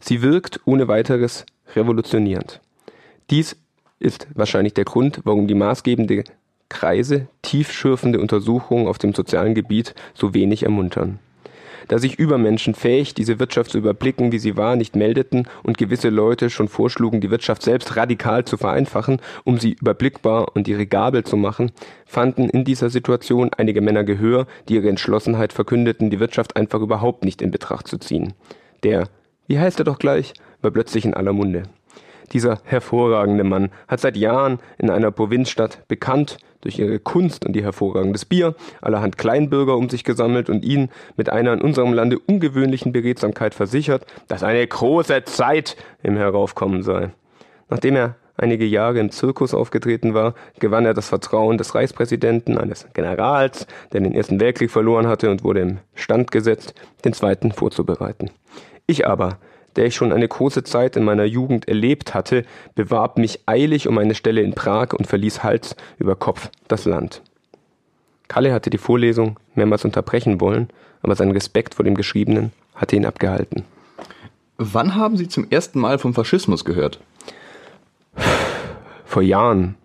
Sie 0.00 0.22
wirkt 0.22 0.60
ohne 0.64 0.88
weiteres 0.88 1.46
revolutionierend. 1.74 2.60
Dies 3.30 3.56
ist 3.98 4.28
wahrscheinlich 4.34 4.74
der 4.74 4.84
Grund, 4.84 5.20
warum 5.24 5.46
die 5.46 5.54
maßgebende 5.54 6.24
Kreise 6.68 7.28
tiefschürfende 7.42 8.20
Untersuchungen 8.20 8.88
auf 8.88 8.98
dem 8.98 9.14
sozialen 9.14 9.54
Gebiet 9.54 9.94
so 10.14 10.34
wenig 10.34 10.64
ermuntern. 10.64 11.18
Da 11.88 11.98
sich 11.98 12.18
Übermenschen 12.18 12.74
fähig, 12.74 13.14
diese 13.14 13.38
Wirtschaft 13.38 13.70
zu 13.70 13.78
überblicken, 13.78 14.32
wie 14.32 14.40
sie 14.40 14.56
war, 14.56 14.74
nicht 14.74 14.96
meldeten 14.96 15.46
und 15.62 15.78
gewisse 15.78 16.08
Leute 16.08 16.50
schon 16.50 16.66
vorschlugen, 16.66 17.20
die 17.20 17.30
Wirtschaft 17.30 17.62
selbst 17.62 17.94
radikal 17.96 18.44
zu 18.44 18.56
vereinfachen, 18.56 19.20
um 19.44 19.58
sie 19.58 19.74
überblickbar 19.74 20.56
und 20.56 20.66
irrigabel 20.66 21.22
zu 21.22 21.36
machen, 21.36 21.70
fanden 22.04 22.48
in 22.48 22.64
dieser 22.64 22.90
Situation 22.90 23.50
einige 23.56 23.80
Männer 23.80 24.02
Gehör, 24.02 24.46
die 24.68 24.74
ihre 24.74 24.88
Entschlossenheit 24.88 25.52
verkündeten, 25.52 26.10
die 26.10 26.18
Wirtschaft 26.18 26.56
einfach 26.56 26.80
überhaupt 26.80 27.24
nicht 27.24 27.40
in 27.40 27.52
Betracht 27.52 27.86
zu 27.86 27.98
ziehen. 27.98 28.32
Der 28.82 29.08
wie 29.46 29.58
heißt 29.58 29.78
er 29.78 29.84
doch 29.84 29.98
gleich, 29.98 30.34
war 30.62 30.70
plötzlich 30.70 31.04
in 31.04 31.14
aller 31.14 31.32
Munde. 31.32 31.64
Dieser 32.32 32.58
hervorragende 32.64 33.44
Mann 33.44 33.70
hat 33.86 34.00
seit 34.00 34.16
Jahren 34.16 34.58
in 34.78 34.90
einer 34.90 35.10
Provinzstadt 35.10 35.86
bekannt 35.86 36.38
durch 36.60 36.78
ihre 36.78 36.98
Kunst 36.98 37.46
und 37.46 37.54
ihr 37.54 37.62
hervorragendes 37.62 38.24
Bier 38.24 38.56
allerhand 38.80 39.16
Kleinbürger 39.16 39.76
um 39.76 39.88
sich 39.88 40.02
gesammelt 40.02 40.50
und 40.50 40.64
ihnen 40.64 40.90
mit 41.16 41.30
einer 41.30 41.52
in 41.52 41.60
unserem 41.60 41.92
Lande 41.92 42.18
ungewöhnlichen 42.18 42.92
Beredsamkeit 42.92 43.54
versichert, 43.54 44.04
dass 44.26 44.42
eine 44.42 44.66
große 44.66 45.24
Zeit 45.24 45.76
im 46.02 46.16
Heraufkommen 46.16 46.82
sei. 46.82 47.10
Nachdem 47.68 47.94
er 47.94 48.16
einige 48.36 48.64
Jahre 48.64 48.98
im 48.98 49.10
Zirkus 49.10 49.54
aufgetreten 49.54 50.12
war, 50.12 50.34
gewann 50.58 50.86
er 50.86 50.94
das 50.94 51.08
Vertrauen 51.08 51.58
des 51.58 51.74
Reichspräsidenten, 51.74 52.58
eines 52.58 52.86
Generals, 52.92 53.66
der 53.92 54.00
den 54.00 54.14
Ersten 54.14 54.40
Weltkrieg 54.40 54.70
verloren 54.70 55.06
hatte 55.06 55.30
und 55.30 55.44
wurde 55.44 55.60
im 55.60 55.78
Stand 55.94 56.30
gesetzt, 56.32 56.74
den 57.04 57.12
Zweiten 57.12 57.52
vorzubereiten. 57.52 58.30
Ich 58.86 59.06
aber, 59.06 59.38
der 59.76 59.86
ich 59.86 59.94
schon 59.94 60.12
eine 60.12 60.26
große 60.26 60.64
Zeit 60.64 60.96
in 60.96 61.04
meiner 61.04 61.24
Jugend 61.24 61.68
erlebt 61.68 62.14
hatte, 62.14 62.44
bewarb 62.74 63.18
mich 63.18 63.40
eilig 63.46 63.88
um 63.88 63.98
eine 63.98 64.14
Stelle 64.14 64.42
in 64.42 64.54
Prag 64.54 64.92
und 64.92 65.06
verließ 65.06 65.42
Hals 65.42 65.76
über 65.98 66.16
Kopf 66.16 66.50
das 66.68 66.84
Land. 66.84 67.22
Kalle 68.28 68.52
hatte 68.52 68.70
die 68.70 68.78
Vorlesung 68.78 69.38
mehrmals 69.54 69.84
unterbrechen 69.84 70.40
wollen, 70.40 70.68
aber 71.02 71.14
sein 71.14 71.30
Respekt 71.30 71.74
vor 71.74 71.84
dem 71.84 71.94
Geschriebenen 71.94 72.52
hatte 72.74 72.96
ihn 72.96 73.06
abgehalten. 73.06 73.64
Wann 74.56 74.94
haben 74.94 75.16
Sie 75.16 75.28
zum 75.28 75.48
ersten 75.50 75.78
Mal 75.78 75.98
vom 75.98 76.14
Faschismus 76.14 76.64
gehört? 76.64 77.00
Vor 79.04 79.22
Jahren, 79.22 79.76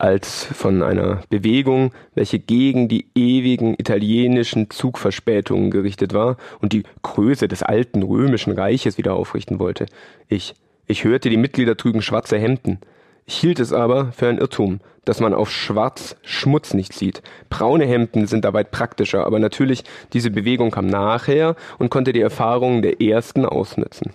als 0.00 0.44
von 0.44 0.82
einer 0.82 1.22
Bewegung, 1.28 1.92
welche 2.14 2.38
gegen 2.38 2.88
die 2.88 3.06
ewigen 3.14 3.74
italienischen 3.78 4.70
Zugverspätungen 4.70 5.70
gerichtet 5.70 6.14
war 6.14 6.36
und 6.60 6.72
die 6.72 6.84
Größe 7.02 7.48
des 7.48 7.62
alten 7.62 8.02
römischen 8.02 8.52
Reiches 8.52 8.98
wieder 8.98 9.14
aufrichten 9.14 9.58
wollte. 9.58 9.86
Ich, 10.28 10.54
ich 10.86 11.04
hörte, 11.04 11.30
die 11.30 11.36
Mitglieder 11.36 11.76
trügen 11.76 12.02
schwarze 12.02 12.38
Hemden. 12.38 12.78
Ich 13.26 13.36
hielt 13.36 13.60
es 13.60 13.72
aber 13.72 14.12
für 14.12 14.28
ein 14.28 14.38
Irrtum, 14.38 14.80
dass 15.04 15.20
man 15.20 15.34
auf 15.34 15.50
Schwarz 15.50 16.16
Schmutz 16.22 16.74
nicht 16.74 16.92
sieht. 16.92 17.22
Braune 17.48 17.84
Hemden 17.84 18.26
sind 18.26 18.44
dabei 18.44 18.64
praktischer, 18.64 19.24
aber 19.24 19.38
natürlich, 19.38 19.84
diese 20.12 20.30
Bewegung 20.30 20.70
kam 20.70 20.86
nachher 20.86 21.56
und 21.78 21.90
konnte 21.90 22.12
die 22.12 22.20
Erfahrungen 22.20 22.82
der 22.82 23.00
ersten 23.00 23.44
ausnützen. 23.44 24.12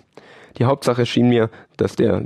Die 0.58 0.64
Hauptsache 0.64 1.06
schien 1.06 1.28
mir, 1.28 1.50
dass 1.76 1.96
der 1.96 2.24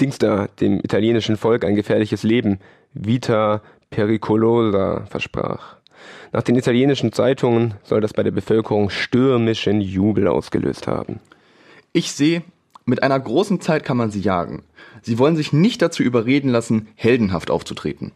Dings 0.00 0.18
da 0.18 0.48
dem 0.60 0.80
italienischen 0.80 1.36
Volk 1.36 1.64
ein 1.64 1.76
gefährliches 1.76 2.22
Leben, 2.22 2.58
Vita 2.94 3.62
pericolosa, 3.90 5.04
versprach. 5.08 5.76
Nach 6.32 6.42
den 6.42 6.56
italienischen 6.56 7.12
Zeitungen 7.12 7.74
soll 7.84 8.00
das 8.00 8.12
bei 8.12 8.22
der 8.22 8.30
Bevölkerung 8.30 8.90
stürmischen 8.90 9.80
Jubel 9.80 10.28
ausgelöst 10.28 10.86
haben. 10.86 11.20
Ich 11.92 12.12
sehe, 12.12 12.42
mit 12.84 13.02
einer 13.02 13.20
großen 13.20 13.60
Zeit 13.60 13.84
kann 13.84 13.96
man 13.96 14.10
sie 14.10 14.20
jagen. 14.20 14.64
Sie 15.02 15.18
wollen 15.18 15.36
sich 15.36 15.52
nicht 15.52 15.82
dazu 15.82 16.02
überreden 16.02 16.48
lassen, 16.48 16.88
heldenhaft 16.96 17.50
aufzutreten. 17.50 18.12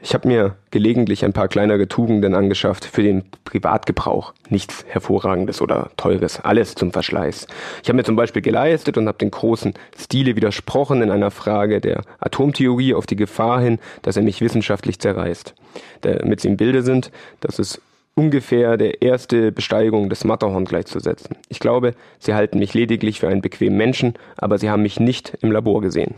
Ich 0.00 0.14
habe 0.14 0.28
mir 0.28 0.54
gelegentlich 0.70 1.24
ein 1.24 1.32
paar 1.32 1.48
kleinere 1.48 1.88
Tugenden 1.88 2.34
angeschafft 2.34 2.84
für 2.84 3.02
den 3.02 3.24
Privatgebrauch. 3.44 4.32
Nichts 4.48 4.84
Hervorragendes 4.88 5.60
oder 5.60 5.90
Teures, 5.96 6.40
alles 6.40 6.76
zum 6.76 6.92
Verschleiß. 6.92 7.48
Ich 7.82 7.88
habe 7.88 7.96
mir 7.96 8.04
zum 8.04 8.14
Beispiel 8.14 8.40
geleistet 8.42 8.96
und 8.96 9.08
habe 9.08 9.18
den 9.18 9.32
großen 9.32 9.74
Stile 9.98 10.36
widersprochen 10.36 11.02
in 11.02 11.10
einer 11.10 11.32
Frage 11.32 11.80
der 11.80 12.02
Atomtheorie 12.20 12.94
auf 12.94 13.06
die 13.06 13.16
Gefahr 13.16 13.60
hin, 13.60 13.80
dass 14.02 14.16
er 14.16 14.22
mich 14.22 14.40
wissenschaftlich 14.40 15.00
zerreißt. 15.00 15.54
Damit 16.02 16.40
Sie 16.40 16.48
im 16.48 16.56
Bilde 16.56 16.82
sind, 16.82 17.10
dass 17.40 17.58
es 17.58 17.80
ungefähr 18.14 18.76
der 18.76 19.02
erste 19.02 19.50
Besteigung 19.50 20.10
des 20.10 20.24
Matterhorn 20.24 20.64
gleichzusetzen. 20.64 21.36
Ich 21.48 21.58
glaube, 21.58 21.94
Sie 22.20 22.34
halten 22.34 22.60
mich 22.60 22.72
lediglich 22.72 23.18
für 23.20 23.28
einen 23.28 23.42
bequemen 23.42 23.76
Menschen, 23.76 24.14
aber 24.36 24.58
Sie 24.58 24.70
haben 24.70 24.82
mich 24.82 25.00
nicht 25.00 25.38
im 25.40 25.50
Labor 25.50 25.80
gesehen. 25.80 26.14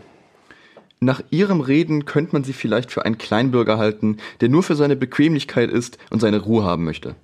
Nach 1.02 1.22
Ihrem 1.30 1.62
Reden 1.62 2.04
könnte 2.04 2.32
man 2.32 2.44
Sie 2.44 2.52
vielleicht 2.52 2.92
für 2.92 3.06
einen 3.06 3.16
Kleinbürger 3.16 3.78
halten, 3.78 4.18
der 4.42 4.50
nur 4.50 4.62
für 4.62 4.74
seine 4.74 4.96
Bequemlichkeit 4.96 5.70
ist 5.70 5.96
und 6.10 6.20
seine 6.20 6.42
Ruhe 6.42 6.62
haben 6.62 6.84
möchte. 6.84 7.14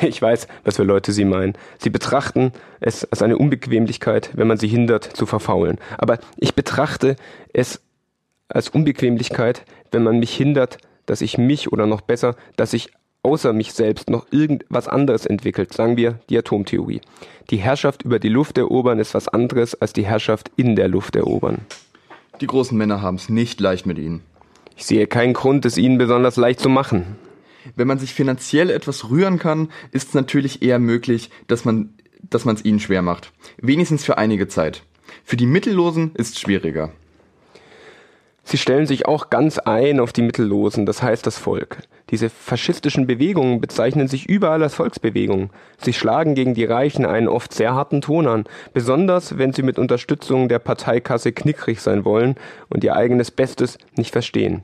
Ich 0.00 0.22
weiß, 0.22 0.46
was 0.62 0.76
für 0.76 0.84
Leute 0.84 1.10
Sie 1.10 1.24
meinen. 1.24 1.54
Sie 1.78 1.90
betrachten 1.90 2.52
es 2.78 3.04
als 3.10 3.20
eine 3.20 3.36
Unbequemlichkeit, 3.36 4.30
wenn 4.34 4.46
man 4.46 4.58
sie 4.58 4.68
hindert 4.68 5.02
zu 5.02 5.26
verfaulen. 5.26 5.78
Aber 5.96 6.20
ich 6.36 6.54
betrachte 6.54 7.16
es 7.52 7.80
als 8.46 8.68
Unbequemlichkeit, 8.68 9.64
wenn 9.90 10.04
man 10.04 10.20
mich 10.20 10.32
hindert, 10.36 10.78
dass 11.06 11.20
ich 11.20 11.38
mich 11.38 11.72
oder 11.72 11.86
noch 11.86 12.02
besser, 12.02 12.36
dass 12.54 12.72
ich 12.72 12.92
außer 13.24 13.52
mich 13.52 13.72
selbst 13.72 14.08
noch 14.10 14.28
irgendwas 14.30 14.86
anderes 14.86 15.26
entwickelt, 15.26 15.72
sagen 15.72 15.96
wir 15.96 16.20
die 16.30 16.38
Atomtheorie. 16.38 17.00
Die 17.50 17.56
Herrschaft 17.56 18.04
über 18.04 18.20
die 18.20 18.28
Luft 18.28 18.56
erobern 18.58 19.00
ist 19.00 19.14
was 19.14 19.26
anderes 19.26 19.74
als 19.74 19.92
die 19.92 20.06
Herrschaft 20.06 20.52
in 20.54 20.76
der 20.76 20.86
Luft 20.86 21.16
erobern. 21.16 21.58
Die 22.40 22.46
großen 22.46 22.76
Männer 22.76 23.02
haben 23.02 23.16
es 23.16 23.28
nicht 23.28 23.60
leicht 23.60 23.86
mit 23.86 23.98
ihnen. 23.98 24.22
Ich 24.76 24.84
sehe 24.84 25.06
keinen 25.06 25.34
Grund, 25.34 25.64
es 25.64 25.76
ihnen 25.76 25.98
besonders 25.98 26.36
leicht 26.36 26.60
zu 26.60 26.68
machen. 26.68 27.16
Wenn 27.74 27.88
man 27.88 27.98
sich 27.98 28.14
finanziell 28.14 28.70
etwas 28.70 29.10
rühren 29.10 29.38
kann, 29.38 29.68
ist 29.90 30.08
es 30.08 30.14
natürlich 30.14 30.62
eher 30.62 30.78
möglich, 30.78 31.30
dass 31.48 31.64
man 31.64 31.94
dass 32.30 32.44
man 32.44 32.56
es 32.56 32.64
ihnen 32.64 32.80
schwer 32.80 33.02
macht. 33.02 33.32
Wenigstens 33.58 34.04
für 34.04 34.18
einige 34.18 34.48
Zeit. 34.48 34.82
Für 35.24 35.36
die 35.36 35.46
Mittellosen 35.46 36.14
ist 36.14 36.34
es 36.34 36.40
schwieriger. 36.40 36.92
Sie 38.48 38.56
stellen 38.56 38.86
sich 38.86 39.04
auch 39.04 39.28
ganz 39.28 39.58
ein 39.58 40.00
auf 40.00 40.14
die 40.14 40.22
Mittellosen, 40.22 40.86
das 40.86 41.02
heißt 41.02 41.26
das 41.26 41.36
Volk. 41.36 41.80
Diese 42.08 42.30
faschistischen 42.30 43.06
Bewegungen 43.06 43.60
bezeichnen 43.60 44.08
sich 44.08 44.26
überall 44.26 44.62
als 44.62 44.74
Volksbewegungen. 44.74 45.50
Sie 45.76 45.92
schlagen 45.92 46.34
gegen 46.34 46.54
die 46.54 46.64
Reichen 46.64 47.04
einen 47.04 47.28
oft 47.28 47.52
sehr 47.52 47.74
harten 47.74 48.00
Ton 48.00 48.26
an, 48.26 48.44
besonders 48.72 49.36
wenn 49.36 49.52
sie 49.52 49.60
mit 49.60 49.78
Unterstützung 49.78 50.48
der 50.48 50.60
Parteikasse 50.60 51.32
knickrig 51.32 51.82
sein 51.82 52.06
wollen 52.06 52.36
und 52.70 52.82
ihr 52.84 52.96
eigenes 52.96 53.30
Bestes 53.30 53.76
nicht 53.98 54.12
verstehen. 54.12 54.62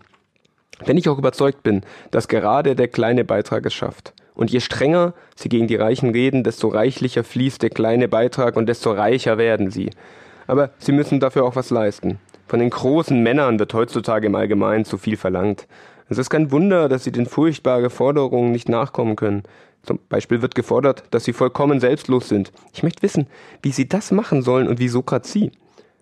Wenn 0.86 0.96
ich 0.96 1.10
auch 1.10 1.18
überzeugt 1.18 1.62
bin, 1.62 1.82
dass 2.10 2.28
gerade 2.28 2.76
der 2.76 2.88
kleine 2.88 3.26
Beitrag 3.26 3.66
es 3.66 3.74
schafft. 3.74 4.14
Und 4.34 4.50
je 4.50 4.60
strenger 4.60 5.12
sie 5.36 5.50
gegen 5.50 5.66
die 5.66 5.76
Reichen 5.76 6.08
reden, 6.08 6.42
desto 6.42 6.68
reichlicher 6.68 7.22
fließt 7.22 7.60
der 7.60 7.68
kleine 7.68 8.08
Beitrag 8.08 8.56
und 8.56 8.64
desto 8.64 8.92
reicher 8.92 9.36
werden 9.36 9.70
sie. 9.70 9.90
Aber 10.46 10.70
sie 10.78 10.92
müssen 10.92 11.20
dafür 11.20 11.44
auch 11.44 11.54
was 11.54 11.68
leisten. 11.68 12.18
Von 12.46 12.60
den 12.60 12.70
großen 12.70 13.22
Männern 13.22 13.58
wird 13.58 13.74
heutzutage 13.74 14.26
im 14.26 14.34
Allgemeinen 14.34 14.84
zu 14.84 14.98
viel 14.98 15.16
verlangt. 15.16 15.66
Es 16.08 16.18
ist 16.18 16.30
kein 16.30 16.50
Wunder, 16.50 16.88
dass 16.88 17.04
sie 17.04 17.12
den 17.12 17.26
furchtbaren 17.26 17.90
Forderungen 17.90 18.52
nicht 18.52 18.68
nachkommen 18.68 19.16
können. 19.16 19.42
Zum 19.82 19.98
Beispiel 20.08 20.42
wird 20.42 20.54
gefordert, 20.54 21.04
dass 21.10 21.24
sie 21.24 21.32
vollkommen 21.32 21.80
selbstlos 21.80 22.28
sind. 22.28 22.52
Ich 22.72 22.82
möchte 22.82 23.02
wissen, 23.02 23.26
wie 23.62 23.72
sie 23.72 23.88
das 23.88 24.10
machen 24.10 24.42
sollen 24.42 24.68
und 24.68 24.78
wieso 24.78 25.02
gerade 25.02 25.26
sie. 25.26 25.52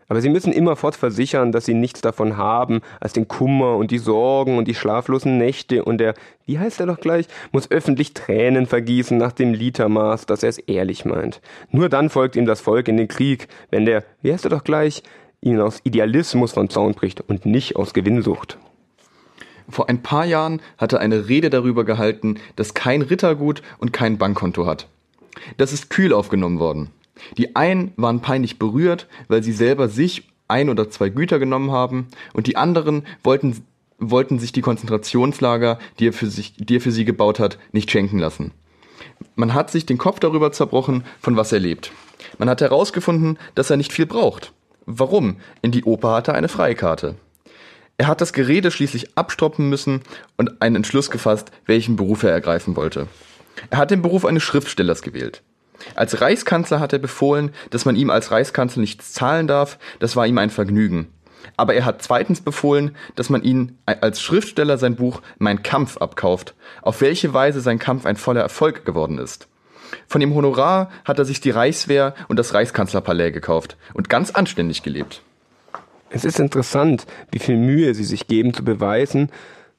Aber 0.08 0.20
sie 0.20 0.28
müssen 0.28 0.52
immerfort 0.52 0.94
versichern, 0.94 1.52
dass 1.52 1.64
sie 1.64 1.74
nichts 1.74 2.02
davon 2.02 2.36
haben, 2.36 2.82
als 3.00 3.14
den 3.14 3.28
Kummer 3.28 3.76
und 3.76 3.90
die 3.90 3.98
Sorgen 3.98 4.58
und 4.58 4.68
die 4.68 4.74
schlaflosen 4.74 5.38
Nächte 5.38 5.84
und 5.84 5.98
der, 5.98 6.14
wie 6.44 6.58
heißt 6.58 6.80
er 6.80 6.86
doch 6.86 7.00
gleich, 7.00 7.28
muss 7.50 7.70
öffentlich 7.70 8.12
Tränen 8.12 8.66
vergießen 8.66 9.16
nach 9.16 9.32
dem 9.32 9.54
Litermaß, 9.54 10.26
dass 10.26 10.42
er 10.42 10.50
es 10.50 10.58
ehrlich 10.58 11.04
meint. 11.06 11.40
Nur 11.70 11.88
dann 11.88 12.10
folgt 12.10 12.36
ihm 12.36 12.44
das 12.44 12.60
Volk 12.60 12.88
in 12.88 12.98
den 12.98 13.08
Krieg, 13.08 13.48
wenn 13.70 13.86
der, 13.86 14.04
wie 14.20 14.32
heißt 14.32 14.44
er 14.44 14.50
doch 14.50 14.64
gleich, 14.64 15.02
ihnen 15.42 15.60
aus 15.60 15.80
Idealismus 15.84 16.52
von 16.52 16.70
Zaun 16.70 16.94
bricht 16.94 17.20
und 17.20 17.44
nicht 17.44 17.76
aus 17.76 17.92
Gewinnsucht. 17.92 18.56
Vor 19.68 19.88
ein 19.88 20.02
paar 20.02 20.24
Jahren 20.24 20.60
hat 20.78 20.92
er 20.92 21.00
eine 21.00 21.28
Rede 21.28 21.50
darüber 21.50 21.84
gehalten, 21.84 22.38
dass 22.56 22.74
kein 22.74 23.02
Rittergut 23.02 23.62
und 23.78 23.92
kein 23.92 24.18
Bankkonto 24.18 24.66
hat. 24.66 24.86
Das 25.56 25.72
ist 25.72 25.90
kühl 25.90 26.12
aufgenommen 26.12 26.58
worden. 26.58 26.90
Die 27.36 27.56
einen 27.56 27.92
waren 27.96 28.20
peinlich 28.20 28.58
berührt, 28.58 29.06
weil 29.28 29.42
sie 29.42 29.52
selber 29.52 29.88
sich 29.88 30.28
ein 30.48 30.68
oder 30.68 30.90
zwei 30.90 31.08
Güter 31.08 31.38
genommen 31.38 31.70
haben, 31.70 32.08
und 32.34 32.46
die 32.46 32.56
anderen 32.56 33.06
wollten, 33.24 33.64
wollten 33.98 34.38
sich 34.38 34.52
die 34.52 34.60
Konzentrationslager, 34.60 35.78
die 35.98 36.08
er, 36.08 36.12
für 36.12 36.26
sich, 36.26 36.54
die 36.56 36.76
er 36.76 36.80
für 36.80 36.92
sie 36.92 37.04
gebaut 37.04 37.38
hat, 37.38 37.58
nicht 37.72 37.90
schenken 37.90 38.18
lassen. 38.18 38.52
Man 39.34 39.54
hat 39.54 39.70
sich 39.70 39.86
den 39.86 39.98
Kopf 39.98 40.20
darüber 40.20 40.52
zerbrochen, 40.52 41.04
von 41.20 41.36
was 41.36 41.52
er 41.52 41.60
lebt. 41.60 41.92
Man 42.38 42.50
hat 42.50 42.60
herausgefunden, 42.60 43.38
dass 43.54 43.70
er 43.70 43.76
nicht 43.76 43.92
viel 43.92 44.06
braucht. 44.06 44.52
Warum? 44.86 45.36
In 45.60 45.72
die 45.72 45.84
Oper 45.84 46.12
hatte 46.12 46.32
er 46.32 46.36
eine 46.36 46.48
Freikarte. 46.48 47.16
Er 47.98 48.06
hat 48.08 48.20
das 48.20 48.32
Gerede 48.32 48.70
schließlich 48.70 49.16
abstoppen 49.16 49.68
müssen 49.68 50.02
und 50.36 50.60
einen 50.60 50.76
Entschluss 50.76 51.10
gefasst, 51.10 51.52
welchen 51.66 51.96
Beruf 51.96 52.22
er 52.22 52.32
ergreifen 52.32 52.74
wollte. 52.74 53.06
Er 53.70 53.78
hat 53.78 53.90
den 53.90 54.02
Beruf 54.02 54.24
eines 54.24 54.42
Schriftstellers 54.42 55.02
gewählt. 55.02 55.42
Als 55.94 56.20
Reichskanzler 56.20 56.80
hat 56.80 56.92
er 56.92 56.98
befohlen, 56.98 57.52
dass 57.70 57.84
man 57.84 57.96
ihm 57.96 58.10
als 58.10 58.30
Reichskanzler 58.30 58.80
nichts 58.80 59.12
zahlen 59.12 59.46
darf, 59.46 59.78
das 59.98 60.16
war 60.16 60.26
ihm 60.26 60.38
ein 60.38 60.50
Vergnügen. 60.50 61.12
Aber 61.56 61.74
er 61.74 61.84
hat 61.84 62.02
zweitens 62.02 62.40
befohlen, 62.40 62.96
dass 63.16 63.30
man 63.30 63.42
ihn 63.42 63.78
als 63.84 64.20
Schriftsteller 64.20 64.78
sein 64.78 64.96
Buch 64.96 65.22
Mein 65.38 65.62
Kampf 65.62 65.96
abkauft, 65.96 66.54
auf 66.82 67.00
welche 67.00 67.34
Weise 67.34 67.60
sein 67.60 67.78
Kampf 67.78 68.06
ein 68.06 68.16
voller 68.16 68.42
Erfolg 68.42 68.84
geworden 68.84 69.18
ist. 69.18 69.48
Von 70.06 70.20
dem 70.20 70.34
Honorar 70.34 70.90
hat 71.04 71.18
er 71.18 71.24
sich 71.24 71.40
die 71.40 71.50
Reichswehr 71.50 72.14
und 72.28 72.38
das 72.38 72.54
Reichskanzlerpalais 72.54 73.32
gekauft 73.32 73.76
und 73.94 74.08
ganz 74.08 74.30
anständig 74.30 74.82
gelebt. 74.82 75.22
Es 76.10 76.24
ist 76.24 76.38
interessant, 76.38 77.06
wie 77.30 77.38
viel 77.38 77.56
Mühe 77.56 77.94
sie 77.94 78.04
sich 78.04 78.26
geben 78.26 78.52
zu 78.52 78.64
beweisen, 78.64 79.30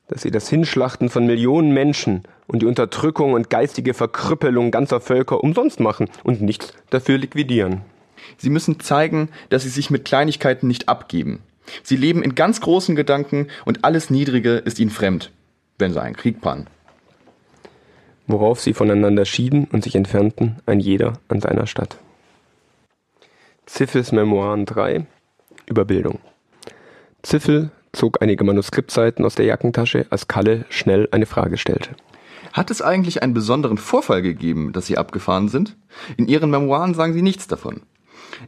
dass 0.07 0.23
sie 0.23 0.31
das 0.31 0.49
Hinschlachten 0.49 1.09
von 1.09 1.25
Millionen 1.25 1.73
Menschen 1.73 2.23
und 2.47 2.61
die 2.61 2.65
Unterdrückung 2.65 3.33
und 3.33 3.49
geistige 3.49 3.93
Verkrüppelung 3.93 4.71
ganzer 4.71 4.99
Völker 4.99 5.43
umsonst 5.43 5.79
machen 5.79 6.09
und 6.23 6.41
nichts 6.41 6.73
dafür 6.89 7.17
liquidieren. 7.17 7.81
Sie 8.37 8.49
müssen 8.49 8.79
zeigen, 8.79 9.29
dass 9.49 9.63
sie 9.63 9.69
sich 9.69 9.89
mit 9.89 10.05
Kleinigkeiten 10.05 10.67
nicht 10.67 10.89
abgeben. 10.89 11.41
Sie 11.83 11.95
leben 11.95 12.23
in 12.23 12.35
ganz 12.35 12.61
großen 12.61 12.95
Gedanken 12.95 13.47
und 13.65 13.85
alles 13.85 14.09
Niedrige 14.09 14.55
ist 14.55 14.79
ihnen 14.79 14.91
fremd, 14.91 15.31
wenn 15.77 15.93
sie 15.93 16.01
einen 16.01 16.15
Krieg 16.15 16.41
pannen 16.41 16.67
worauf 18.27 18.59
sie 18.59 18.73
voneinander 18.73 19.25
schieden 19.25 19.67
und 19.71 19.83
sich 19.83 19.95
entfernten, 19.95 20.59
ein 20.65 20.79
jeder 20.79 21.13
an 21.27 21.41
seiner 21.41 21.67
Stadt. 21.67 21.97
Ziffels 23.65 24.11
Memoiren 24.11 24.65
3 24.65 25.05
Überbildung 25.65 26.19
Ziffel 27.21 27.71
zog 27.93 28.21
einige 28.21 28.43
Manuskriptseiten 28.43 29.23
aus 29.23 29.35
der 29.35 29.45
Jackentasche, 29.45 30.05
als 30.09 30.27
Kalle 30.27 30.65
schnell 30.69 31.07
eine 31.11 31.25
Frage 31.25 31.57
stellte. 31.57 31.91
Hat 32.51 32.69
es 32.69 32.81
eigentlich 32.81 33.23
einen 33.23 33.33
besonderen 33.33 33.77
Vorfall 33.77 34.21
gegeben, 34.21 34.73
dass 34.73 34.87
Sie 34.87 34.97
abgefahren 34.97 35.47
sind? 35.47 35.75
In 36.17 36.27
Ihren 36.27 36.49
Memoiren 36.49 36.93
sagen 36.93 37.13
Sie 37.13 37.21
nichts 37.21 37.47
davon. 37.47 37.81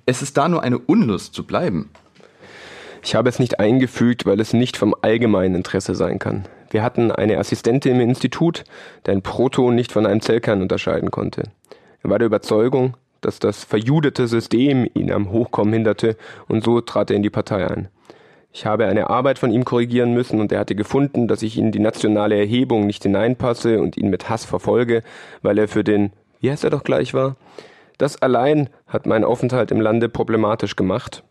Es 0.06 0.22
ist 0.22 0.38
da 0.38 0.50
nur 0.50 0.64
eine 0.64 0.78
Unlust 0.78 1.34
zu 1.34 1.46
bleiben. 1.46 1.90
Ich 3.04 3.16
habe 3.16 3.30
es 3.30 3.40
nicht 3.40 3.60
eingefügt, 3.60 4.26
weil 4.26 4.40
es 4.40 4.54
nicht 4.54 4.78
vom 4.78 4.96
allgemeinen 5.02 5.56
Interesse 5.56 5.96
sein 5.96 6.20
kann. 6.20 6.48
Wir 6.76 6.84
hatten 6.84 7.10
eine 7.10 7.38
Assistentin 7.38 8.02
im 8.02 8.10
Institut, 8.10 8.66
der 9.06 9.14
ein 9.14 9.22
Proton 9.22 9.76
nicht 9.76 9.94
von 9.94 10.06
einem 10.06 10.20
Zellkern 10.20 10.62
unterscheiden 10.62 11.10
konnte. 11.10 11.44
Er 12.04 12.10
war 12.10 12.20
der 12.20 12.26
Überzeugung, 12.26 12.98
dass 13.22 13.40
das 13.40 13.64
verjudete 13.64 14.28
System 14.28 14.86
ihn 14.94 15.10
am 15.10 15.32
Hochkommen 15.32 15.74
hinderte 15.74 16.18
und 16.50 16.66
so 16.66 16.82
trat 16.82 17.12
er 17.12 17.16
in 17.16 17.24
die 17.24 17.30
Partei 17.30 17.66
ein. 17.66 17.88
Ich 18.52 18.66
habe 18.66 18.88
eine 18.88 19.10
Arbeit 19.10 19.40
von 19.40 19.52
ihm 19.52 19.64
korrigieren 19.64 20.14
müssen 20.14 20.42
und 20.42 20.52
er 20.52 20.60
hatte 20.60 20.76
gefunden, 20.76 21.30
dass 21.30 21.44
ich 21.44 21.58
in 21.58 21.72
die 21.72 21.80
nationale 21.80 22.38
Erhebung 22.38 22.86
nicht 22.86 23.04
hineinpasse 23.04 23.80
und 23.80 23.96
ihn 23.96 24.10
mit 24.10 24.30
Hass 24.30 24.44
verfolge, 24.44 25.02
weil 25.42 25.58
er 25.58 25.70
für 25.70 25.86
den, 25.86 26.12
wie 26.42 26.52
heißt 26.52 26.66
er 26.66 26.72
doch 26.72 26.84
gleich 26.84 27.14
war? 27.14 27.38
Das 27.98 28.22
allein 28.22 28.70
hat 28.86 29.06
meinen 29.06 29.24
Aufenthalt 29.24 29.72
im 29.72 29.80
Lande 29.80 30.10
problematisch 30.10 30.76
gemacht. 30.76 31.24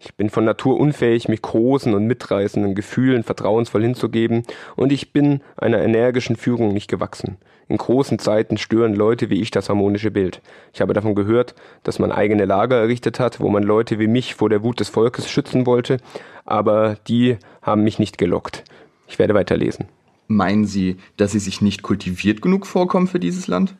Ich 0.00 0.14
bin 0.14 0.30
von 0.30 0.44
Natur 0.44 0.78
unfähig, 0.78 1.28
mich 1.28 1.42
großen 1.42 1.92
und 1.92 2.06
mitreißenden 2.06 2.76
Gefühlen 2.76 3.24
vertrauensvoll 3.24 3.82
hinzugeben, 3.82 4.44
und 4.76 4.92
ich 4.92 5.12
bin 5.12 5.40
einer 5.56 5.82
energischen 5.82 6.36
Führung 6.36 6.72
nicht 6.72 6.88
gewachsen. 6.88 7.36
In 7.66 7.78
großen 7.78 8.20
Zeiten 8.20 8.58
stören 8.58 8.94
Leute 8.94 9.28
wie 9.28 9.40
ich 9.42 9.50
das 9.50 9.68
harmonische 9.68 10.12
Bild. 10.12 10.40
Ich 10.72 10.80
habe 10.80 10.94
davon 10.94 11.16
gehört, 11.16 11.56
dass 11.82 11.98
man 11.98 12.12
eigene 12.12 12.44
Lager 12.44 12.76
errichtet 12.76 13.18
hat, 13.18 13.40
wo 13.40 13.48
man 13.48 13.64
Leute 13.64 13.98
wie 13.98 14.06
mich 14.06 14.36
vor 14.36 14.48
der 14.48 14.62
Wut 14.62 14.78
des 14.78 14.88
Volkes 14.88 15.28
schützen 15.28 15.66
wollte, 15.66 15.98
aber 16.44 16.96
die 17.08 17.36
haben 17.60 17.82
mich 17.82 17.98
nicht 17.98 18.18
gelockt. 18.18 18.62
Ich 19.08 19.18
werde 19.18 19.34
weiterlesen. 19.34 19.86
Meinen 20.28 20.64
Sie, 20.64 20.98
dass 21.16 21.32
Sie 21.32 21.40
sich 21.40 21.60
nicht 21.60 21.82
kultiviert 21.82 22.40
genug 22.40 22.66
vorkommen 22.66 23.08
für 23.08 23.18
dieses 23.18 23.48
Land? 23.48 23.74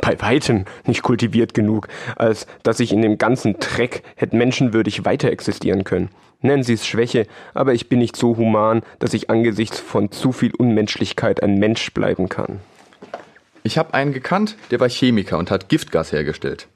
Bei 0.00 0.20
weitem 0.20 0.64
nicht 0.86 1.02
kultiviert 1.02 1.54
genug, 1.54 1.88
als 2.16 2.46
dass 2.62 2.80
ich 2.80 2.92
in 2.92 3.02
dem 3.02 3.18
ganzen 3.18 3.58
Dreck 3.58 4.02
hätte 4.16 4.36
menschenwürdig 4.36 5.04
weiter 5.04 5.30
existieren 5.30 5.84
können. 5.84 6.10
Nennen 6.42 6.62
Sie 6.62 6.74
es 6.74 6.86
Schwäche, 6.86 7.26
aber 7.54 7.72
ich 7.74 7.88
bin 7.88 7.98
nicht 7.98 8.16
so 8.16 8.36
human, 8.36 8.82
dass 8.98 9.14
ich 9.14 9.30
angesichts 9.30 9.80
von 9.80 10.12
zu 10.12 10.32
viel 10.32 10.54
Unmenschlichkeit 10.54 11.42
ein 11.42 11.58
Mensch 11.58 11.92
bleiben 11.92 12.28
kann. 12.28 12.60
Ich 13.62 13.78
habe 13.78 13.94
einen 13.94 14.12
gekannt, 14.12 14.56
der 14.70 14.78
war 14.78 14.88
Chemiker 14.88 15.38
und 15.38 15.50
hat 15.50 15.68
Giftgas 15.68 16.12
hergestellt. 16.12 16.68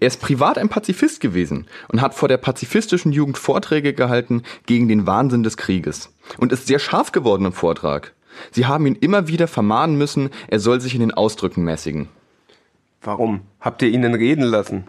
Er 0.00 0.08
ist 0.08 0.22
privat 0.22 0.56
ein 0.56 0.70
Pazifist 0.70 1.20
gewesen 1.20 1.66
und 1.88 2.00
hat 2.00 2.14
vor 2.14 2.28
der 2.28 2.38
pazifistischen 2.38 3.12
Jugend 3.12 3.36
Vorträge 3.36 3.92
gehalten 3.92 4.42
gegen 4.64 4.88
den 4.88 5.06
Wahnsinn 5.06 5.42
des 5.42 5.56
Krieges 5.56 6.10
und 6.38 6.52
ist 6.52 6.66
sehr 6.66 6.78
scharf 6.78 7.12
geworden 7.12 7.44
im 7.44 7.52
Vortrag. 7.52 8.14
Sie 8.50 8.66
haben 8.66 8.86
ihn 8.86 8.94
immer 8.94 9.28
wieder 9.28 9.48
vermahnen 9.48 9.98
müssen, 9.98 10.30
er 10.48 10.60
soll 10.60 10.80
sich 10.80 10.94
in 10.94 11.00
den 11.00 11.12
Ausdrücken 11.12 11.64
mäßigen. 11.64 12.08
Warum? 13.02 13.42
Habt 13.60 13.82
ihr 13.82 13.88
ihn 13.88 14.04
reden 14.04 14.44
lassen? 14.44 14.84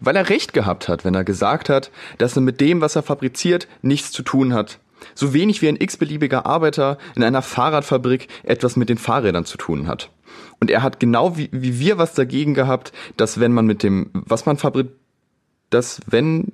Weil 0.00 0.16
er 0.16 0.28
recht 0.28 0.52
gehabt 0.52 0.88
hat, 0.88 1.04
wenn 1.04 1.14
er 1.14 1.24
gesagt 1.24 1.68
hat, 1.68 1.90
dass 2.18 2.36
er 2.36 2.42
mit 2.42 2.60
dem, 2.60 2.80
was 2.80 2.96
er 2.96 3.02
fabriziert, 3.02 3.68
nichts 3.82 4.12
zu 4.12 4.22
tun 4.22 4.52
hat. 4.52 4.78
So 5.14 5.32
wenig 5.32 5.62
wie 5.62 5.68
ein 5.68 5.80
x-beliebiger 5.80 6.46
Arbeiter 6.46 6.98
in 7.14 7.22
einer 7.22 7.42
Fahrradfabrik 7.42 8.28
etwas 8.42 8.76
mit 8.76 8.88
den 8.88 8.98
Fahrrädern 8.98 9.44
zu 9.44 9.58
tun 9.58 9.86
hat. 9.86 10.10
Und 10.60 10.70
er 10.70 10.82
hat 10.82 11.00
genau 11.00 11.36
wie, 11.36 11.48
wie 11.52 11.78
wir 11.78 11.98
was 11.98 12.14
dagegen 12.14 12.54
gehabt, 12.54 12.92
dass 13.16 13.40
wenn 13.40 13.52
man 13.52 13.66
mit 13.66 13.82
dem, 13.82 14.10
was 14.12 14.46
man 14.46 14.56
fabriziert, 14.56 14.98
dass 15.70 16.00
wenn, 16.06 16.52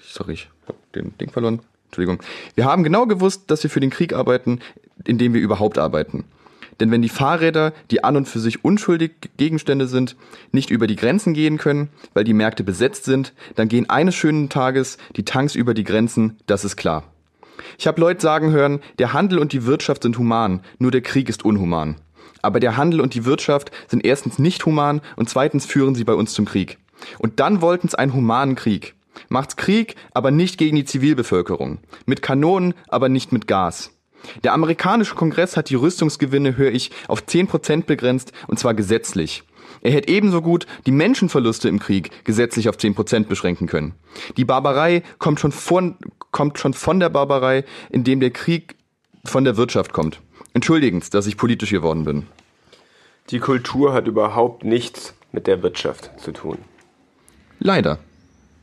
sorry, 0.00 0.34
ich 0.34 0.48
hab 0.66 0.76
den 0.92 1.16
Ding 1.18 1.30
verloren, 1.30 1.60
Entschuldigung. 1.86 2.22
Wir 2.54 2.64
haben 2.64 2.84
genau 2.84 3.06
gewusst, 3.06 3.50
dass 3.50 3.62
wir 3.62 3.70
für 3.70 3.80
den 3.80 3.90
Krieg 3.90 4.14
arbeiten, 4.14 4.60
in 5.04 5.18
dem 5.18 5.34
wir 5.34 5.40
überhaupt 5.40 5.78
arbeiten. 5.78 6.24
Denn 6.80 6.90
wenn 6.90 7.02
die 7.02 7.08
Fahrräder, 7.08 7.72
die 7.90 8.04
an 8.04 8.16
und 8.16 8.28
für 8.28 8.38
sich 8.38 8.64
unschuldig 8.64 9.12
Gegenstände 9.36 9.86
sind, 9.86 10.16
nicht 10.52 10.70
über 10.70 10.86
die 10.86 10.96
Grenzen 10.96 11.34
gehen 11.34 11.58
können, 11.58 11.88
weil 12.14 12.24
die 12.24 12.34
Märkte 12.34 12.64
besetzt 12.64 13.04
sind, 13.04 13.32
dann 13.54 13.68
gehen 13.68 13.88
eines 13.88 14.14
schönen 14.14 14.48
Tages 14.48 14.98
die 15.16 15.24
Tanks 15.24 15.54
über 15.54 15.74
die 15.74 15.84
Grenzen, 15.84 16.36
das 16.46 16.64
ist 16.64 16.76
klar. 16.76 17.04
Ich 17.78 17.86
habe 17.86 18.00
Leute 18.00 18.20
sagen 18.20 18.50
hören, 18.50 18.80
der 18.98 19.12
Handel 19.12 19.38
und 19.38 19.52
die 19.52 19.64
Wirtschaft 19.64 20.02
sind 20.02 20.18
human, 20.18 20.60
nur 20.78 20.90
der 20.90 21.00
Krieg 21.00 21.28
ist 21.28 21.44
unhuman. 21.44 21.96
Aber 22.42 22.60
der 22.60 22.76
Handel 22.76 23.00
und 23.00 23.14
die 23.14 23.24
Wirtschaft 23.24 23.70
sind 23.88 24.04
erstens 24.04 24.38
nicht 24.38 24.66
human 24.66 25.00
und 25.16 25.28
zweitens 25.28 25.66
führen 25.66 25.94
sie 25.94 26.04
bei 26.04 26.14
uns 26.14 26.34
zum 26.34 26.44
Krieg. 26.44 26.78
Und 27.18 27.40
dann 27.40 27.60
wollten 27.60 27.86
es 27.86 27.94
einen 27.94 28.12
humanen 28.12 28.54
Krieg. 28.54 28.94
Macht's 29.28 29.56
Krieg, 29.56 29.96
aber 30.12 30.30
nicht 30.30 30.58
gegen 30.58 30.76
die 30.76 30.84
Zivilbevölkerung. 30.84 31.78
Mit 32.04 32.22
Kanonen, 32.22 32.74
aber 32.88 33.08
nicht 33.08 33.32
mit 33.32 33.46
Gas. 33.46 33.95
Der 34.44 34.52
amerikanische 34.52 35.14
Kongress 35.14 35.56
hat 35.56 35.70
die 35.70 35.74
Rüstungsgewinne, 35.74 36.56
höre 36.56 36.72
ich, 36.72 36.90
auf 37.08 37.22
10% 37.22 37.84
begrenzt, 37.84 38.32
und 38.48 38.58
zwar 38.58 38.74
gesetzlich. 38.74 39.44
Er 39.82 39.92
hätte 39.92 40.08
ebenso 40.08 40.42
gut 40.42 40.66
die 40.86 40.92
Menschenverluste 40.92 41.68
im 41.68 41.78
Krieg 41.78 42.24
gesetzlich 42.24 42.68
auf 42.68 42.76
10% 42.76 43.26
beschränken 43.26 43.66
können. 43.66 43.94
Die 44.36 44.44
Barbarei 44.44 45.02
kommt 45.18 45.40
schon, 45.40 45.52
von, 45.52 45.96
kommt 46.30 46.58
schon 46.58 46.74
von 46.74 47.00
der 47.00 47.08
Barbarei, 47.08 47.64
indem 47.90 48.20
der 48.20 48.30
Krieg 48.30 48.76
von 49.24 49.44
der 49.44 49.56
Wirtschaft 49.56 49.92
kommt. 49.92 50.20
Entschuldigen 50.54 51.00
Sie, 51.00 51.10
dass 51.10 51.26
ich 51.26 51.36
politisch 51.36 51.70
geworden 51.70 52.04
bin. 52.04 52.26
Die 53.30 53.40
Kultur 53.40 53.92
hat 53.92 54.06
überhaupt 54.06 54.64
nichts 54.64 55.14
mit 55.32 55.46
der 55.46 55.62
Wirtschaft 55.62 56.10
zu 56.18 56.32
tun. 56.32 56.58
Leider. 57.58 57.98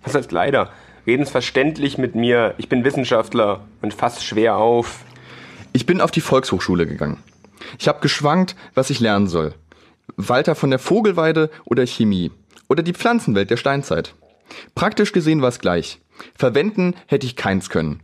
Was 0.03 0.15
heißt 0.15 0.31
leider? 0.31 0.71
Reden 1.05 1.25
Sie 1.25 1.31
verständlich 1.31 1.97
mit 1.97 2.15
mir. 2.15 2.55
Ich 2.57 2.69
bin 2.69 2.83
Wissenschaftler 2.83 3.65
und 3.81 3.93
fass 3.93 4.23
schwer 4.23 4.57
auf. 4.57 5.03
Ich 5.73 5.87
bin 5.87 6.01
auf 6.01 6.11
die 6.11 6.21
Volkshochschule 6.21 6.85
gegangen. 6.85 7.17
Ich 7.79 7.87
habe 7.87 7.99
geschwankt, 7.99 8.55
was 8.75 8.91
ich 8.91 8.99
lernen 8.99 9.27
soll. 9.27 9.55
Walter 10.15 10.53
von 10.53 10.69
der 10.69 10.79
Vogelweide 10.79 11.49
oder 11.65 11.85
Chemie. 11.87 12.31
Oder 12.69 12.83
die 12.83 12.93
Pflanzenwelt 12.93 13.49
der 13.49 13.57
Steinzeit. 13.57 14.13
Praktisch 14.75 15.11
gesehen 15.11 15.41
war 15.41 15.49
es 15.49 15.59
gleich. 15.59 15.99
Verwenden 16.35 16.95
hätte 17.07 17.25
ich 17.25 17.35
keins 17.35 17.69
können. 17.69 18.01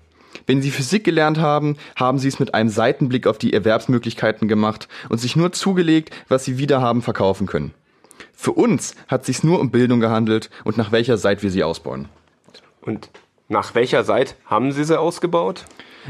Wenn 0.48 0.64
Sie 0.64 0.72
Physik 0.72 1.04
gelernt 1.04 1.38
haben, 1.38 1.78
haben 1.96 2.18
Sie 2.18 2.28
es 2.28 2.40
mit 2.40 2.56
einem 2.56 2.70
Seitenblick 2.70 3.28
auf 3.28 3.38
die 3.38 3.54
Erwerbsmöglichkeiten 3.54 4.48
gemacht 4.48 4.88
und 5.10 5.20
sich 5.20 5.36
nur 5.36 5.52
zugelegt, 5.52 6.16
was 6.28 6.46
Sie 6.46 6.58
wieder 6.58 6.82
haben 6.82 7.04
verkaufen 7.04 7.46
können. 7.46 7.74
Für 8.34 8.54
uns 8.54 8.96
hat 9.08 9.22
es 9.22 9.28
sich 9.28 9.44
nur 9.44 9.60
um 9.60 9.70
Bildung 9.70 10.00
gehandelt 10.00 10.50
und 10.64 10.78
nach 10.78 10.92
welcher 10.92 11.18
Seite 11.18 11.44
wir 11.44 11.52
sie 11.52 11.64
ausbauen. 11.64 12.08
Und 12.82 13.10
nach 13.48 13.76
welcher 13.76 14.04
Seite 14.04 14.34
haben 14.46 14.72
Sie 14.72 14.84
sie 14.84 15.00
ausgebaut? 15.00 15.66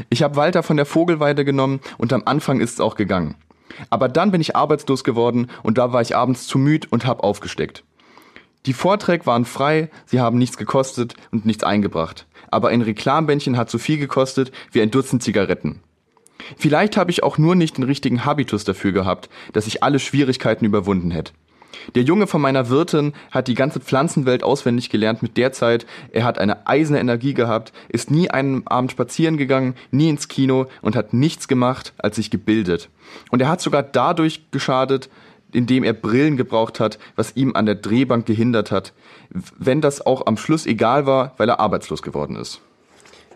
Ich 0.08 0.22
habe 0.22 0.36
Walter 0.36 0.62
von 0.62 0.76
der 0.76 0.86
Vogelweide 0.86 1.44
genommen 1.44 1.80
und 1.98 2.12
am 2.12 2.22
Anfang 2.24 2.60
ist 2.60 2.74
es 2.74 2.80
auch 2.80 2.94
gegangen. 2.94 3.36
Aber 3.88 4.08
dann 4.08 4.30
bin 4.30 4.40
ich 4.40 4.56
arbeitslos 4.56 5.04
geworden 5.04 5.48
und 5.62 5.78
da 5.78 5.92
war 5.92 6.02
ich 6.02 6.16
abends 6.16 6.46
zu 6.46 6.58
müd 6.58 6.90
und 6.90 7.06
hab 7.06 7.22
aufgesteckt. 7.22 7.84
Die 8.66 8.74
Vorträge 8.74 9.24
waren 9.24 9.46
frei, 9.46 9.90
sie 10.04 10.20
haben 10.20 10.36
nichts 10.36 10.58
gekostet 10.58 11.14
und 11.30 11.46
nichts 11.46 11.64
eingebracht 11.64 12.26
aber 12.50 12.68
ein 12.68 12.82
Reklambändchen 12.82 13.56
hat 13.56 13.70
so 13.70 13.78
viel 13.78 13.98
gekostet 13.98 14.52
wie 14.72 14.82
ein 14.82 14.90
Dutzend 14.90 15.22
Zigaretten. 15.22 15.80
Vielleicht 16.56 16.96
habe 16.96 17.10
ich 17.10 17.22
auch 17.22 17.38
nur 17.38 17.54
nicht 17.54 17.76
den 17.76 17.84
richtigen 17.84 18.24
Habitus 18.24 18.64
dafür 18.64 18.92
gehabt, 18.92 19.28
dass 19.52 19.66
ich 19.66 19.82
alle 19.82 19.98
Schwierigkeiten 19.98 20.64
überwunden 20.64 21.10
hätte. 21.10 21.32
Der 21.94 22.02
Junge 22.02 22.26
von 22.26 22.40
meiner 22.40 22.68
Wirtin 22.68 23.12
hat 23.30 23.48
die 23.48 23.54
ganze 23.54 23.80
Pflanzenwelt 23.80 24.42
auswendig 24.42 24.90
gelernt 24.90 25.22
mit 25.22 25.36
der 25.36 25.52
Zeit. 25.52 25.86
Er 26.12 26.24
hat 26.24 26.38
eine 26.38 26.66
eiserne 26.66 27.00
Energie 27.00 27.34
gehabt, 27.34 27.72
ist 27.88 28.10
nie 28.10 28.30
einen 28.30 28.66
Abend 28.66 28.92
spazieren 28.92 29.36
gegangen, 29.36 29.74
nie 29.90 30.08
ins 30.08 30.28
Kino 30.28 30.66
und 30.82 30.96
hat 30.96 31.12
nichts 31.12 31.48
gemacht, 31.48 31.92
als 31.98 32.16
sich 32.16 32.30
gebildet. 32.30 32.88
Und 33.30 33.40
er 33.42 33.48
hat 33.48 33.60
sogar 33.60 33.82
dadurch 33.82 34.50
geschadet, 34.50 35.10
indem 35.52 35.84
er 35.84 35.92
Brillen 35.92 36.36
gebraucht 36.36 36.80
hat, 36.80 36.98
was 37.16 37.36
ihm 37.36 37.54
an 37.56 37.66
der 37.66 37.74
Drehbank 37.74 38.26
gehindert 38.26 38.70
hat, 38.70 38.92
wenn 39.58 39.80
das 39.80 40.04
auch 40.04 40.26
am 40.26 40.36
Schluss 40.36 40.66
egal 40.66 41.06
war, 41.06 41.34
weil 41.38 41.48
er 41.48 41.60
arbeitslos 41.60 42.02
geworden 42.02 42.36
ist. 42.36 42.60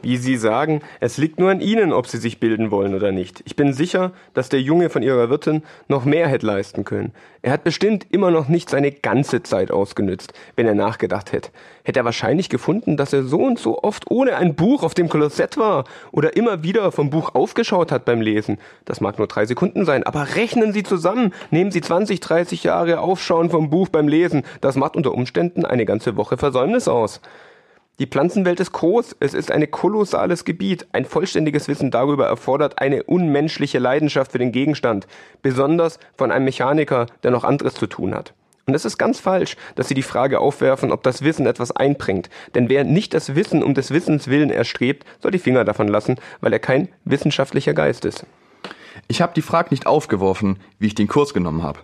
Wie 0.04 0.18
Sie 0.18 0.36
sagen, 0.36 0.82
es 1.00 1.16
liegt 1.16 1.40
nur 1.40 1.50
an 1.50 1.62
Ihnen, 1.62 1.90
ob 1.90 2.08
Sie 2.08 2.18
sich 2.18 2.38
bilden 2.38 2.70
wollen 2.70 2.94
oder 2.94 3.10
nicht. 3.10 3.42
Ich 3.46 3.56
bin 3.56 3.72
sicher, 3.72 4.12
dass 4.34 4.50
der 4.50 4.60
Junge 4.60 4.90
von 4.90 5.02
Ihrer 5.02 5.30
Wirtin 5.30 5.62
noch 5.88 6.04
mehr 6.04 6.28
hätte 6.28 6.44
leisten 6.44 6.84
können. 6.84 7.12
Er 7.40 7.52
hat 7.52 7.64
bestimmt 7.64 8.06
immer 8.10 8.30
noch 8.30 8.48
nicht 8.48 8.68
seine 8.68 8.92
ganze 8.92 9.42
Zeit 9.42 9.70
ausgenützt, 9.70 10.34
wenn 10.56 10.66
er 10.66 10.74
nachgedacht 10.74 11.32
hätte. 11.32 11.48
Hätte 11.84 12.00
er 12.00 12.04
wahrscheinlich 12.04 12.50
gefunden, 12.50 12.98
dass 12.98 13.14
er 13.14 13.22
so 13.22 13.38
und 13.38 13.58
so 13.58 13.82
oft 13.82 14.10
ohne 14.10 14.36
ein 14.36 14.54
Buch 14.54 14.82
auf 14.82 14.92
dem 14.92 15.08
Klosett 15.08 15.56
war 15.56 15.84
oder 16.12 16.36
immer 16.36 16.62
wieder 16.62 16.92
vom 16.92 17.08
Buch 17.08 17.34
aufgeschaut 17.34 17.90
hat 17.90 18.04
beim 18.04 18.20
Lesen. 18.20 18.58
Das 18.84 19.00
mag 19.00 19.16
nur 19.16 19.26
drei 19.26 19.46
Sekunden 19.46 19.86
sein, 19.86 20.02
aber 20.02 20.36
rechnen 20.36 20.74
Sie 20.74 20.82
zusammen. 20.82 21.32
Nehmen 21.50 21.70
Sie 21.70 21.80
20, 21.80 22.20
30 22.20 22.62
Jahre 22.62 23.00
Aufschauen 23.00 23.48
vom 23.48 23.70
Buch 23.70 23.88
beim 23.88 24.08
Lesen. 24.08 24.42
Das 24.60 24.76
macht 24.76 24.96
unter 24.96 25.14
Umständen 25.14 25.64
eine 25.64 25.86
ganze 25.86 26.18
Woche 26.18 26.36
Versäumnis 26.36 26.88
aus. 26.88 27.22
Die 28.00 28.06
Pflanzenwelt 28.06 28.58
ist 28.58 28.72
groß, 28.72 29.14
es 29.20 29.34
ist 29.34 29.52
ein 29.52 29.70
kolossales 29.70 30.44
Gebiet. 30.44 30.88
Ein 30.90 31.04
vollständiges 31.04 31.68
Wissen 31.68 31.92
darüber 31.92 32.26
erfordert 32.26 32.80
eine 32.80 33.04
unmenschliche 33.04 33.78
Leidenschaft 33.78 34.32
für 34.32 34.38
den 34.38 34.50
Gegenstand, 34.50 35.06
besonders 35.42 36.00
von 36.16 36.32
einem 36.32 36.44
Mechaniker, 36.44 37.06
der 37.22 37.30
noch 37.30 37.44
anderes 37.44 37.74
zu 37.74 37.86
tun 37.86 38.12
hat. 38.12 38.34
Und 38.66 38.74
es 38.74 38.84
ist 38.84 38.98
ganz 38.98 39.20
falsch, 39.20 39.56
dass 39.76 39.86
Sie 39.86 39.94
die 39.94 40.02
Frage 40.02 40.40
aufwerfen, 40.40 40.90
ob 40.90 41.04
das 41.04 41.22
Wissen 41.22 41.46
etwas 41.46 41.70
einbringt. 41.70 42.30
Denn 42.56 42.68
wer 42.68 42.82
nicht 42.82 43.14
das 43.14 43.36
Wissen 43.36 43.62
um 43.62 43.74
des 43.74 43.92
Wissens 43.92 44.26
willen 44.26 44.50
erstrebt, 44.50 45.04
soll 45.22 45.30
die 45.30 45.38
Finger 45.38 45.64
davon 45.64 45.86
lassen, 45.86 46.16
weil 46.40 46.52
er 46.52 46.58
kein 46.58 46.88
wissenschaftlicher 47.04 47.74
Geist 47.74 48.04
ist. 48.04 48.26
Ich 49.06 49.22
habe 49.22 49.34
die 49.34 49.42
Frage 49.42 49.68
nicht 49.70 49.86
aufgeworfen, 49.86 50.58
wie 50.80 50.88
ich 50.88 50.94
den 50.96 51.08
Kurs 51.08 51.32
genommen 51.32 51.62
habe. 51.62 51.78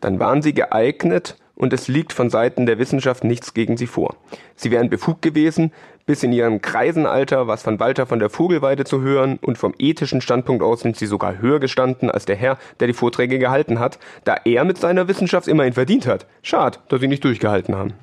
Dann 0.00 0.20
waren 0.20 0.42
sie 0.42 0.54
geeignet 0.54 1.36
und 1.56 1.72
es 1.72 1.88
liegt 1.88 2.12
von 2.12 2.30
Seiten 2.30 2.66
der 2.66 2.78
Wissenschaft 2.78 3.24
nichts 3.24 3.54
gegen 3.54 3.76
sie 3.76 3.88
vor. 3.88 4.14
Sie 4.54 4.70
wären 4.70 4.90
befugt 4.90 5.22
gewesen, 5.22 5.72
bis 6.06 6.22
in 6.22 6.32
ihrem 6.32 6.62
Kreisenalter 6.62 7.48
was 7.48 7.64
von 7.64 7.80
Walter 7.80 8.06
von 8.06 8.20
der 8.20 8.30
Vogelweide 8.30 8.84
zu 8.84 9.00
hören 9.02 9.38
und 9.42 9.58
vom 9.58 9.74
ethischen 9.78 10.20
Standpunkt 10.20 10.62
aus 10.62 10.80
sind 10.80 10.96
sie 10.96 11.06
sogar 11.06 11.38
höher 11.40 11.58
gestanden 11.58 12.10
als 12.10 12.24
der 12.24 12.36
Herr, 12.36 12.58
der 12.78 12.86
die 12.86 12.92
Vorträge 12.92 13.40
gehalten 13.40 13.80
hat, 13.80 13.98
da 14.24 14.36
er 14.44 14.64
mit 14.64 14.78
seiner 14.78 15.08
Wissenschaft 15.08 15.48
immerhin 15.48 15.72
verdient 15.72 16.06
hat. 16.06 16.26
Schad, 16.42 16.80
dass 16.88 17.00
sie 17.00 17.08
nicht 17.08 17.24
durchgehalten 17.24 17.74
haben. 17.74 17.94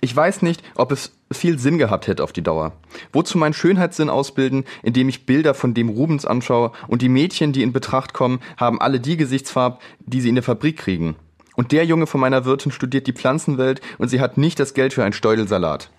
Ich 0.00 0.16
weiß 0.16 0.40
nicht, 0.40 0.62
ob 0.74 0.90
es 0.90 1.12
viel 1.30 1.58
Sinn 1.58 1.78
gehabt 1.78 2.06
hätte 2.06 2.24
auf 2.24 2.32
die 2.32 2.42
Dauer. 2.42 2.72
Wozu 3.12 3.36
meinen 3.36 3.52
Schönheitssinn 3.52 4.08
ausbilden, 4.08 4.64
indem 4.82 5.08
ich 5.08 5.26
Bilder 5.26 5.52
von 5.52 5.74
dem 5.74 5.90
Rubens 5.90 6.24
anschaue 6.24 6.72
und 6.88 7.02
die 7.02 7.08
Mädchen, 7.08 7.52
die 7.52 7.62
in 7.62 7.72
Betracht 7.72 8.14
kommen, 8.14 8.40
haben 8.56 8.80
alle 8.80 9.00
die 9.00 9.16
Gesichtsfarbe, 9.16 9.78
die 10.00 10.22
sie 10.22 10.30
in 10.30 10.34
der 10.34 10.44
Fabrik 10.44 10.78
kriegen. 10.78 11.16
Und 11.60 11.72
der 11.72 11.84
Junge 11.84 12.06
von 12.06 12.22
meiner 12.22 12.46
Wirtin 12.46 12.72
studiert 12.72 13.06
die 13.06 13.12
Pflanzenwelt 13.12 13.82
und 13.98 14.08
sie 14.08 14.22
hat 14.22 14.38
nicht 14.38 14.58
das 14.58 14.72
Geld 14.72 14.94
für 14.94 15.04
ein 15.04 15.12
Steudelsalat. 15.12 15.90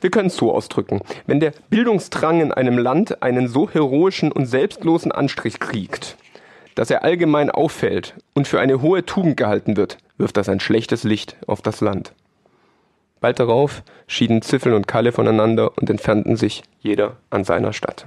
Wir 0.00 0.10
können 0.10 0.28
es 0.28 0.36
so 0.36 0.50
ausdrücken. 0.50 1.02
Wenn 1.26 1.40
der 1.40 1.52
Bildungsdrang 1.68 2.40
in 2.40 2.52
einem 2.52 2.78
Land 2.78 3.22
einen 3.22 3.48
so 3.48 3.68
heroischen 3.68 4.32
und 4.32 4.46
selbstlosen 4.46 5.12
Anstrich 5.12 5.60
kriegt, 5.60 6.16
dass 6.74 6.90
er 6.90 7.04
allgemein 7.04 7.50
auffällt 7.50 8.14
und 8.32 8.48
für 8.48 8.60
eine 8.60 8.80
hohe 8.80 9.04
Tugend 9.04 9.36
gehalten 9.36 9.76
wird, 9.76 9.98
wirft 10.16 10.38
das 10.38 10.48
ein 10.48 10.58
schlechtes 10.58 11.04
Licht 11.04 11.36
auf 11.46 11.60
das 11.60 11.82
Land. 11.82 12.14
Bald 13.20 13.40
darauf 13.40 13.82
schieden 14.06 14.40
Ziffel 14.40 14.72
und 14.72 14.88
Kalle 14.88 15.12
voneinander 15.12 15.76
und 15.76 15.90
entfernten 15.90 16.36
sich 16.36 16.62
jeder 16.80 17.18
an 17.28 17.44
seiner 17.44 17.74
Stadt. 17.74 18.06